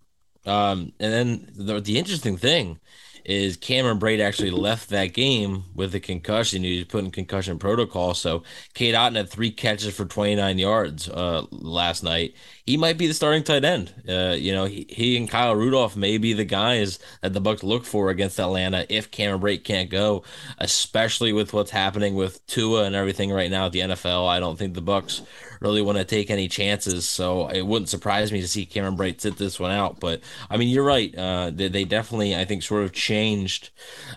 Um, 0.46 0.94
and 1.00 1.14
then 1.14 1.52
the, 1.54 1.80
the 1.80 1.98
interesting 1.98 2.38
thing 2.38 2.80
is 3.26 3.58
Cameron 3.58 4.00
Brate 4.00 4.20
actually 4.20 4.52
left 4.52 4.90
that 4.90 5.14
game 5.14 5.64
with 5.74 5.94
a 5.96 6.00
concussion. 6.00 6.64
He 6.64 6.78
was 6.78 6.86
put 6.86 7.04
in 7.04 7.12
concussion 7.12 7.60
protocol. 7.60 8.14
So 8.14 8.44
Cade 8.74 8.96
Otton 8.96 9.16
had 9.16 9.30
three 9.30 9.52
catches 9.52 9.96
for 9.96 10.06
29 10.06 10.58
yards 10.58 11.10
uh, 11.10 11.46
last 11.52 12.04
night. 12.04 12.36
He 12.66 12.78
might 12.78 12.98
be 12.98 13.08
the 13.08 13.14
starting 13.14 13.44
tight 13.44 13.66
end. 13.66 13.94
Uh, 14.08 14.36
you 14.38 14.54
know, 14.54 14.66
he, 14.66 14.86
he 14.90 15.18
and 15.18 15.30
Kyle 15.30 15.56
Rudolph 15.56 15.96
may 15.96 16.18
be 16.18 16.34
the 16.34 16.46
guys 16.46 17.00
that 17.22 17.34
the 17.34 17.42
Bucs 17.42 17.64
look 17.64 17.86
for 17.86 18.10
against 18.10 18.40
Atlanta 18.40 18.86
if 18.90 19.12
Cameron 19.12 19.42
Brate 19.42 19.64
can't 19.64 19.90
go, 19.90 20.24
especially 20.58 21.34
with 21.34 21.54
what's 21.54 21.72
happening 21.72 22.16
with 22.16 22.46
Tua 22.48 22.84
and 22.84 22.96
everything 22.96 23.32
right 23.32 23.52
now 23.52 23.66
at 23.66 23.72
the 23.72 23.80
NFL. 23.80 24.28
I 24.28 24.40
don't 24.40 24.58
think 24.58 24.74
the 24.74 24.82
Bucs 24.82 25.22
really 25.62 25.82
want 25.82 25.98
to 25.98 26.04
take 26.04 26.30
any 26.30 26.48
chances. 26.48 27.08
So 27.08 27.48
it 27.48 27.62
wouldn't 27.62 27.90
surprise 27.90 28.32
me 28.32 28.42
to 28.42 28.48
see 28.48 28.66
Cameron 28.66 28.98
Brate 28.98 29.22
sit 29.22 29.38
this 29.38 29.60
one 29.60 29.72
out. 29.72 30.00
But 30.00 30.22
I 30.50 30.58
mean, 30.58 30.68
you're 30.70 30.84
right. 30.84 31.16
Uh, 31.16 31.52
they, 31.54 31.70
they, 31.70 31.86
definitely, 31.86 32.36
I 32.36 32.46
think, 32.46 32.64
sort 32.64 32.84
of 32.84 32.92
changed. 32.92 33.70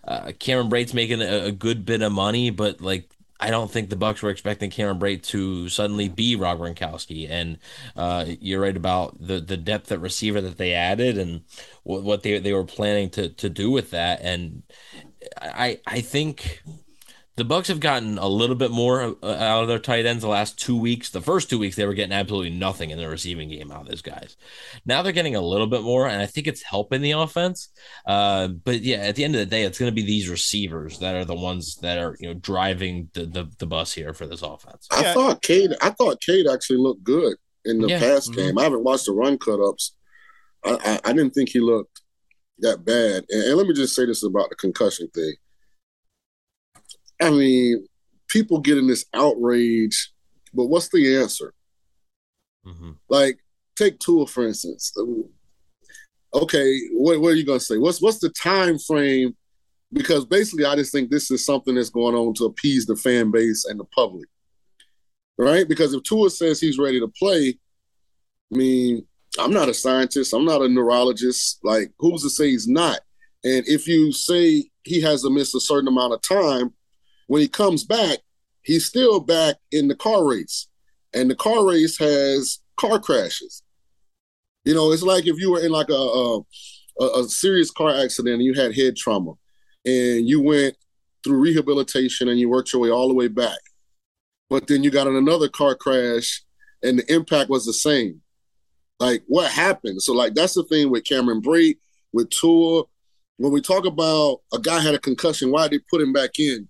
Uh, 0.02 0.32
Cameron 0.38 0.70
Brate's 0.70 0.94
making 0.94 1.22
a, 1.22 1.46
a 1.46 1.52
good 1.52 1.84
bit 1.84 2.02
of 2.02 2.12
money, 2.12 2.50
but 2.50 2.80
like 2.80 3.10
I 3.40 3.50
don't 3.50 3.70
think 3.70 3.90
the 3.90 3.96
Bucs 3.96 4.22
were 4.22 4.30
expecting 4.30 4.70
Cameron 4.70 4.98
Brate 4.98 5.22
to 5.24 5.68
suddenly 5.68 6.08
be 6.08 6.34
Rob 6.34 6.60
Gronkowski. 6.60 7.28
And 7.28 7.58
uh, 7.94 8.24
you're 8.40 8.62
right 8.62 8.76
about 8.76 9.16
the 9.20 9.40
the 9.40 9.58
depth 9.58 9.92
at 9.92 10.00
receiver 10.00 10.40
that 10.40 10.56
they 10.56 10.72
added 10.72 11.18
and 11.18 11.42
what, 11.82 12.02
what 12.02 12.22
they 12.22 12.38
they 12.38 12.52
were 12.52 12.64
planning 12.64 13.10
to 13.10 13.28
to 13.28 13.50
do 13.50 13.70
with 13.70 13.90
that. 13.90 14.20
And 14.22 14.62
I 15.42 15.80
I 15.86 16.00
think 16.00 16.62
the 17.36 17.44
Bucs 17.44 17.66
have 17.66 17.80
gotten 17.80 18.16
a 18.16 18.28
little 18.28 18.54
bit 18.54 18.70
more 18.70 19.16
uh, 19.22 19.34
out 19.34 19.62
of 19.62 19.68
their 19.68 19.80
tight 19.80 20.06
ends 20.06 20.22
the 20.22 20.28
last 20.28 20.56
two 20.56 20.76
weeks. 20.76 21.10
The 21.10 21.20
first 21.20 21.50
two 21.50 21.58
weeks 21.58 21.74
they 21.74 21.86
were 21.86 21.94
getting 21.94 22.12
absolutely 22.12 22.50
nothing 22.50 22.90
in 22.90 22.98
the 22.98 23.08
receiving 23.08 23.48
game 23.48 23.72
out 23.72 23.82
of 23.82 23.88
those 23.88 24.02
guys. 24.02 24.36
Now 24.86 25.02
they're 25.02 25.12
getting 25.12 25.34
a 25.34 25.40
little 25.40 25.66
bit 25.66 25.82
more, 25.82 26.06
and 26.06 26.22
I 26.22 26.26
think 26.26 26.46
it's 26.46 26.62
helping 26.62 27.02
the 27.02 27.12
offense. 27.12 27.70
Uh, 28.06 28.48
but 28.48 28.82
yeah, 28.82 28.98
at 28.98 29.16
the 29.16 29.24
end 29.24 29.34
of 29.34 29.40
the 29.40 29.46
day, 29.46 29.64
it's 29.64 29.78
going 29.78 29.90
to 29.90 29.94
be 29.94 30.06
these 30.06 30.28
receivers 30.28 31.00
that 31.00 31.16
are 31.16 31.24
the 31.24 31.34
ones 31.34 31.76
that 31.76 31.98
are 31.98 32.16
you 32.20 32.28
know 32.28 32.34
driving 32.34 33.10
the 33.14 33.26
the, 33.26 33.50
the 33.58 33.66
bus 33.66 33.92
here 33.92 34.14
for 34.14 34.26
this 34.26 34.42
offense. 34.42 34.86
I 34.92 35.02
yeah. 35.02 35.14
thought 35.14 35.42
Cade, 35.42 35.74
I 35.82 35.90
thought 35.90 36.20
Cade 36.20 36.46
actually 36.46 36.78
looked 36.78 37.02
good 37.02 37.36
in 37.64 37.80
the 37.80 37.88
yeah. 37.88 37.98
past 37.98 38.30
mm-hmm. 38.30 38.40
game. 38.40 38.58
I 38.58 38.62
haven't 38.62 38.84
watched 38.84 39.06
the 39.06 39.12
run 39.12 39.38
cut 39.38 39.60
ups. 39.60 39.96
I, 40.64 40.78
I, 40.84 41.10
I, 41.10 41.12
didn't 41.12 41.32
think 41.32 41.50
he 41.50 41.60
looked 41.60 42.00
that 42.60 42.84
bad. 42.84 43.24
And, 43.28 43.42
and 43.42 43.56
let 43.56 43.66
me 43.66 43.74
just 43.74 43.94
say 43.94 44.06
this 44.06 44.22
about 44.22 44.48
the 44.48 44.56
concussion 44.56 45.08
thing 45.14 45.34
I 47.20 47.30
mean, 47.30 47.86
people 48.28 48.60
get 48.60 48.78
in 48.78 48.86
this 48.86 49.06
outrage, 49.14 50.12
but 50.52 50.66
what's 50.66 50.88
the 50.88 51.16
answer? 51.16 51.52
Mm-hmm. 52.66 52.92
Like, 53.08 53.38
take 53.76 53.98
Tua 53.98 54.26
for 54.26 54.46
instance. 54.46 54.92
Okay, 56.32 56.80
what, 56.92 57.20
what 57.20 57.32
are 57.32 57.36
you 57.36 57.46
gonna 57.46 57.60
say? 57.60 57.78
What's 57.78 58.02
what's 58.02 58.18
the 58.18 58.30
time 58.30 58.78
frame? 58.78 59.36
Because 59.92 60.24
basically, 60.24 60.64
I 60.64 60.74
just 60.74 60.90
think 60.90 61.10
this 61.10 61.30
is 61.30 61.44
something 61.44 61.76
that's 61.76 61.90
going 61.90 62.16
on 62.16 62.34
to 62.34 62.46
appease 62.46 62.86
the 62.86 62.96
fan 62.96 63.30
base 63.30 63.64
and 63.64 63.78
the 63.78 63.84
public, 63.84 64.28
right? 65.38 65.68
Because 65.68 65.94
if 65.94 66.02
Tua 66.02 66.30
says 66.30 66.60
he's 66.60 66.78
ready 66.78 66.98
to 66.98 67.08
play, 67.08 67.56
I 68.52 68.56
mean, 68.56 69.06
I'm 69.38 69.52
not 69.52 69.68
a 69.68 69.74
scientist. 69.74 70.34
I'm 70.34 70.44
not 70.44 70.62
a 70.62 70.68
neurologist. 70.68 71.60
Like, 71.62 71.92
who's 71.98 72.22
to 72.22 72.30
say 72.30 72.50
he's 72.50 72.66
not? 72.66 73.00
And 73.44 73.66
if 73.68 73.86
you 73.86 74.10
say 74.10 74.64
he 74.82 75.00
has 75.02 75.22
to 75.22 75.30
miss 75.30 75.54
a 75.54 75.60
certain 75.60 75.88
amount 75.88 76.14
of 76.14 76.22
time, 76.22 76.72
when 77.26 77.40
he 77.40 77.48
comes 77.48 77.84
back, 77.84 78.18
he's 78.62 78.84
still 78.84 79.20
back 79.20 79.56
in 79.72 79.88
the 79.88 79.94
car 79.94 80.26
race. 80.26 80.68
And 81.14 81.30
the 81.30 81.36
car 81.36 81.66
race 81.66 81.98
has 81.98 82.58
car 82.76 82.98
crashes. 82.98 83.62
You 84.64 84.74
know, 84.74 84.92
it's 84.92 85.02
like 85.02 85.26
if 85.26 85.38
you 85.38 85.52
were 85.52 85.60
in 85.60 85.70
like 85.70 85.90
a, 85.90 85.92
a, 85.92 87.20
a 87.20 87.24
serious 87.24 87.70
car 87.70 87.94
accident 87.94 88.34
and 88.34 88.42
you 88.42 88.54
had 88.54 88.74
head 88.74 88.96
trauma 88.96 89.32
and 89.84 90.28
you 90.28 90.40
went 90.40 90.76
through 91.22 91.38
rehabilitation 91.38 92.28
and 92.28 92.38
you 92.38 92.48
worked 92.48 92.72
your 92.72 92.82
way 92.82 92.90
all 92.90 93.08
the 93.08 93.14
way 93.14 93.28
back. 93.28 93.58
But 94.50 94.66
then 94.66 94.82
you 94.82 94.90
got 94.90 95.06
in 95.06 95.16
another 95.16 95.48
car 95.48 95.74
crash 95.74 96.42
and 96.82 96.98
the 96.98 97.14
impact 97.14 97.50
was 97.50 97.66
the 97.66 97.72
same. 97.72 98.20
Like 99.00 99.22
what 99.26 99.50
happened? 99.50 100.02
So 100.02 100.14
like 100.14 100.34
that's 100.34 100.54
the 100.54 100.64
thing 100.64 100.90
with 100.90 101.04
Cameron 101.04 101.42
Brate, 101.42 101.78
with 102.12 102.30
Tua. 102.30 102.84
When 103.36 103.52
we 103.52 103.60
talk 103.60 103.84
about 103.84 104.42
a 104.52 104.58
guy 104.58 104.80
had 104.80 104.94
a 104.94 104.98
concussion, 104.98 105.50
why 105.50 105.68
did 105.68 105.80
they 105.80 105.84
put 105.90 106.00
him 106.00 106.12
back 106.12 106.38
in? 106.38 106.68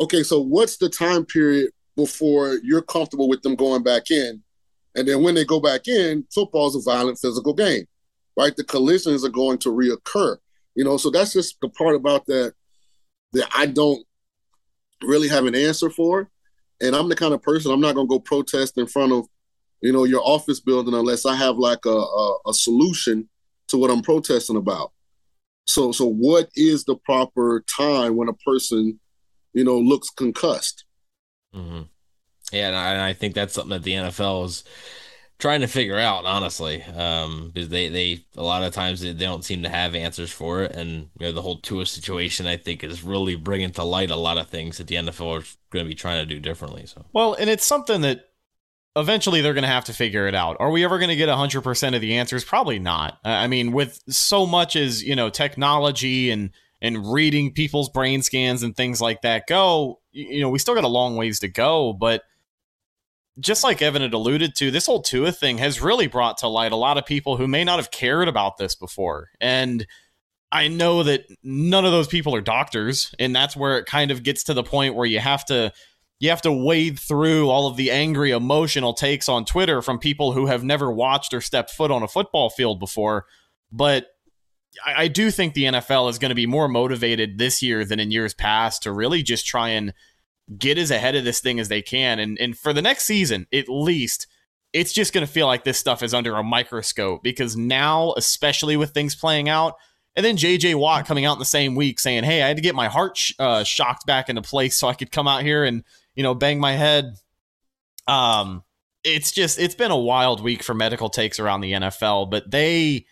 Okay, 0.00 0.22
so 0.22 0.40
what's 0.40 0.76
the 0.76 0.88
time 0.88 1.24
period 1.24 1.70
before 1.96 2.58
you're 2.62 2.82
comfortable 2.82 3.28
with 3.28 3.42
them 3.42 3.54
going 3.54 3.82
back 3.82 4.10
in? 4.10 4.42
And 4.94 5.06
then 5.06 5.22
when 5.22 5.34
they 5.34 5.44
go 5.44 5.60
back 5.60 5.86
in, 5.86 6.24
football 6.32 6.68
is 6.68 6.76
a 6.76 6.80
violent 6.80 7.18
physical 7.18 7.54
game, 7.54 7.84
right? 8.36 8.54
The 8.56 8.64
collisions 8.64 9.24
are 9.24 9.30
going 9.30 9.58
to 9.58 9.70
reoccur. 9.70 10.36
You 10.74 10.84
know, 10.84 10.96
so 10.96 11.10
that's 11.10 11.32
just 11.32 11.56
the 11.60 11.68
part 11.68 11.96
about 11.96 12.26
that 12.26 12.54
that 13.32 13.48
I 13.54 13.66
don't 13.66 14.04
really 15.02 15.28
have 15.28 15.46
an 15.46 15.54
answer 15.54 15.90
for. 15.90 16.30
And 16.80 16.94
I'm 16.94 17.08
the 17.08 17.16
kind 17.16 17.34
of 17.34 17.42
person 17.42 17.72
I'm 17.72 17.80
not 17.80 17.94
gonna 17.94 18.08
go 18.08 18.20
protest 18.20 18.78
in 18.78 18.86
front 18.86 19.12
of, 19.12 19.26
you 19.80 19.92
know, 19.92 20.04
your 20.04 20.22
office 20.22 20.60
building 20.60 20.94
unless 20.94 21.26
I 21.26 21.34
have 21.34 21.56
like 21.56 21.84
a, 21.84 21.90
a, 21.90 22.38
a 22.48 22.54
solution 22.54 23.28
to 23.68 23.78
what 23.78 23.90
I'm 23.90 24.02
protesting 24.02 24.56
about. 24.56 24.92
So 25.66 25.92
so 25.92 26.06
what 26.06 26.48
is 26.54 26.84
the 26.84 26.96
proper 26.96 27.64
time 27.76 28.16
when 28.16 28.28
a 28.28 28.34
person 28.34 28.98
you 29.52 29.64
know, 29.64 29.78
looks 29.78 30.10
concussed. 30.10 30.84
Mm-hmm. 31.54 31.82
Yeah, 32.52 32.68
and 32.68 32.76
I, 32.76 32.90
and 32.92 33.00
I, 33.00 33.12
think 33.12 33.34
that's 33.34 33.54
something 33.54 33.70
that 33.70 33.82
the 33.82 33.92
NFL 33.92 34.46
is 34.46 34.64
trying 35.38 35.60
to 35.60 35.66
figure 35.66 35.98
out, 35.98 36.24
honestly, 36.24 36.82
um, 36.82 37.50
because 37.52 37.68
they, 37.68 37.88
they 37.88 38.24
a 38.36 38.42
lot 38.42 38.62
of 38.62 38.72
times 38.72 39.00
they, 39.00 39.12
they 39.12 39.24
don't 39.24 39.44
seem 39.44 39.62
to 39.62 39.68
have 39.68 39.94
answers 39.94 40.32
for 40.32 40.62
it, 40.62 40.72
and 40.72 41.10
you 41.18 41.26
know 41.26 41.32
the 41.32 41.42
whole 41.42 41.58
Tua 41.58 41.84
situation, 41.86 42.46
I 42.46 42.56
think, 42.56 42.82
is 42.82 43.02
really 43.02 43.36
bringing 43.36 43.70
to 43.72 43.84
light 43.84 44.10
a 44.10 44.16
lot 44.16 44.38
of 44.38 44.48
things 44.48 44.78
that 44.78 44.86
the 44.86 44.96
NFL 44.96 45.40
is 45.40 45.56
going 45.70 45.84
to 45.84 45.88
be 45.88 45.94
trying 45.94 46.26
to 46.26 46.34
do 46.34 46.40
differently. 46.40 46.86
So 46.86 47.04
well, 47.12 47.34
and 47.34 47.50
it's 47.50 47.66
something 47.66 48.00
that 48.02 48.28
eventually 48.98 49.40
they're 49.40 49.54
going 49.54 49.62
to 49.62 49.68
have 49.68 49.84
to 49.84 49.92
figure 49.92 50.26
it 50.26 50.34
out. 50.34 50.56
Are 50.60 50.70
we 50.70 50.84
ever 50.84 50.98
going 50.98 51.10
to 51.10 51.16
get 51.16 51.28
100% 51.28 51.94
of 51.94 52.00
the 52.00 52.16
answers? 52.16 52.44
Probably 52.44 52.78
not. 52.78 53.18
I 53.24 53.46
mean, 53.46 53.72
with 53.72 54.02
so 54.08 54.46
much 54.46 54.76
as, 54.76 55.02
you 55.02 55.14
know, 55.14 55.30
technology 55.30 56.30
and 56.30 56.50
and 56.80 57.10
reading 57.12 57.52
people's 57.52 57.88
brain 57.88 58.22
scans 58.22 58.62
and 58.62 58.76
things 58.76 59.00
like 59.00 59.22
that 59.22 59.46
go, 59.48 60.00
you 60.12 60.40
know, 60.40 60.48
we 60.48 60.58
still 60.58 60.74
got 60.74 60.84
a 60.84 60.88
long 60.88 61.16
ways 61.16 61.40
to 61.40 61.48
go, 61.48 61.92
but 61.92 62.22
just 63.40 63.62
like 63.62 63.82
Evan 63.82 64.02
had 64.02 64.14
alluded 64.14 64.54
to, 64.56 64.70
this 64.70 64.86
whole 64.86 65.02
Tua 65.02 65.32
thing 65.32 65.58
has 65.58 65.80
really 65.80 66.06
brought 66.06 66.38
to 66.38 66.48
light 66.48 66.72
a 66.72 66.76
lot 66.76 66.98
of 66.98 67.06
people 67.06 67.36
who 67.36 67.46
may 67.46 67.64
not 67.64 67.78
have 67.78 67.90
cared 67.90 68.28
about 68.28 68.56
this 68.56 68.74
before. 68.74 69.28
And 69.40 69.86
I 70.50 70.68
know 70.68 71.02
that 71.02 71.24
none 71.42 71.84
of 71.84 71.92
those 71.92 72.08
people 72.08 72.34
are 72.34 72.40
doctors, 72.40 73.14
and 73.18 73.34
that's 73.34 73.56
where 73.56 73.78
it 73.78 73.86
kind 73.86 74.10
of 74.10 74.22
gets 74.22 74.44
to 74.44 74.54
the 74.54 74.62
point 74.62 74.94
where 74.94 75.06
you 75.06 75.20
have 75.20 75.44
to 75.46 75.72
you 76.20 76.30
have 76.30 76.42
to 76.42 76.52
wade 76.52 76.98
through 76.98 77.48
all 77.48 77.68
of 77.68 77.76
the 77.76 77.92
angry 77.92 78.32
emotional 78.32 78.92
takes 78.92 79.28
on 79.28 79.44
Twitter 79.44 79.80
from 79.82 80.00
people 80.00 80.32
who 80.32 80.46
have 80.46 80.64
never 80.64 80.90
watched 80.90 81.32
or 81.32 81.40
stepped 81.40 81.70
foot 81.70 81.92
on 81.92 82.02
a 82.02 82.08
football 82.08 82.50
field 82.50 82.80
before. 82.80 83.24
But 83.70 84.06
I, 84.84 85.04
I 85.04 85.08
do 85.08 85.30
think 85.30 85.54
the 85.54 85.64
NFL 85.64 86.10
is 86.10 86.18
going 86.18 86.30
to 86.30 86.34
be 86.34 86.46
more 86.46 86.68
motivated 86.68 87.38
this 87.38 87.62
year 87.62 87.84
than 87.84 88.00
in 88.00 88.10
years 88.10 88.34
past 88.34 88.82
to 88.82 88.92
really 88.92 89.22
just 89.22 89.46
try 89.46 89.70
and 89.70 89.92
get 90.56 90.78
as 90.78 90.90
ahead 90.90 91.14
of 91.14 91.24
this 91.24 91.40
thing 91.40 91.60
as 91.60 91.68
they 91.68 91.82
can. 91.82 92.18
And 92.18 92.38
and 92.38 92.56
for 92.56 92.72
the 92.72 92.82
next 92.82 93.04
season, 93.04 93.46
at 93.52 93.68
least, 93.68 94.26
it's 94.72 94.92
just 94.92 95.12
going 95.12 95.26
to 95.26 95.32
feel 95.32 95.46
like 95.46 95.64
this 95.64 95.78
stuff 95.78 96.02
is 96.02 96.14
under 96.14 96.36
a 96.36 96.42
microscope 96.42 97.22
because 97.22 97.56
now, 97.56 98.14
especially 98.16 98.76
with 98.76 98.90
things 98.90 99.14
playing 99.14 99.48
out, 99.48 99.74
and 100.16 100.24
then 100.24 100.36
JJ 100.36 100.74
Watt 100.74 101.06
coming 101.06 101.24
out 101.24 101.34
in 101.34 101.38
the 101.38 101.44
same 101.44 101.74
week 101.74 101.98
saying, 102.00 102.24
"Hey, 102.24 102.42
I 102.42 102.48
had 102.48 102.56
to 102.56 102.62
get 102.62 102.74
my 102.74 102.88
heart 102.88 103.16
sh- 103.16 103.34
uh, 103.38 103.64
shocked 103.64 104.06
back 104.06 104.28
into 104.28 104.42
place 104.42 104.78
so 104.78 104.88
I 104.88 104.94
could 104.94 105.12
come 105.12 105.28
out 105.28 105.42
here 105.42 105.64
and 105.64 105.84
you 106.14 106.22
know 106.22 106.34
bang 106.34 106.60
my 106.60 106.72
head." 106.72 107.14
Um, 108.06 108.64
it's 109.04 109.32
just 109.32 109.58
it's 109.58 109.74
been 109.74 109.90
a 109.90 109.98
wild 109.98 110.42
week 110.42 110.62
for 110.62 110.74
medical 110.74 111.08
takes 111.08 111.38
around 111.38 111.60
the 111.60 111.72
NFL, 111.72 112.30
but 112.30 112.50
they 112.50 113.06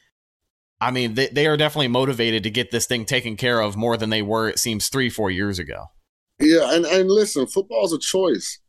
I 0.80 0.90
mean, 0.90 1.14
they, 1.14 1.28
they 1.28 1.46
are 1.46 1.56
definitely 1.56 1.88
motivated 1.88 2.42
to 2.42 2.50
get 2.50 2.70
this 2.70 2.86
thing 2.86 3.06
taken 3.06 3.36
care 3.36 3.60
of 3.60 3.76
more 3.76 3.96
than 3.96 4.10
they 4.10 4.22
were, 4.22 4.48
it 4.48 4.58
seems, 4.58 4.88
three, 4.88 5.08
four 5.08 5.30
years 5.30 5.58
ago. 5.58 5.86
Yeah, 6.38 6.74
and, 6.74 6.84
and 6.84 7.10
listen, 7.10 7.46
football's 7.46 7.94
a 7.94 7.98
choice. 7.98 8.60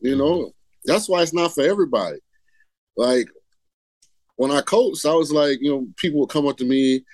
You 0.00 0.16
know, 0.16 0.38
mm-hmm. 0.38 0.48
that's 0.84 1.08
why 1.08 1.22
it's 1.22 1.32
not 1.32 1.54
for 1.54 1.62
everybody. 1.62 2.18
Like 2.96 3.28
when 4.36 4.50
I 4.50 4.60
coached, 4.60 5.06
I 5.06 5.14
was 5.14 5.30
like, 5.30 5.58
you 5.60 5.70
know, 5.70 5.86
people 5.96 6.20
would 6.20 6.30
come 6.30 6.48
up 6.48 6.56
to 6.56 6.64
me. 6.64 7.04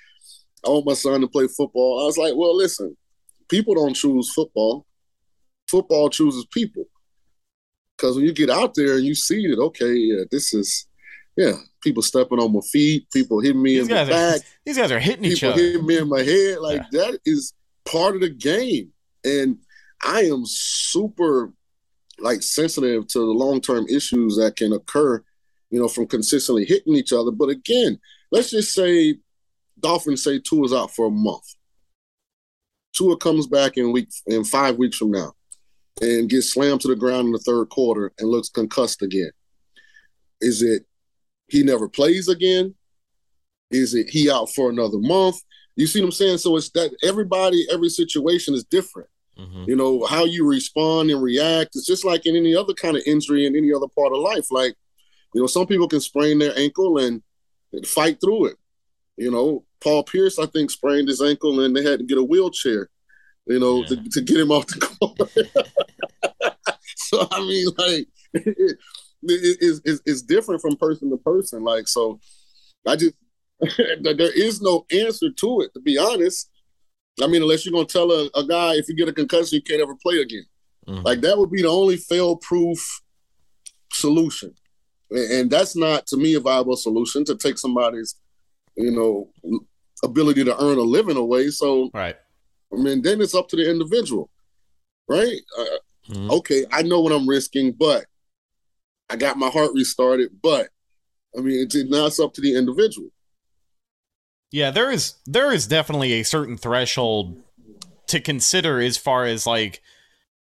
I 0.65 0.69
want 0.69 0.87
my 0.87 0.93
son 0.93 1.21
to 1.21 1.27
play 1.27 1.47
football. 1.47 2.01
I 2.01 2.05
was 2.05 2.17
like, 2.17 2.33
well, 2.35 2.55
listen, 2.57 2.97
people 3.49 3.75
don't 3.75 3.93
choose 3.93 4.33
football. 4.33 4.85
Football 5.69 6.09
chooses 6.09 6.47
people. 6.51 6.85
Because 7.95 8.15
when 8.15 8.25
you 8.25 8.33
get 8.33 8.49
out 8.49 8.73
there 8.73 8.95
and 8.95 9.05
you 9.05 9.13
see 9.13 9.47
that, 9.47 9.59
okay, 9.59 9.93
yeah, 9.93 10.23
this 10.31 10.53
is, 10.53 10.87
yeah, 11.39 11.53
people 11.79 12.03
stepping 12.03 12.37
on 12.37 12.51
my 12.51 12.59
feet, 12.59 13.09
people 13.13 13.39
hitting 13.39 13.61
me 13.61 13.75
These 13.75 13.83
in 13.83 13.87
the 13.87 13.93
guys, 13.93 14.09
are, 14.09 14.11
back, 14.11 14.41
these 14.65 14.77
guys 14.77 14.91
are 14.91 14.99
hitting 14.99 15.23
each 15.23 15.41
other. 15.41 15.53
people 15.53 15.71
hitting 15.71 15.87
me 15.87 15.97
in 15.97 16.09
my 16.09 16.21
head. 16.21 16.59
Like 16.59 16.81
that 16.91 17.17
is 17.23 17.53
part 17.85 18.15
of 18.15 18.19
the 18.19 18.29
game. 18.29 18.91
And 19.23 19.57
I 20.03 20.23
am 20.23 20.43
super 20.45 21.53
like 22.19 22.43
sensitive 22.43 23.07
to 23.07 23.19
the 23.19 23.25
long 23.25 23.61
term 23.61 23.87
issues 23.87 24.35
that 24.35 24.57
can 24.57 24.73
occur, 24.73 25.23
you 25.69 25.79
know, 25.79 25.87
from 25.87 26.07
consistently 26.07 26.65
hitting 26.65 26.95
each 26.95 27.13
other. 27.13 27.31
But 27.31 27.47
again, 27.47 27.97
let's 28.31 28.51
just 28.51 28.73
say 28.73 29.15
Dolphins 29.79 30.21
say 30.21 30.39
Tua's 30.39 30.73
out 30.73 30.93
for 30.93 31.05
a 31.05 31.11
month. 31.11 31.55
Tua 32.93 33.15
comes 33.15 33.47
back 33.47 33.77
in 33.77 33.93
week 33.93 34.09
in 34.27 34.43
five 34.43 34.75
weeks 34.75 34.97
from 34.97 35.11
now 35.11 35.31
and 36.01 36.29
gets 36.29 36.51
slammed 36.51 36.81
to 36.81 36.89
the 36.89 36.97
ground 36.97 37.27
in 37.27 37.31
the 37.31 37.39
third 37.39 37.69
quarter 37.69 38.11
and 38.19 38.27
looks 38.27 38.49
concussed 38.49 39.01
again. 39.01 39.31
Is 40.41 40.61
it 40.61 40.85
he 41.49 41.63
never 41.63 41.87
plays 41.87 42.27
again? 42.27 42.75
Is 43.71 43.93
it 43.93 44.09
he 44.09 44.31
out 44.31 44.49
for 44.49 44.69
another 44.69 44.97
month? 44.97 45.37
You 45.75 45.87
see 45.87 46.01
what 46.01 46.07
I'm 46.07 46.11
saying? 46.11 46.39
So 46.39 46.57
it's 46.57 46.69
that 46.71 46.91
everybody, 47.03 47.65
every 47.71 47.89
situation 47.89 48.53
is 48.53 48.63
different. 48.63 49.09
Mhm. 49.39 49.67
You 49.67 49.75
know, 49.75 50.05
how 50.05 50.25
you 50.25 50.45
respond 50.45 51.11
and 51.11 51.21
react. 51.21 51.75
It's 51.75 51.85
just 51.87 52.03
like 52.03 52.25
in 52.25 52.35
any 52.35 52.55
other 52.55 52.73
kind 52.73 52.97
of 52.97 53.03
injury 53.05 53.45
in 53.45 53.55
any 53.55 53.73
other 53.73 53.87
part 53.87 54.11
of 54.11 54.19
life. 54.19 54.51
Like, 54.51 54.75
you 55.33 55.41
know, 55.41 55.47
some 55.47 55.67
people 55.67 55.87
can 55.87 56.01
sprain 56.01 56.39
their 56.39 56.57
ankle 56.57 56.97
and 56.97 57.21
fight 57.85 58.19
through 58.19 58.47
it. 58.47 58.57
You 59.15 59.31
know, 59.31 59.65
Paul 59.79 60.03
Pierce, 60.03 60.39
I 60.39 60.45
think, 60.47 60.71
sprained 60.71 61.07
his 61.07 61.21
ankle 61.21 61.61
and 61.61 61.75
they 61.75 61.83
had 61.83 61.99
to 61.99 62.05
get 62.05 62.17
a 62.17 62.23
wheelchair, 62.23 62.89
you 63.45 63.59
know, 63.59 63.83
to, 63.85 63.95
to 63.95 64.21
get 64.21 64.37
him 64.37 64.51
off 64.51 64.67
the 64.67 64.79
court. 64.79 66.57
so, 66.95 67.27
I 67.31 67.39
mean, 67.41 67.67
like, 67.77 68.07
it's, 69.23 69.81
it's, 69.85 70.01
it's 70.05 70.21
different 70.21 70.61
from 70.61 70.75
person 70.75 71.09
to 71.09 71.17
person. 71.17 71.63
Like, 71.63 71.87
so 71.87 72.19
I 72.87 72.95
just, 72.95 73.15
there 74.01 74.31
is 74.37 74.61
no 74.61 74.85
answer 74.91 75.29
to 75.31 75.61
it, 75.61 75.73
to 75.73 75.79
be 75.81 75.97
honest. 75.97 76.49
I 77.21 77.27
mean, 77.27 77.41
unless 77.41 77.65
you're 77.65 77.73
going 77.73 77.87
to 77.87 77.91
tell 77.93 78.11
a, 78.11 78.29
a 78.35 78.45
guy 78.47 78.75
if 78.75 78.87
you 78.87 78.95
get 78.95 79.09
a 79.09 79.13
concussion, 79.13 79.57
you 79.57 79.61
can't 79.61 79.81
ever 79.81 79.95
play 79.95 80.17
again. 80.19 80.45
Mhm. 80.87 81.03
Like, 81.03 81.21
that 81.21 81.37
would 81.37 81.51
be 81.51 81.61
the 81.61 81.67
only 81.67 81.97
fail 81.97 82.37
proof 82.37 83.01
solution. 83.93 84.53
And 85.11 85.49
that's 85.49 85.75
not, 85.75 86.05
to 86.07 86.17
me, 86.17 86.35
a 86.35 86.39
viable 86.39 86.77
solution 86.77 87.25
to 87.25 87.35
take 87.35 87.57
somebody's, 87.57 88.15
you 88.77 88.91
know, 88.91 89.29
ability 90.03 90.43
to 90.45 90.63
earn 90.63 90.77
a 90.77 90.81
living 90.81 91.17
away. 91.17 91.49
So, 91.49 91.89
Right. 91.93 92.15
I 92.71 92.75
mean, 92.77 93.01
then 93.01 93.19
it's 93.19 93.33
up 93.33 93.49
to 93.49 93.55
the 93.55 93.69
individual, 93.69 94.29
right? 95.07 95.39
Uh, 95.57 95.65
Mhm. 96.09 96.31
Okay, 96.39 96.65
I 96.71 96.81
know 96.81 97.01
what 97.01 97.11
I'm 97.11 97.29
risking, 97.29 97.71
but 97.71 98.05
I 99.09 99.15
got 99.15 99.37
my 99.37 99.49
heart 99.49 99.71
restarted. 99.73 100.41
But 100.41 100.69
I 101.37 101.41
mean, 101.41 101.61
it's 101.63 101.75
now 101.75 102.05
it's 102.05 102.19
up 102.19 102.33
to 102.35 102.41
the 102.41 102.55
individual. 102.57 103.09
Yeah, 104.51 104.71
there 104.71 104.91
is 104.91 105.15
there 105.25 105.51
is 105.51 105.67
definitely 105.67 106.13
a 106.13 106.23
certain 106.23 106.57
threshold 106.57 107.41
to 108.07 108.19
consider 108.19 108.81
as 108.81 108.97
far 108.97 109.25
as 109.25 109.45
like 109.45 109.81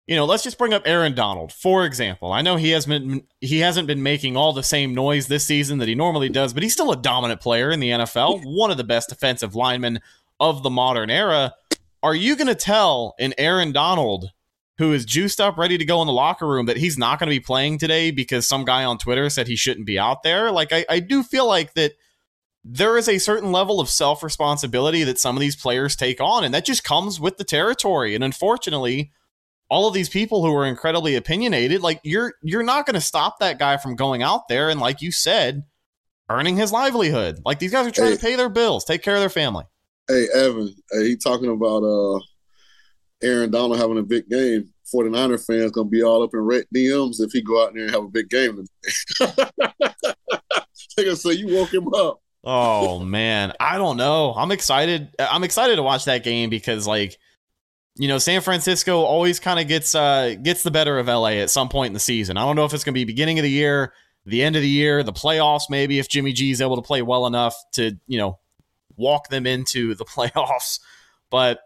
you 0.05 0.17
know, 0.17 0.25
let's 0.25 0.43
just 0.43 0.57
bring 0.57 0.73
up 0.73 0.83
Aaron 0.85 1.15
Donald, 1.15 1.53
for 1.53 1.85
example. 1.85 2.33
I 2.33 2.41
know 2.41 2.57
he 2.57 2.71
has 2.71 2.85
been 2.85 3.23
he 3.39 3.59
hasn't 3.59 3.87
been 3.87 4.03
making 4.03 4.35
all 4.35 4.51
the 4.51 4.63
same 4.63 4.93
noise 4.93 5.27
this 5.27 5.45
season 5.45 5.77
that 5.77 5.87
he 5.87 5.95
normally 5.95 6.29
does, 6.29 6.53
but 6.53 6.63
he's 6.63 6.73
still 6.73 6.91
a 6.91 7.01
dominant 7.01 7.39
player 7.39 7.71
in 7.71 7.79
the 7.79 7.89
NFL, 7.89 8.41
one 8.43 8.69
of 8.69 8.77
the 8.77 8.83
best 8.83 9.09
defensive 9.09 9.55
linemen 9.55 10.01
of 10.39 10.61
the 10.61 10.69
modern 10.69 11.09
era. 11.09 11.53
Are 12.01 12.15
you 12.15 12.35
going 12.35 12.47
to 12.47 12.55
tell 12.55 13.15
an 13.17 13.33
Aaron 13.37 13.71
Donald 13.71 14.29
who 14.83 14.91
is 14.91 15.05
juiced 15.05 15.39
up, 15.39 15.57
ready 15.57 15.77
to 15.77 15.85
go 15.85 16.01
in 16.01 16.07
the 16.07 16.13
locker 16.13 16.47
room, 16.47 16.65
that 16.65 16.77
he's 16.77 16.97
not 16.97 17.17
going 17.17 17.27
to 17.29 17.35
be 17.35 17.39
playing 17.39 17.77
today 17.77 18.11
because 18.11 18.47
some 18.47 18.65
guy 18.65 18.83
on 18.83 18.97
Twitter 18.97 19.29
said 19.29 19.47
he 19.47 19.55
shouldn't 19.55 19.85
be 19.85 19.97
out 19.97 20.23
there? 20.23 20.51
Like, 20.51 20.73
I, 20.73 20.85
I 20.89 20.99
do 20.99 21.23
feel 21.23 21.47
like 21.47 21.73
that 21.75 21.93
there 22.65 22.97
is 22.97 23.07
a 23.07 23.17
certain 23.17 23.51
level 23.51 23.79
of 23.79 23.89
self 23.89 24.23
responsibility 24.23 25.03
that 25.03 25.19
some 25.19 25.37
of 25.37 25.41
these 25.41 25.55
players 25.55 25.95
take 25.95 26.19
on, 26.19 26.43
and 26.43 26.53
that 26.53 26.65
just 26.65 26.83
comes 26.83 27.19
with 27.19 27.37
the 27.37 27.43
territory. 27.45 28.13
And 28.13 28.23
unfortunately, 28.23 29.11
all 29.69 29.87
of 29.87 29.93
these 29.93 30.09
people 30.09 30.45
who 30.45 30.53
are 30.53 30.65
incredibly 30.65 31.15
opinionated, 31.15 31.81
like 31.81 32.01
you're 32.03 32.33
you're 32.43 32.63
not 32.63 32.85
going 32.85 32.95
to 32.95 33.01
stop 33.01 33.39
that 33.39 33.59
guy 33.59 33.77
from 33.77 33.95
going 33.95 34.21
out 34.21 34.47
there 34.49 34.69
and, 34.69 34.79
like 34.79 35.01
you 35.01 35.11
said, 35.11 35.63
earning 36.29 36.57
his 36.57 36.73
livelihood. 36.73 37.39
Like 37.45 37.59
these 37.59 37.71
guys 37.71 37.87
are 37.87 37.91
trying 37.91 38.13
to 38.13 38.21
pay 38.21 38.35
their 38.35 38.49
bills, 38.49 38.83
take 38.83 39.01
care 39.01 39.15
of 39.15 39.21
their 39.21 39.29
family. 39.29 39.65
Hey, 40.09 40.27
Evan, 40.33 40.75
hey, 40.91 41.07
he 41.07 41.15
talking 41.15 41.49
about 41.49 41.83
uh 41.83 42.19
Aaron 43.23 43.51
Donald 43.51 43.79
having 43.79 43.97
a 43.97 44.03
big 44.03 44.27
game. 44.27 44.72
49er 44.93 45.45
fans 45.45 45.71
gonna 45.71 45.89
be 45.89 46.03
all 46.03 46.23
up 46.23 46.33
in 46.33 46.39
red 46.39 46.65
DMs 46.73 47.19
if 47.19 47.31
he 47.31 47.41
go 47.41 47.63
out 47.63 47.73
there 47.73 47.83
and 47.83 47.91
have 47.91 48.03
a 48.03 48.07
big 48.07 48.29
game. 48.29 48.65
They're 49.19 51.05
gonna 51.05 51.15
say 51.15 51.33
you 51.33 51.55
woke 51.55 51.73
him 51.73 51.93
up. 51.93 52.21
Oh 52.43 52.99
man, 52.99 53.53
I 53.59 53.77
don't 53.77 53.97
know. 53.97 54.33
I'm 54.35 54.51
excited. 54.51 55.09
I'm 55.17 55.43
excited 55.43 55.77
to 55.77 55.83
watch 55.83 56.05
that 56.05 56.23
game 56.23 56.49
because 56.49 56.85
like 56.85 57.17
you 57.95 58.07
know, 58.07 58.17
San 58.17 58.41
Francisco 58.41 59.01
always 59.01 59.39
kind 59.39 59.59
of 59.59 59.67
gets 59.67 59.93
uh 59.93 60.35
gets 60.41 60.63
the 60.63 60.71
better 60.71 60.97
of 60.97 61.07
LA 61.07 61.33
at 61.41 61.49
some 61.49 61.69
point 61.69 61.87
in 61.87 61.93
the 61.93 61.99
season. 61.99 62.37
I 62.37 62.41
don't 62.41 62.55
know 62.55 62.65
if 62.65 62.73
it's 62.73 62.83
going 62.83 62.93
to 62.93 62.99
be 62.99 63.05
beginning 63.05 63.39
of 63.39 63.43
the 63.43 63.51
year, 63.51 63.93
the 64.25 64.41
end 64.41 64.55
of 64.55 64.61
the 64.61 64.69
year, 64.69 65.03
the 65.03 65.13
playoffs 65.13 65.63
maybe 65.69 65.99
if 65.99 66.09
Jimmy 66.09 66.33
G 66.33 66.51
is 66.51 66.61
able 66.61 66.75
to 66.75 66.81
play 66.81 67.01
well 67.01 67.27
enough 67.27 67.55
to, 67.73 67.97
you 68.07 68.17
know, 68.17 68.39
walk 68.95 69.29
them 69.29 69.45
into 69.45 69.93
the 69.95 70.05
playoffs, 70.05 70.79
but 71.29 71.59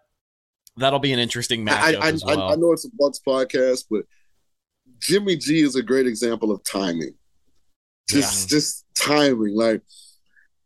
that'll 0.77 0.99
be 0.99 1.13
an 1.13 1.19
interesting 1.19 1.67
I, 1.67 1.71
matchup 1.71 2.01
I, 2.01 2.09
I, 2.09 2.35
well. 2.35 2.51
I 2.51 2.55
know 2.55 2.71
it's 2.71 2.85
a 2.85 2.89
Bucs 2.89 3.19
podcast, 3.25 3.85
but 3.89 4.03
Jimmy 4.99 5.35
G 5.35 5.61
is 5.61 5.75
a 5.75 5.83
great 5.83 6.07
example 6.07 6.51
of 6.51 6.63
timing. 6.63 7.13
Just 8.09 8.49
just 8.49 8.85
timing. 8.95 9.55
Like 9.55 9.81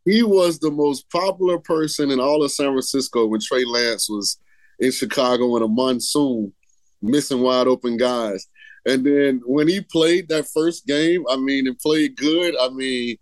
he 0.05 0.23
was 0.23 0.59
the 0.59 0.71
most 0.71 1.09
popular 1.09 1.57
person 1.59 2.11
in 2.11 2.19
all 2.19 2.43
of 2.43 2.51
San 2.51 2.67
Francisco 2.67 3.27
when 3.27 3.39
Trey 3.41 3.65
Lance 3.65 4.09
was 4.09 4.37
in 4.79 4.91
Chicago 4.91 5.55
in 5.57 5.63
a 5.63 5.67
monsoon, 5.67 6.53
missing 7.01 7.41
wide 7.41 7.67
open 7.67 7.97
guys. 7.97 8.47
And 8.85 9.05
then 9.05 9.41
when 9.45 9.67
he 9.67 9.81
played 9.81 10.27
that 10.29 10.47
first 10.47 10.87
game, 10.87 11.23
I 11.29 11.37
mean, 11.37 11.67
and 11.67 11.77
played 11.77 12.17
good, 12.17 12.55
I 12.59 12.69
mean, 12.69 13.17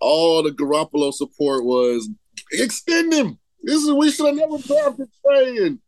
all 0.00 0.42
the 0.42 0.50
Garoppolo 0.50 1.12
support 1.12 1.64
was 1.64 2.08
extend 2.50 3.12
him. 3.12 3.38
This 3.62 3.82
is 3.82 3.92
we 3.92 4.10
should 4.10 4.26
have 4.26 4.34
never 4.34 4.58
drafted 4.58 5.08
Trey. 5.24 5.56
And 5.66 5.78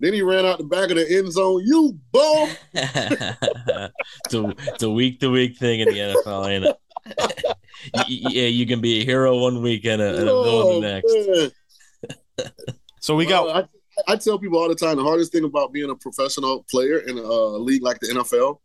then 0.00 0.12
he 0.12 0.22
ran 0.22 0.44
out 0.44 0.58
the 0.58 0.64
back 0.64 0.90
of 0.90 0.96
the 0.96 1.16
end 1.16 1.32
zone. 1.32 1.62
You 1.64 1.98
bum. 2.12 2.50
it's, 2.74 4.34
a, 4.34 4.54
it's 4.72 4.82
a 4.82 4.90
week 4.90 5.20
to 5.20 5.30
week 5.30 5.56
thing 5.58 5.80
in 5.80 5.88
the 5.88 5.98
NFL, 5.98 6.48
ain't 6.48 6.64
it? 6.64 6.76
Y- 7.92 8.00
y- 8.00 8.04
yeah, 8.08 8.46
you 8.46 8.66
can 8.66 8.80
be 8.80 9.02
a 9.02 9.04
hero 9.04 9.36
one 9.36 9.60
week 9.60 9.84
and 9.84 10.00
a, 10.00 10.16
and 10.16 10.28
a 10.28 10.32
oh, 10.32 10.42
villain 10.42 10.80
the 10.80 10.88
next. 10.88 11.54
Oh, 12.40 12.46
so 12.98 13.14
we 13.14 13.26
got 13.26 13.44
Well, 13.44 13.68
I, 14.08 14.12
I 14.12 14.16
tell 14.16 14.38
people 14.38 14.58
all 14.58 14.68
the 14.68 14.74
time 14.74 14.96
the 14.96 15.02
hardest 15.02 15.32
thing 15.32 15.44
about 15.44 15.72
being 15.72 15.90
a 15.90 15.94
professional 15.94 16.64
player 16.70 17.00
in 17.00 17.18
a 17.18 17.22
league 17.22 17.82
like 17.82 18.00
the 18.00 18.06
NFL 18.06 18.58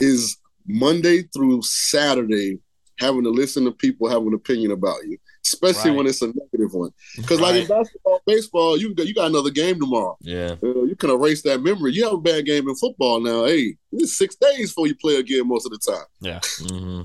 is 0.00 0.38
Monday 0.66 1.24
through 1.34 1.60
Saturday 1.62 2.58
having 2.98 3.24
to 3.24 3.30
listen 3.30 3.64
to 3.64 3.72
people 3.72 4.08
have 4.08 4.26
an 4.26 4.34
opinion 4.34 4.70
about 4.70 5.04
you, 5.06 5.18
especially 5.44 5.90
Right. 5.90 5.96
when 5.98 6.06
it's 6.06 6.22
a 6.22 6.26
negative 6.28 6.72
one. 6.74 6.90
Because 7.16 7.40
like 7.40 7.54
in 7.62 7.66
basketball, 7.66 8.20
baseball, 8.26 8.76
you 8.78 8.94
got 8.94 9.06
you 9.06 9.14
got 9.14 9.26
another 9.26 9.50
game 9.50 9.78
tomorrow. 9.80 10.16
Yeah. 10.20 10.56
Uh, 10.62 10.84
you 10.84 10.96
can 10.98 11.10
erase 11.10 11.42
that 11.42 11.62
memory. 11.62 11.92
You 11.92 12.04
have 12.04 12.14
a 12.14 12.18
bad 12.20 12.46
game 12.46 12.68
in 12.68 12.74
football 12.76 13.20
now. 13.20 13.44
Hey, 13.44 13.76
it's 13.92 14.16
six 14.16 14.36
days 14.36 14.70
before 14.70 14.86
you 14.86 14.94
play 14.94 15.16
again 15.16 15.48
most 15.48 15.66
of 15.66 15.72
the 15.72 15.78
time. 15.78 16.06
Yeah. 16.20 16.40
hmm 16.68 17.02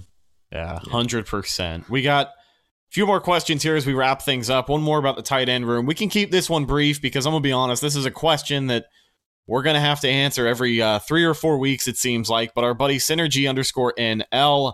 Yeah, 0.51 0.79
hundred 0.79 1.25
percent. 1.25 1.89
We 1.89 2.01
got 2.01 2.27
a 2.27 2.91
few 2.91 3.05
more 3.05 3.19
questions 3.19 3.63
here 3.63 3.75
as 3.75 3.85
we 3.85 3.93
wrap 3.93 4.21
things 4.21 4.49
up. 4.49 4.69
One 4.69 4.81
more 4.81 4.99
about 4.99 5.15
the 5.17 5.21
tight 5.23 5.49
end 5.49 5.67
room. 5.67 5.85
We 5.85 5.95
can 5.95 6.09
keep 6.09 6.31
this 6.31 6.49
one 6.49 6.65
brief 6.65 7.01
because 7.01 7.25
I'm 7.25 7.31
gonna 7.31 7.41
be 7.41 7.51
honest. 7.51 7.81
This 7.81 7.95
is 7.95 8.05
a 8.05 8.11
question 8.11 8.67
that 8.67 8.85
we're 9.47 9.63
gonna 9.63 9.79
have 9.79 9.99
to 10.01 10.09
answer 10.09 10.45
every 10.45 10.81
uh, 10.81 10.99
three 10.99 11.23
or 11.23 11.33
four 11.33 11.57
weeks. 11.57 11.88
It 11.88 11.97
seems 11.97 12.29
like. 12.29 12.53
But 12.53 12.63
our 12.65 12.73
buddy 12.73 12.97
Synergy 12.97 13.49
underscore 13.49 13.93
NL. 13.97 14.73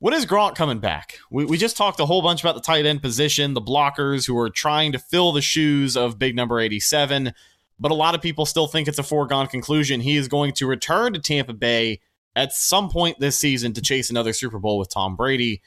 When 0.00 0.14
is 0.14 0.24
Gronk 0.24 0.54
coming 0.54 0.78
back? 0.78 1.18
We, 1.30 1.44
we 1.44 1.58
just 1.58 1.76
talked 1.76 2.00
a 2.00 2.06
whole 2.06 2.22
bunch 2.22 2.42
about 2.42 2.54
the 2.54 2.62
tight 2.62 2.86
end 2.86 3.02
position, 3.02 3.52
the 3.52 3.60
blockers 3.60 4.26
who 4.26 4.36
are 4.38 4.48
trying 4.48 4.92
to 4.92 4.98
fill 4.98 5.30
the 5.32 5.42
shoes 5.42 5.94
of 5.94 6.18
big 6.18 6.34
number 6.34 6.58
87, 6.58 7.34
but 7.78 7.90
a 7.90 7.94
lot 7.94 8.14
of 8.14 8.22
people 8.22 8.46
still 8.46 8.66
think 8.66 8.88
it's 8.88 8.98
a 8.98 9.02
foregone 9.02 9.46
conclusion. 9.46 10.00
He 10.00 10.16
is 10.16 10.26
going 10.26 10.52
to 10.54 10.66
return 10.66 11.12
to 11.12 11.18
Tampa 11.18 11.52
Bay 11.52 12.00
at 12.34 12.54
some 12.54 12.88
point 12.88 13.20
this 13.20 13.36
season 13.36 13.74
to 13.74 13.82
chase 13.82 14.08
another 14.08 14.32
Super 14.32 14.58
Bowl 14.58 14.78
with 14.78 14.88
Tom 14.88 15.16
Brady. 15.16 15.60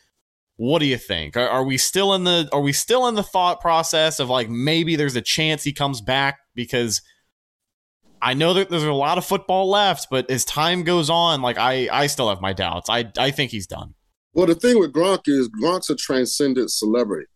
What 0.55 0.79
do 0.79 0.87
you 0.87 0.97
think? 0.97 1.37
Are, 1.37 1.47
are 1.47 1.63
we 1.63 1.77
still 1.77 2.15
in 2.15 2.23
the 2.23 2.49
are 2.51 2.61
we 2.61 2.73
still 2.73 3.07
in 3.07 3.13
the 3.13 3.21
thought 3.21 3.61
process 3.61 4.19
of 4.19 4.29
like 4.29 4.49
maybe 4.49 4.95
there's 4.95 5.15
a 5.15 5.21
chance 5.21 5.63
he 5.63 5.73
comes 5.73 6.01
back 6.01 6.39
because 6.55 7.03
I 8.19 8.33
know 8.33 8.55
that 8.55 8.69
there's 8.71 8.81
a 8.81 8.93
lot 8.93 9.19
of 9.19 9.25
football 9.25 9.69
left, 9.69 10.07
but 10.09 10.31
as 10.31 10.43
time 10.43 10.83
goes 10.83 11.11
on, 11.11 11.43
like 11.43 11.59
I, 11.59 11.87
I 11.91 12.07
still 12.07 12.29
have 12.29 12.41
my 12.41 12.53
doubts. 12.53 12.89
I, 12.89 13.11
I 13.17 13.29
think 13.29 13.51
he's 13.51 13.67
done. 13.67 13.93
Well, 14.33 14.47
the 14.47 14.55
thing 14.55 14.79
with 14.79 14.93
Gronk 14.93 15.27
is 15.27 15.49
Gronk's 15.49 15.89
a 15.89 15.95
transcendent 15.95 16.71
celebrity. 16.71 17.27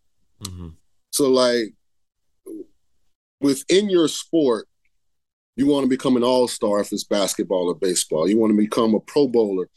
Mm-hmm. 0.43 0.69
So, 1.11 1.29
like, 1.29 1.73
within 3.39 3.89
your 3.89 4.07
sport, 4.07 4.67
you 5.55 5.67
want 5.67 5.83
to 5.83 5.89
become 5.89 6.15
an 6.17 6.23
all 6.23 6.47
star 6.47 6.79
if 6.79 6.91
it's 6.91 7.03
basketball 7.03 7.67
or 7.67 7.75
baseball. 7.75 8.27
You 8.27 8.37
want 8.37 8.51
to 8.51 8.57
become 8.57 8.93
a 8.93 8.99
pro 8.99 9.27
bowler 9.27 9.69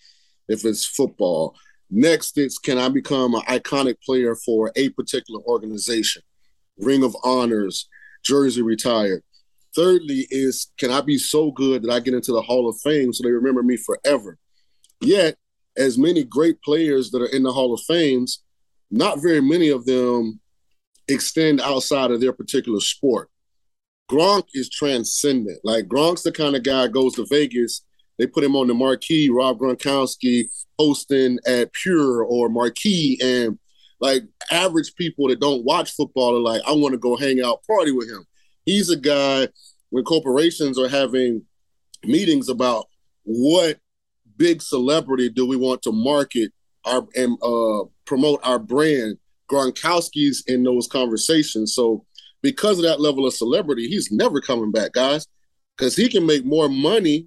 if 0.48 0.64
it's 0.64 0.86
football. 0.86 1.56
Next, 1.90 2.38
it's 2.38 2.58
can 2.58 2.78
I 2.78 2.88
become 2.88 3.34
an 3.34 3.42
iconic 3.42 3.96
player 4.04 4.36
for 4.36 4.70
a 4.76 4.90
particular 4.90 5.40
organization? 5.42 6.22
Ring 6.78 7.02
of 7.02 7.16
Honors, 7.24 7.88
jersey 8.22 8.62
retired. 8.62 9.22
Thirdly, 9.74 10.26
is 10.30 10.70
can 10.78 10.90
I 10.90 11.00
be 11.00 11.18
so 11.18 11.50
good 11.50 11.82
that 11.82 11.90
I 11.90 12.00
get 12.00 12.14
into 12.14 12.32
the 12.32 12.42
Hall 12.42 12.68
of 12.68 12.80
Fame 12.80 13.12
so 13.12 13.22
they 13.22 13.30
remember 13.30 13.62
me 13.62 13.76
forever? 13.76 14.38
Yet, 15.00 15.36
as 15.76 15.98
many 15.98 16.24
great 16.24 16.60
players 16.62 17.10
that 17.10 17.22
are 17.22 17.26
in 17.34 17.42
the 17.42 17.52
Hall 17.52 17.72
of 17.72 17.80
Fames, 17.82 18.42
not 18.90 19.22
very 19.22 19.40
many 19.40 19.68
of 19.68 19.84
them 19.84 20.40
extend 21.08 21.60
outside 21.60 22.10
of 22.10 22.20
their 22.20 22.32
particular 22.32 22.80
sport. 22.80 23.28
Gronk 24.10 24.44
is 24.54 24.68
transcendent. 24.68 25.60
Like 25.62 25.86
Gronk's 25.86 26.22
the 26.22 26.32
kind 26.32 26.56
of 26.56 26.64
guy 26.64 26.88
goes 26.88 27.14
to 27.14 27.26
Vegas, 27.30 27.82
they 28.20 28.26
put 28.26 28.44
him 28.44 28.54
on 28.54 28.66
the 28.66 28.74
marquee, 28.74 29.30
Rob 29.30 29.58
Gronkowski 29.58 30.44
hosting 30.78 31.38
at 31.46 31.72
Pure 31.72 32.24
or 32.24 32.50
Marquee, 32.50 33.18
and 33.22 33.58
like 33.98 34.24
average 34.50 34.94
people 34.94 35.28
that 35.28 35.40
don't 35.40 35.64
watch 35.64 35.92
football 35.92 36.36
are 36.36 36.40
like, 36.40 36.60
I 36.66 36.72
want 36.72 36.92
to 36.92 36.98
go 36.98 37.16
hang 37.16 37.40
out, 37.42 37.64
party 37.66 37.92
with 37.92 38.10
him. 38.10 38.26
He's 38.66 38.90
a 38.90 38.96
guy 38.96 39.48
when 39.88 40.04
corporations 40.04 40.78
are 40.78 40.88
having 40.88 41.46
meetings 42.04 42.50
about 42.50 42.88
what 43.24 43.78
big 44.40 44.62
celebrity 44.62 45.28
do 45.28 45.46
we 45.46 45.54
want 45.54 45.82
to 45.82 45.92
market 45.92 46.50
our 46.86 47.06
and 47.14 47.36
uh, 47.42 47.84
promote 48.06 48.40
our 48.42 48.58
brand. 48.58 49.18
Gronkowski's 49.52 50.42
in 50.46 50.62
those 50.62 50.86
conversations. 50.88 51.74
So 51.74 52.06
because 52.40 52.78
of 52.78 52.84
that 52.84 53.00
level 53.00 53.26
of 53.26 53.34
celebrity, 53.34 53.86
he's 53.86 54.10
never 54.10 54.40
coming 54.40 54.72
back, 54.72 54.92
guys, 54.92 55.26
because 55.76 55.94
he 55.94 56.08
can 56.08 56.24
make 56.24 56.44
more 56.44 56.68
money 56.68 57.26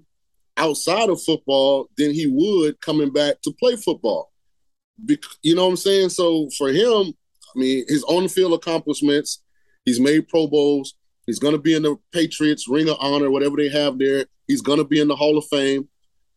outside 0.56 1.08
of 1.08 1.22
football 1.22 1.88
than 1.96 2.12
he 2.12 2.26
would 2.26 2.80
coming 2.80 3.12
back 3.12 3.40
to 3.42 3.52
play 3.52 3.76
football. 3.76 4.32
Be- 5.04 5.18
you 5.42 5.54
know 5.54 5.64
what 5.64 5.70
I'm 5.70 5.76
saying? 5.76 6.08
So 6.08 6.48
for 6.58 6.70
him, 6.70 7.14
I 7.54 7.58
mean, 7.58 7.84
his 7.86 8.02
on 8.04 8.26
field 8.26 8.54
accomplishments, 8.54 9.42
he's 9.84 10.00
made 10.00 10.28
Pro 10.28 10.48
Bowls. 10.48 10.94
He's 11.26 11.38
going 11.38 11.54
to 11.54 11.60
be 11.60 11.74
in 11.74 11.82
the 11.82 11.96
Patriots 12.12 12.68
Ring 12.68 12.88
of 12.88 12.96
Honor, 12.98 13.30
whatever 13.30 13.56
they 13.56 13.68
have 13.68 13.98
there. 13.98 14.26
He's 14.48 14.62
going 14.62 14.78
to 14.78 14.84
be 14.84 15.00
in 15.00 15.08
the 15.08 15.16
Hall 15.16 15.38
of 15.38 15.44
Fame. 15.46 15.88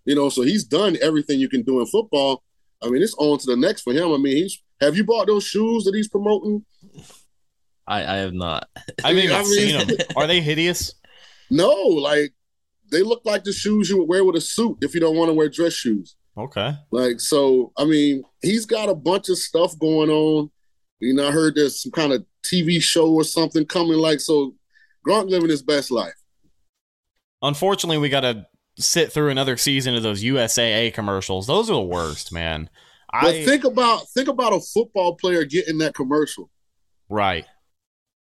You 0.08 0.16
know, 0.16 0.30
so 0.30 0.41
he's 0.41 0.64
done 0.64 0.97
everything 1.01 1.38
you 1.38 1.49
can 1.49 1.64
do 1.64 1.82
in 1.82 1.86
football. 1.86 2.41
I 2.82 2.88
mean, 2.89 3.01
it's 3.03 3.14
on 3.16 3.39
to 3.39 3.45
the 3.45 3.58
next 3.58 3.82
for 3.82 3.91
him. 3.91 4.14
I 4.14 4.18
mean, 4.18 4.38
he's 4.38 4.64
have 4.80 4.95
you 4.95 5.03
bought 5.03 5.28
those 5.28 5.43
shoes 5.43 5.84
that 5.84 5.93
he's 5.93 6.08
promoting? 6.08 6.64
I, 7.86 8.03
I 8.05 8.16
have 8.20 8.34
not. 8.34 8.70
I 9.03 9.12
mean, 9.12 9.32
I 9.32 9.39
I've 9.39 9.47
mean- 9.47 9.80
seen 9.80 9.88
them. 9.88 9.97
Are 10.16 10.26
they 10.26 10.39
hideous? 10.39 10.93
No, 11.49 11.74
like 11.74 12.34
they 12.89 13.01
look 13.03 13.22
like 13.26 13.43
the 13.43 13.51
shoes 13.51 13.89
you 13.89 13.97
would 13.97 14.08
wear 14.08 14.24
with 14.24 14.38
a 14.38 14.41
suit 14.41 14.78
if 14.82 14.93
you 14.93 15.01
don't 15.01 15.18
want 15.18 15.28
to 15.28 15.34
wear 15.34 15.49
dress 15.49 15.74
shoes. 15.74 16.16
Okay. 16.38 16.74
Like, 16.91 17.20
so 17.20 17.74
I 17.78 17.84
mean, 17.84 18.24
he's 18.41 18.66
got 18.66 18.88
a 18.88 18.95
bunch 18.95 19.28
of 19.28 19.38
stuff 19.38 19.78
going 19.78 20.10
on. 20.10 20.49
You 20.99 21.16
know, 21.16 21.28
I 21.28 21.32
heard 21.32 21.55
there's 21.55 21.84
some 21.84 21.91
kind 21.91 22.14
of 22.14 22.26
TV 22.43 22.82
show 22.82 23.14
or 23.14 23.26
something 23.26 23.66
coming. 23.66 23.97
Like, 23.97 24.22
so 24.22 24.55
Gronk 25.05 25.30
living 25.30 25.49
his 25.49 25.62
best 25.64 25.91
life. 25.91 26.16
Unfortunately, 27.41 27.97
we 27.97 28.08
got 28.10 28.22
to 28.22 28.45
sit 28.78 29.12
through 29.12 29.30
another 29.30 29.58
season 29.58 29.96
of 29.96 30.04
those 30.04 30.24
USAA 30.24 30.94
commercials. 30.94 31.48
Those 31.48 31.70
are 31.70 31.74
the 31.74 31.82
worst, 31.82 32.32
man. 32.32 32.70
But 33.12 33.36
I 33.36 33.46
think 33.46 33.64
about 33.64 34.08
think 34.10 34.28
about 34.28 34.54
a 34.54 34.60
football 34.60 35.16
player 35.16 35.46
getting 35.46 35.78
that 35.80 35.94
commercial. 35.94 36.50
right. 37.10 37.46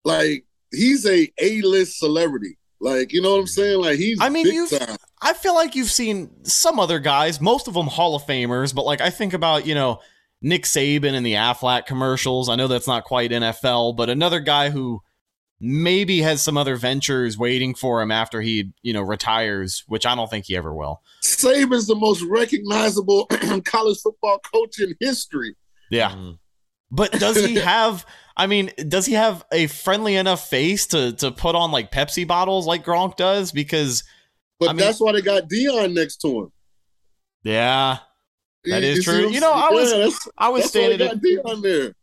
Like, 0.07 0.45
he's 0.71 1.07
a 1.07 1.33
A-list 1.39 1.99
celebrity. 1.99 2.59
Like, 2.79 3.15
you 3.15 3.23
know 3.23 3.31
what 3.31 3.39
I'm 3.39 3.45
mm-hmm. 3.45 3.49
saying? 3.49 3.81
Like, 3.81 3.97
he's 3.97 4.21
I 4.21 4.29
mean, 4.29 4.47
you've- 4.47 4.77
I 5.23 5.33
feel 5.33 5.55
like 5.55 5.75
you've 5.75 5.91
seen 5.91 6.45
some 6.45 6.79
other 6.79 6.99
guys, 6.99 7.41
most 7.41 7.67
of 7.67 7.73
them 7.73 7.87
Hall 7.87 8.15
of 8.15 8.25
Famers, 8.25 8.75
but 8.75 8.85
like 8.85 9.01
I 9.01 9.09
think 9.09 9.33
about, 9.33 9.67
you 9.67 9.75
know, 9.75 10.01
Nick 10.43 10.65
Saban 10.65 11.15
and 11.15 11.25
the 11.25 11.33
Aflac 11.33 11.87
commercials. 11.87 12.51
I 12.51 12.57
know 12.57 12.69
that's 12.69 12.87
not 12.87 13.05
quite 13.05 13.31
NFL, 13.31 13.97
but 13.97 14.11
another 14.11 14.41
guy 14.41 14.69
who 14.69 15.01
maybe 15.61 16.21
has 16.21 16.43
some 16.43 16.57
other 16.57 16.77
ventures 16.77 17.39
waiting 17.39 17.75
for 17.75 18.03
him 18.03 18.11
after 18.11 18.41
he, 18.41 18.73
you 18.83 18.93
know, 18.93 19.03
retires, 19.03 19.85
which 19.87 20.05
I 20.05 20.15
don't 20.15 20.29
think 20.29 20.47
he 20.47 20.57
ever 20.57 20.75
will. 20.75 21.01
Saban's 21.23 21.87
the 21.87 21.95
most 21.95 22.23
recognizable 22.23 23.27
college 23.65 23.99
football 24.03 24.41
coach 24.53 24.81
in 24.81 24.95
history. 25.01 25.55
Yeah. 25.91 26.11
Mm. 26.11 26.39
But 26.91 27.13
does 27.13 27.45
he 27.45 27.55
have 27.57 28.05
I 28.37 28.47
mean, 28.49 28.73
does 28.89 29.07
he 29.07 29.13
have 29.15 29.45
a 29.53 29.69
friendly 29.69 30.17
enough 30.17 30.49
face 30.49 30.87
to 30.89 31.13
to 31.15 31.31
put 31.31 31.55
on 31.55 31.71
like 31.71 31.91
Pepsi 31.93 32.27
bottles 32.27 32.67
like 32.67 32.85
Gronk 32.85 33.17
does? 33.17 33.53
Because 33.53 34.03
But 34.59 34.71
I 34.71 34.73
mean- 34.73 34.85
that's 34.85 35.01
why 35.01 35.13
they 35.13 35.23
got 35.23 35.49
Deion 35.49 35.95
next 35.95 36.17
to 36.23 36.29
him. 36.41 36.53
yeah, 37.45 37.99
That 38.65 38.83
is 38.83 38.85
You- 38.85 38.91
is 38.91 38.97
you 38.97 39.03
see 39.03 39.21
true. 39.23 39.31
You 39.31 39.41
know, 39.41 39.53
I 39.53 39.71
was- 39.71 39.93
Yeah, 39.93 39.99
I 40.39 40.49
was 40.49 40.63
that's 40.65 40.75
why 40.75 40.81
standing 40.97 41.01
at 41.09 41.21
Deion 41.23 41.63
there. 41.63 41.95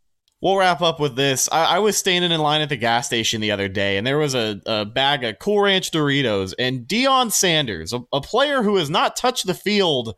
We'll 0.42 0.56
wrap 0.56 0.82
up 0.82 0.98
with 0.98 1.14
this. 1.14 1.48
I, 1.52 1.76
I 1.76 1.78
was 1.78 1.96
standing 1.96 2.32
in 2.32 2.40
line 2.40 2.62
at 2.62 2.68
the 2.68 2.76
gas 2.76 3.06
station 3.06 3.40
the 3.40 3.52
other 3.52 3.68
day, 3.68 3.96
and 3.96 4.04
there 4.04 4.18
was 4.18 4.34
a, 4.34 4.60
a 4.66 4.84
bag 4.84 5.22
of 5.22 5.38
Cool 5.38 5.60
Ranch 5.60 5.92
Doritos, 5.92 6.52
and 6.58 6.80
Deion 6.80 7.30
Sanders, 7.30 7.92
a, 7.92 8.00
a 8.12 8.20
player 8.20 8.64
who 8.64 8.74
has 8.76 8.90
not 8.90 9.14
touched 9.14 9.46
the 9.46 9.54
field 9.54 10.16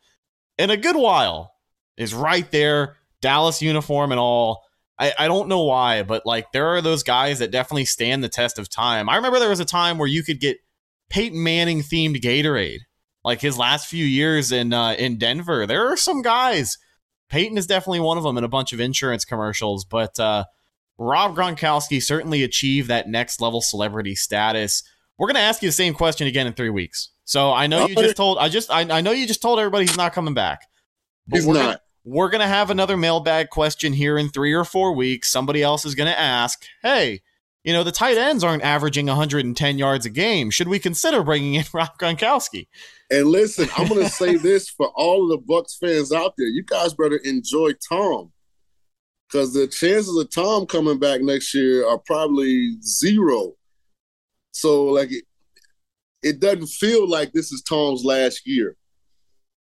in 0.56 0.70
a 0.70 0.78
good 0.78 0.96
while, 0.96 1.52
is 1.98 2.14
right 2.14 2.50
there, 2.50 2.96
Dallas 3.20 3.60
uniform 3.60 4.12
and 4.12 4.18
all. 4.18 4.62
I, 4.98 5.12
I 5.18 5.28
don't 5.28 5.48
know 5.48 5.64
why, 5.64 6.04
but 6.04 6.24
like 6.24 6.52
there 6.52 6.68
are 6.68 6.80
those 6.80 7.02
guys 7.02 7.40
that 7.40 7.50
definitely 7.50 7.84
stand 7.84 8.24
the 8.24 8.28
test 8.30 8.58
of 8.58 8.70
time. 8.70 9.10
I 9.10 9.16
remember 9.16 9.38
there 9.38 9.50
was 9.50 9.60
a 9.60 9.66
time 9.66 9.98
where 9.98 10.08
you 10.08 10.22
could 10.22 10.40
get 10.40 10.56
Peyton 11.10 11.42
Manning 11.42 11.80
themed 11.80 12.22
Gatorade, 12.22 12.80
like 13.24 13.42
his 13.42 13.58
last 13.58 13.88
few 13.88 14.06
years 14.06 14.52
in 14.52 14.72
uh, 14.72 14.92
in 14.92 15.18
Denver. 15.18 15.66
There 15.66 15.92
are 15.92 15.98
some 15.98 16.22
guys 16.22 16.78
Peyton 17.28 17.58
is 17.58 17.66
definitely 17.66 18.00
one 18.00 18.18
of 18.18 18.24
them 18.24 18.38
in 18.38 18.44
a 18.44 18.48
bunch 18.48 18.72
of 18.72 18.80
insurance 18.80 19.24
commercials, 19.24 19.84
but 19.84 20.18
uh, 20.20 20.44
Rob 20.98 21.36
Gronkowski 21.36 22.02
certainly 22.02 22.42
achieved 22.42 22.88
that 22.88 23.08
next 23.08 23.40
level 23.40 23.60
celebrity 23.60 24.14
status. 24.14 24.82
We're 25.18 25.26
gonna 25.26 25.40
ask 25.40 25.62
you 25.62 25.68
the 25.68 25.72
same 25.72 25.94
question 25.94 26.26
again 26.26 26.46
in 26.46 26.52
three 26.52 26.70
weeks. 26.70 27.10
So 27.24 27.52
I 27.52 27.66
know 27.66 27.86
you 27.86 27.94
just 27.94 28.16
told 28.16 28.38
I 28.38 28.48
just 28.48 28.70
I, 28.70 28.80
I 28.82 29.00
know 29.00 29.12
you 29.12 29.26
just 29.26 29.42
told 29.42 29.58
everybody 29.58 29.86
he's 29.86 29.96
not 29.96 30.12
coming 30.12 30.34
back. 30.34 30.62
He's 31.30 31.46
we're 31.46 31.54
not. 31.54 31.62
Gonna, 31.62 31.80
we're 32.04 32.30
gonna 32.30 32.46
have 32.46 32.70
another 32.70 32.96
mailbag 32.96 33.50
question 33.50 33.92
here 33.92 34.18
in 34.18 34.28
three 34.28 34.52
or 34.52 34.64
four 34.64 34.94
weeks. 34.94 35.30
Somebody 35.30 35.62
else 35.62 35.84
is 35.84 35.94
gonna 35.94 36.10
ask, 36.10 36.64
"Hey, 36.82 37.22
you 37.62 37.72
know 37.72 37.82
the 37.82 37.92
tight 37.92 38.18
ends 38.18 38.44
aren't 38.44 38.62
averaging 38.62 39.06
110 39.06 39.78
yards 39.78 40.04
a 40.04 40.10
game. 40.10 40.50
Should 40.50 40.68
we 40.68 40.78
consider 40.78 41.22
bringing 41.22 41.54
in 41.54 41.64
Rob 41.72 41.98
Gronkowski?" 41.98 42.66
And 43.14 43.28
listen, 43.28 43.68
I'm 43.76 43.86
going 43.88 44.00
to 44.04 44.10
say 44.10 44.36
this 44.36 44.68
for 44.68 44.88
all 44.96 45.32
of 45.32 45.38
the 45.46 45.46
Bucs 45.46 45.78
fans 45.78 46.10
out 46.10 46.34
there: 46.36 46.48
you 46.48 46.64
guys 46.64 46.94
better 46.94 47.20
enjoy 47.24 47.72
Tom, 47.88 48.32
because 49.28 49.54
the 49.54 49.68
chances 49.68 50.16
of 50.16 50.30
Tom 50.30 50.66
coming 50.66 50.98
back 50.98 51.20
next 51.20 51.54
year 51.54 51.86
are 51.88 51.98
probably 51.98 52.76
zero. 52.82 53.52
So, 54.50 54.86
like, 54.86 55.12
it, 55.12 55.24
it 56.22 56.40
doesn't 56.40 56.66
feel 56.66 57.08
like 57.08 57.32
this 57.32 57.52
is 57.52 57.62
Tom's 57.62 58.04
last 58.04 58.42
year. 58.46 58.76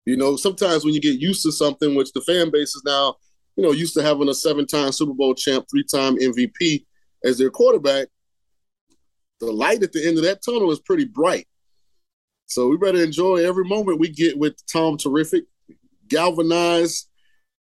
You 0.05 0.17
know, 0.17 0.37
sometimes 0.37 0.85
when 0.85 0.95
you 0.95 1.01
get 1.01 1.21
used 1.21 1.43
to 1.43 1.53
something, 1.53 1.95
which 1.95 2.13
the 2.13 2.23
fan 2.23 2.51
base 2.51 2.75
is 2.75 2.83
now, 2.85 3.17
you 3.57 3.63
know, 3.63 3.73
used 3.73 3.95
to 3.95 4.03
having 4.03 4.29
a 4.29 4.35
seven-time 4.35 4.93
Super 4.93 5.13
Bowl 5.13 5.35
champ, 5.35 5.67
three-time 5.71 6.17
MVP 6.17 6.87
as 7.25 7.37
their 7.37 7.51
quarterback, 7.51 8.09
the 9.41 9.53
light 9.53 9.83
at 9.83 9.93
the 9.93 10.07
end 10.07 10.17
of 10.17 10.25
that 10.25 10.43
tunnel 10.43 10.71
is 10.71 10.81
pretty 10.81 11.05
bright. 11.05 11.47
So 12.49 12.69
we 12.69 12.79
better 12.79 13.03
enjoy 13.03 13.47
every 13.47 13.65
moment 13.65 14.01
we 14.01 14.09
get 14.09 14.39
with 14.39 14.55
Tom 14.67 14.97
Terrific. 14.97 15.45
Galvanized. 16.09 17.09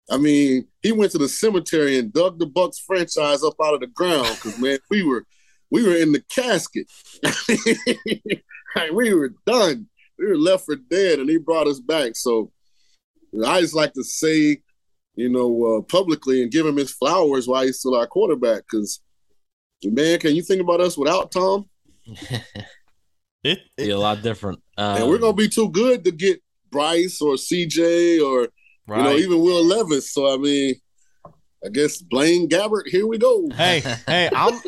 I 0.09 0.17
mean, 0.17 0.67
he 0.82 0.91
went 0.91 1.11
to 1.11 1.17
the 1.17 1.28
cemetery 1.28 1.97
and 1.97 2.13
dug 2.13 2.39
the 2.39 2.45
Bucs 2.45 2.80
franchise 2.86 3.43
up 3.43 3.55
out 3.61 3.73
of 3.73 3.82
the 3.82 3.88
ground 3.88 4.30
because 4.36 4.57
man, 4.61 4.78
we 4.89 5.03
were 5.03 5.25
we 5.69 5.84
were 5.84 5.95
in 5.95 6.13
the 6.13 6.23
casket. 6.30 6.88
We 8.93 9.13
were 9.13 9.34
done. 9.45 9.88
We 10.19 10.28
were 10.28 10.38
left 10.38 10.65
for 10.65 10.75
dead, 10.75 11.19
and 11.19 11.30
he 11.30 11.38
brought 11.38 11.67
us 11.67 11.80
back. 11.80 12.15
So 12.15 12.51
I 13.45 13.61
just 13.61 13.73
like 13.73 13.93
to 13.93 14.03
say, 14.03 14.61
you 15.15 15.30
know, 15.30 15.78
uh, 15.78 15.82
publicly 15.82 16.43
and 16.43 16.51
give 16.51 16.65
him 16.65 16.78
his 16.78 16.91
flowers 16.91 17.47
while 17.47 17.65
he's 17.65 17.80
still 17.80 17.95
our 17.95 18.05
quarterback. 18.05 18.63
Because 18.69 19.01
man, 19.84 20.19
can 20.19 20.36
you 20.36 20.43
think 20.43 20.61
about 20.61 20.82
us 20.82 20.97
without 20.97 21.32
Tom? 21.32 21.69
It'd 23.43 23.63
Be 23.78 23.89
a 23.89 23.97
lot 23.97 24.21
different. 24.21 24.59
Um, 24.78 24.97
and 24.97 25.07
we're 25.09 25.17
gonna 25.17 25.34
be 25.34 25.49
too 25.49 25.69
good 25.69 26.03
to 26.05 26.11
get 26.11 26.41
Bryce 26.71 27.21
or 27.21 27.34
CJ 27.34 28.21
or 28.23 28.49
right. 28.88 28.97
you 28.97 29.03
know 29.03 29.15
even 29.15 29.41
Will 29.41 29.63
Levis. 29.63 30.13
So 30.13 30.34
I 30.34 30.38
mean, 30.38 30.75
I 31.65 31.69
guess 31.69 31.97
Blaine 31.97 32.47
Gabbert. 32.47 32.88
Here 32.88 33.07
we 33.07 33.17
go. 33.17 33.49
hey, 33.49 33.80
hey, 34.07 34.30
I'm 34.36 34.59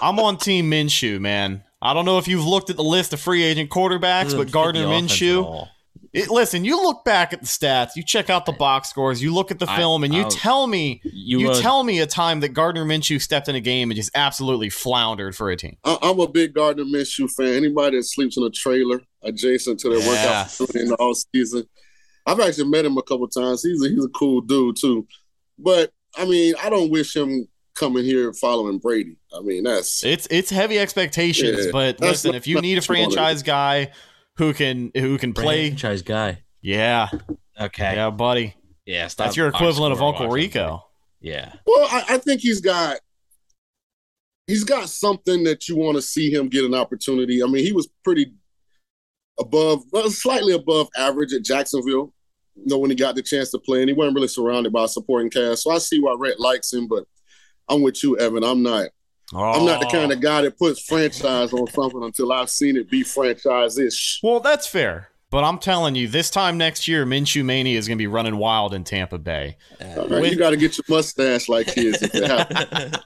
I'm 0.00 0.18
on 0.20 0.38
Team 0.38 0.70
Minshew, 0.70 1.20
man. 1.20 1.62
I 1.82 1.94
don't 1.94 2.04
know 2.04 2.18
if 2.18 2.26
you've 2.26 2.46
looked 2.46 2.70
at 2.70 2.76
the 2.76 2.84
list 2.84 3.12
of 3.12 3.20
free 3.20 3.42
agent 3.42 3.70
quarterbacks, 3.70 4.36
but 4.36 4.50
Gardner 4.50 4.86
Minshew. 4.86 5.68
It, 6.16 6.30
listen, 6.30 6.64
you 6.64 6.82
look 6.82 7.04
back 7.04 7.34
at 7.34 7.42
the 7.42 7.46
stats, 7.46 7.90
you 7.94 8.02
check 8.02 8.30
out 8.30 8.46
the 8.46 8.52
box 8.52 8.88
scores, 8.88 9.22
you 9.22 9.34
look 9.34 9.50
at 9.50 9.58
the 9.58 9.66
film, 9.66 10.02
and 10.02 10.14
you 10.14 10.22
I'll, 10.22 10.30
tell 10.30 10.66
me, 10.66 11.02
you, 11.04 11.40
you 11.40 11.50
uh, 11.50 11.60
tell 11.60 11.82
me 11.82 12.00
a 12.00 12.06
time 12.06 12.40
that 12.40 12.54
Gardner 12.54 12.86
Minshew 12.86 13.20
stepped 13.20 13.48
in 13.48 13.54
a 13.54 13.60
game 13.60 13.90
and 13.90 13.96
just 13.96 14.10
absolutely 14.14 14.70
floundered 14.70 15.36
for 15.36 15.50
a 15.50 15.56
team. 15.56 15.76
I'm 15.84 16.18
a 16.18 16.26
big 16.26 16.54
Gardner 16.54 16.84
Minshew 16.84 17.30
fan. 17.30 17.52
Anybody 17.52 17.98
that 17.98 18.04
sleeps 18.04 18.38
in 18.38 18.44
a 18.44 18.50
trailer 18.50 19.02
adjacent 19.22 19.78
to 19.80 19.90
their 19.90 19.98
yeah. 19.98 20.08
workout 20.08 20.46
facility 20.46 20.80
in 20.80 20.88
the 20.88 20.96
off 20.96 21.18
season, 21.34 21.68
I've 22.24 22.40
actually 22.40 22.70
met 22.70 22.86
him 22.86 22.96
a 22.96 23.02
couple 23.02 23.28
times. 23.28 23.62
He's 23.62 23.84
a, 23.84 23.90
he's 23.90 24.04
a 24.06 24.08
cool 24.08 24.40
dude 24.40 24.76
too. 24.80 25.06
But 25.58 25.92
I 26.16 26.24
mean, 26.24 26.54
I 26.62 26.70
don't 26.70 26.90
wish 26.90 27.14
him 27.14 27.46
coming 27.74 28.04
here 28.04 28.32
following 28.32 28.78
Brady. 28.78 29.18
I 29.36 29.42
mean, 29.42 29.64
that's 29.64 30.02
it's 30.02 30.26
it's 30.30 30.48
heavy 30.48 30.78
expectations. 30.78 31.66
Yeah, 31.66 31.72
but 31.72 32.00
listen, 32.00 32.34
if 32.34 32.46
you 32.46 32.62
need 32.62 32.78
a 32.78 32.82
franchise 32.82 33.42
guy 33.42 33.92
who 34.36 34.52
can 34.52 34.90
who 34.94 35.18
can 35.18 35.32
play 35.32 35.68
franchise 35.68 36.02
guy, 36.02 36.42
yeah, 36.60 37.08
okay, 37.60 37.94
yeah, 37.94 38.10
buddy, 38.10 38.54
yeah, 38.84 39.08
that's 39.16 39.36
your 39.36 39.48
equivalent 39.48 39.92
of 39.92 40.02
Uncle 40.02 40.28
Rico. 40.28 40.82
Yeah. 41.20 41.52
Well, 41.66 41.88
I, 41.90 42.04
I 42.10 42.18
think 42.18 42.40
he's 42.40 42.60
got 42.60 42.98
he's 44.46 44.64
got 44.64 44.88
something 44.88 45.44
that 45.44 45.68
you 45.68 45.76
want 45.76 45.96
to 45.96 46.02
see 46.02 46.32
him 46.32 46.48
get 46.48 46.64
an 46.64 46.74
opportunity. 46.74 47.42
I 47.42 47.46
mean, 47.46 47.64
he 47.64 47.72
was 47.72 47.88
pretty 48.04 48.32
above, 49.38 49.82
well, 49.92 50.10
slightly 50.10 50.54
above 50.54 50.88
average 50.96 51.32
at 51.32 51.42
Jacksonville. 51.42 52.12
You 52.54 52.64
know, 52.66 52.78
when 52.78 52.90
he 52.90 52.96
got 52.96 53.14
the 53.16 53.22
chance 53.22 53.50
to 53.50 53.58
play, 53.58 53.80
and 53.80 53.88
he 53.88 53.94
wasn't 53.94 54.14
really 54.14 54.28
surrounded 54.28 54.72
by 54.72 54.84
a 54.84 54.88
supporting 54.88 55.30
cast. 55.30 55.64
So 55.64 55.72
I 55.72 55.78
see 55.78 56.00
why 56.00 56.16
Rhett 56.18 56.40
likes 56.40 56.72
him, 56.72 56.88
but 56.88 57.04
I'm 57.68 57.82
with 57.82 58.02
you, 58.02 58.16
Evan. 58.18 58.44
I'm 58.44 58.62
not. 58.62 58.88
Oh. 59.34 59.38
I'm 59.38 59.64
not 59.64 59.80
the 59.80 59.86
kind 59.86 60.12
of 60.12 60.20
guy 60.20 60.42
that 60.42 60.58
puts 60.58 60.80
franchise 60.80 61.52
on 61.52 61.66
something 61.68 62.02
until 62.02 62.32
I've 62.32 62.50
seen 62.50 62.76
it 62.76 62.88
be 62.88 63.02
franchise-ish. 63.02 64.20
Well, 64.22 64.40
that's 64.40 64.66
fair. 64.66 65.08
But 65.28 65.42
I'm 65.42 65.58
telling 65.58 65.96
you, 65.96 66.06
this 66.06 66.30
time 66.30 66.56
next 66.56 66.86
year, 66.86 67.04
Minshew 67.04 67.44
Mania 67.44 67.76
is 67.76 67.88
going 67.88 67.98
to 67.98 68.02
be 68.02 68.06
running 68.06 68.36
wild 68.36 68.72
in 68.72 68.84
Tampa 68.84 69.18
Bay. 69.18 69.56
Uh, 69.80 70.06
with- 70.08 70.30
you 70.30 70.38
got 70.38 70.50
to 70.50 70.56
get 70.56 70.78
your 70.78 70.84
mustache 70.88 71.48
like 71.48 71.68
his. 71.68 72.00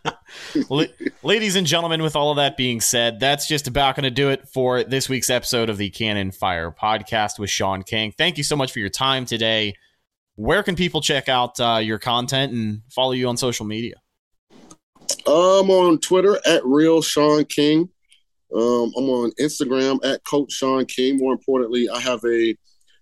Ladies 1.23 1.57
and 1.57 1.67
gentlemen, 1.67 2.03
with 2.03 2.17
all 2.17 2.31
of 2.31 2.37
that 2.37 2.59
being 2.59 2.83
said, 2.83 3.21
that's 3.21 3.49
just 3.49 3.67
about 3.67 3.97
going 3.97 4.05
to 4.05 4.11
do 4.11 4.29
it 4.29 4.47
for 4.49 4.85
this 4.85 5.09
week's 5.09 5.31
episode 5.31 5.71
of 5.71 5.79
the 5.79 5.89
Cannon 5.89 6.31
Fire 6.31 6.71
podcast 6.71 7.39
with 7.39 7.49
Sean 7.49 7.83
King. 7.83 8.13
Thank 8.17 8.37
you 8.37 8.45
so 8.45 8.55
much 8.55 8.71
for 8.71 8.81
your 8.81 8.91
time 8.91 9.25
today. 9.25 9.75
Where 10.37 10.63
can 10.63 10.77
people 10.77 11.01
check 11.01 11.29
out 11.29 11.59
uh, 11.59 11.81
your 11.83 11.99
content 11.99 12.53
and 12.53 12.83
follow 12.91 13.13
you 13.13 13.29
on 13.29 13.39
social 13.39 13.65
media? 13.67 13.95
I'm 15.27 15.71
on 15.71 15.99
Twitter 15.99 16.39
at 16.47 16.65
Real 16.65 17.03
Sean 17.03 17.45
King. 17.45 17.89
Um, 18.55 18.93
I'm 18.97 19.09
on 19.11 19.33
Instagram 19.41 20.05
at 20.05 20.25
Coach 20.25 20.53
Sean 20.53 20.85
King. 20.87 21.19
More 21.19 21.33
importantly, 21.33 21.89
I 21.89 22.01
have 22.01 22.21
a 22.25 22.57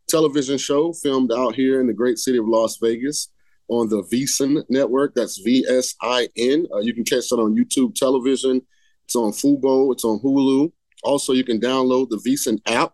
television 0.08 0.58
show 0.58 0.92
filmed 0.92 1.32
out 1.32 1.54
here 1.54 1.80
in 1.80 1.86
the 1.86 1.92
great 1.92 2.18
city 2.18 2.38
of 2.38 2.48
Las 2.48 2.78
Vegas 2.82 3.28
on 3.68 3.88
the 3.88 4.02
VSIN 4.02 4.64
network. 4.68 5.14
That's 5.14 5.38
V 5.38 5.64
S 5.68 5.94
I 6.02 6.28
N. 6.36 6.66
Uh, 6.74 6.80
you 6.80 6.92
can 6.92 7.04
catch 7.04 7.28
that 7.28 7.38
on 7.38 7.56
YouTube 7.56 7.94
television. 7.94 8.62
It's 9.04 9.16
on 9.16 9.32
Fubo. 9.32 9.92
It's 9.92 10.04
on 10.04 10.20
Hulu. 10.20 10.72
Also, 11.04 11.32
you 11.32 11.44
can 11.44 11.60
download 11.60 12.10
the 12.10 12.16
VSIN 12.16 12.58
app 12.66 12.92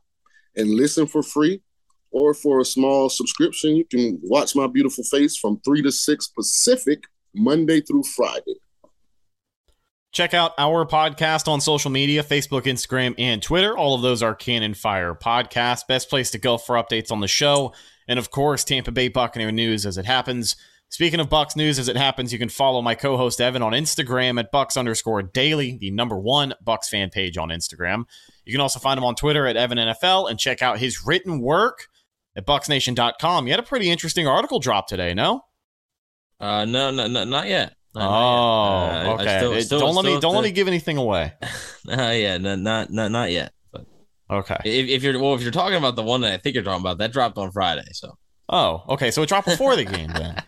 and 0.56 0.70
listen 0.70 1.06
for 1.06 1.22
free. 1.22 1.62
Or 2.10 2.32
for 2.34 2.60
a 2.60 2.64
small 2.64 3.08
subscription, 3.08 3.74
you 3.74 3.84
can 3.84 4.20
watch 4.22 4.54
my 4.54 4.68
beautiful 4.68 5.02
face 5.02 5.36
from 5.36 5.60
3 5.64 5.82
to 5.82 5.90
6 5.90 6.28
Pacific, 6.28 7.02
Monday 7.34 7.80
through 7.80 8.04
Friday. 8.04 8.54
Check 10.14 10.32
out 10.32 10.52
our 10.58 10.86
podcast 10.86 11.48
on 11.48 11.60
social 11.60 11.90
media 11.90 12.22
Facebook, 12.22 12.66
Instagram, 12.66 13.16
and 13.18 13.42
Twitter. 13.42 13.76
All 13.76 13.96
of 13.96 14.02
those 14.02 14.22
are 14.22 14.32
Cannon 14.32 14.72
Fire 14.72 15.12
Podcast. 15.12 15.88
Best 15.88 16.08
place 16.08 16.30
to 16.30 16.38
go 16.38 16.56
for 16.56 16.76
updates 16.76 17.10
on 17.10 17.18
the 17.18 17.26
show. 17.26 17.74
And 18.06 18.16
of 18.16 18.30
course, 18.30 18.62
Tampa 18.62 18.92
Bay 18.92 19.08
Buccaneer 19.08 19.50
news 19.50 19.84
as 19.84 19.98
it 19.98 20.06
happens. 20.06 20.54
Speaking 20.88 21.18
of 21.18 21.28
Bucs 21.28 21.56
news 21.56 21.80
as 21.80 21.88
it 21.88 21.96
happens, 21.96 22.32
you 22.32 22.38
can 22.38 22.48
follow 22.48 22.80
my 22.80 22.94
co-host 22.94 23.40
Evan 23.40 23.60
on 23.60 23.72
Instagram 23.72 24.38
at 24.38 24.52
Bucks 24.52 24.76
underscore 24.76 25.20
daily, 25.20 25.78
the 25.78 25.90
number 25.90 26.16
one 26.16 26.54
Bucs 26.64 26.88
fan 26.88 27.10
page 27.10 27.36
on 27.36 27.48
Instagram. 27.48 28.04
You 28.44 28.52
can 28.52 28.60
also 28.60 28.78
find 28.78 28.96
him 28.96 29.04
on 29.04 29.16
Twitter 29.16 29.48
at 29.48 29.56
Evan 29.56 29.78
NFL 29.78 30.30
and 30.30 30.38
check 30.38 30.62
out 30.62 30.78
his 30.78 31.04
written 31.04 31.40
work 31.40 31.88
at 32.36 32.46
BucksNation.com. 32.46 33.48
You 33.48 33.52
had 33.52 33.58
a 33.58 33.64
pretty 33.64 33.90
interesting 33.90 34.28
article 34.28 34.60
drop 34.60 34.86
today, 34.86 35.12
no? 35.12 35.40
Uh, 36.38 36.64
no, 36.66 36.92
no, 36.92 37.08
no 37.08 37.24
not 37.24 37.48
yet. 37.48 37.74
Oh, 37.96 38.00
uh, 38.00 39.16
okay. 39.20 39.38
Still, 39.38 39.62
still, 39.62 39.80
don't 39.80 39.94
let 39.94 40.04
me 40.04 40.18
don't 40.20 40.34
let 40.34 40.44
me 40.44 40.50
give 40.50 40.66
anything 40.66 40.96
away. 40.96 41.32
uh, 41.42 42.12
yeah, 42.12 42.38
no, 42.38 42.56
not 42.56 42.90
not 42.90 43.10
not 43.10 43.30
yet. 43.30 43.52
But 43.72 43.86
okay. 44.30 44.56
If, 44.64 44.88
if, 44.88 45.02
you're 45.02 45.18
well, 45.20 45.34
if 45.34 45.42
you're 45.42 45.52
talking 45.52 45.76
about 45.76 45.94
the 45.94 46.02
one 46.02 46.20
that 46.22 46.32
I 46.32 46.38
think 46.38 46.54
you're 46.54 46.64
talking 46.64 46.80
about, 46.80 46.98
that 46.98 47.12
dropped 47.12 47.38
on 47.38 47.52
Friday. 47.52 47.84
So. 47.92 48.16
Oh, 48.48 48.84
okay. 48.90 49.10
So 49.10 49.22
it 49.22 49.28
dropped 49.28 49.46
before 49.46 49.76
the 49.76 49.84
game 49.84 50.10
then. 50.12 50.42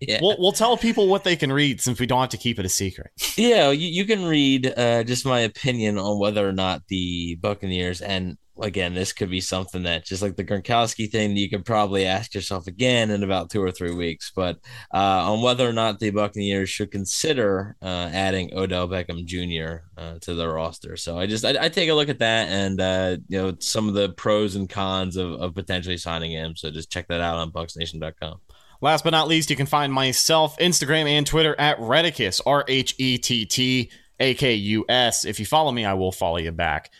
yeah. 0.00 0.18
We'll, 0.20 0.36
we'll 0.38 0.52
tell 0.52 0.76
people 0.76 1.08
what 1.08 1.24
they 1.24 1.36
can 1.36 1.50
read 1.50 1.80
since 1.80 1.98
we 1.98 2.06
don't 2.06 2.20
have 2.20 2.30
to 2.30 2.36
keep 2.36 2.58
it 2.58 2.66
a 2.66 2.68
secret. 2.68 3.10
Yeah, 3.36 3.70
you, 3.70 3.88
you 3.88 4.04
can 4.04 4.24
read 4.24 4.72
uh, 4.76 5.02
just 5.04 5.24
my 5.24 5.40
opinion 5.40 5.98
on 5.98 6.18
whether 6.18 6.46
or 6.46 6.52
not 6.52 6.82
the 6.88 7.36
Buccaneers 7.40 8.02
and 8.02 8.36
again, 8.60 8.94
this 8.94 9.12
could 9.12 9.30
be 9.30 9.40
something 9.40 9.82
that 9.84 10.04
just 10.04 10.22
like 10.22 10.36
the 10.36 10.44
Gronkowski 10.44 11.10
thing, 11.10 11.36
you 11.36 11.48
could 11.48 11.64
probably 11.64 12.06
ask 12.06 12.34
yourself 12.34 12.66
again 12.66 13.10
in 13.10 13.22
about 13.22 13.50
two 13.50 13.62
or 13.62 13.70
three 13.70 13.94
weeks. 13.94 14.32
But 14.34 14.58
uh, 14.92 15.32
on 15.32 15.42
whether 15.42 15.68
or 15.68 15.72
not 15.72 15.98
the 15.98 16.10
Buccaneers 16.10 16.70
should 16.70 16.90
consider 16.90 17.76
uh, 17.82 18.10
adding 18.12 18.54
Odell 18.54 18.88
Beckham 18.88 19.24
Jr. 19.24 19.84
Uh, 19.96 20.18
to 20.20 20.34
their 20.34 20.52
roster. 20.52 20.96
So 20.96 21.18
I 21.18 21.26
just 21.26 21.44
I, 21.44 21.56
I 21.60 21.68
take 21.68 21.88
a 21.88 21.94
look 21.94 22.08
at 22.08 22.18
that 22.20 22.48
and 22.48 22.80
uh, 22.80 23.16
you 23.28 23.38
know 23.38 23.56
some 23.58 23.88
of 23.88 23.94
the 23.94 24.10
pros 24.10 24.56
and 24.56 24.68
cons 24.68 25.16
of, 25.16 25.32
of 25.32 25.54
potentially 25.54 25.96
signing 25.96 26.32
him. 26.32 26.56
So 26.56 26.70
just 26.70 26.90
check 26.90 27.08
that 27.08 27.20
out 27.20 27.36
on 27.36 27.52
BucksNation.com. 27.52 28.40
Last 28.82 29.04
but 29.04 29.10
not 29.10 29.28
least, 29.28 29.50
you 29.50 29.56
can 29.56 29.66
find 29.66 29.92
myself 29.92 30.56
Instagram 30.58 31.06
and 31.06 31.26
Twitter 31.26 31.54
at 31.58 31.78
Rhetticus 31.78 32.40
R 32.46 32.64
H 32.66 32.94
E 32.98 33.18
T 33.18 33.44
T 33.44 33.90
A 34.18 34.34
K 34.34 34.54
U 34.54 34.84
S. 34.88 35.24
If 35.24 35.38
you 35.38 35.46
follow 35.46 35.70
me, 35.70 35.84
I 35.84 35.94
will 35.94 36.12
follow 36.12 36.38
you 36.38 36.52
back. 36.52 36.90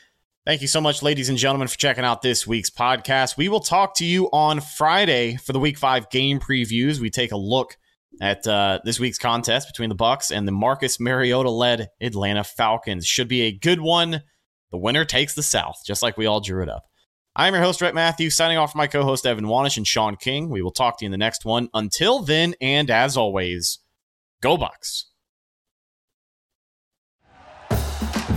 Thank 0.50 0.62
you 0.62 0.66
so 0.66 0.80
much, 0.80 1.00
ladies 1.00 1.28
and 1.28 1.38
gentlemen, 1.38 1.68
for 1.68 1.78
checking 1.78 2.02
out 2.02 2.22
this 2.22 2.44
week's 2.44 2.70
podcast. 2.70 3.36
We 3.36 3.48
will 3.48 3.60
talk 3.60 3.94
to 3.98 4.04
you 4.04 4.28
on 4.32 4.60
Friday 4.60 5.36
for 5.36 5.52
the 5.52 5.60
Week 5.60 5.78
Five 5.78 6.10
game 6.10 6.40
previews. 6.40 6.98
We 6.98 7.08
take 7.08 7.30
a 7.30 7.36
look 7.36 7.76
at 8.20 8.44
uh, 8.48 8.80
this 8.82 8.98
week's 8.98 9.16
contest 9.16 9.68
between 9.68 9.90
the 9.90 9.94
Bucs 9.94 10.36
and 10.36 10.48
the 10.48 10.52
Marcus 10.52 10.98
Mariota-led 10.98 11.90
Atlanta 12.00 12.42
Falcons. 12.42 13.06
Should 13.06 13.28
be 13.28 13.42
a 13.42 13.56
good 13.56 13.80
one. 13.80 14.24
The 14.72 14.78
winner 14.78 15.04
takes 15.04 15.36
the 15.36 15.42
South, 15.44 15.76
just 15.86 16.02
like 16.02 16.16
we 16.16 16.26
all 16.26 16.40
drew 16.40 16.64
it 16.64 16.68
up. 16.68 16.82
I'm 17.36 17.54
your 17.54 17.62
host, 17.62 17.80
Rhett 17.80 17.94
Matthews, 17.94 18.34
signing 18.34 18.58
off 18.58 18.72
for 18.72 18.78
my 18.78 18.88
co-host 18.88 19.26
Evan 19.26 19.44
Wanish 19.44 19.76
and 19.76 19.86
Sean 19.86 20.16
King. 20.16 20.50
We 20.50 20.62
will 20.62 20.72
talk 20.72 20.98
to 20.98 21.04
you 21.04 21.06
in 21.06 21.12
the 21.12 21.16
next 21.16 21.44
one. 21.44 21.68
Until 21.74 22.24
then, 22.24 22.56
and 22.60 22.90
as 22.90 23.16
always, 23.16 23.78
go 24.42 24.58
Bucs. 24.58 25.04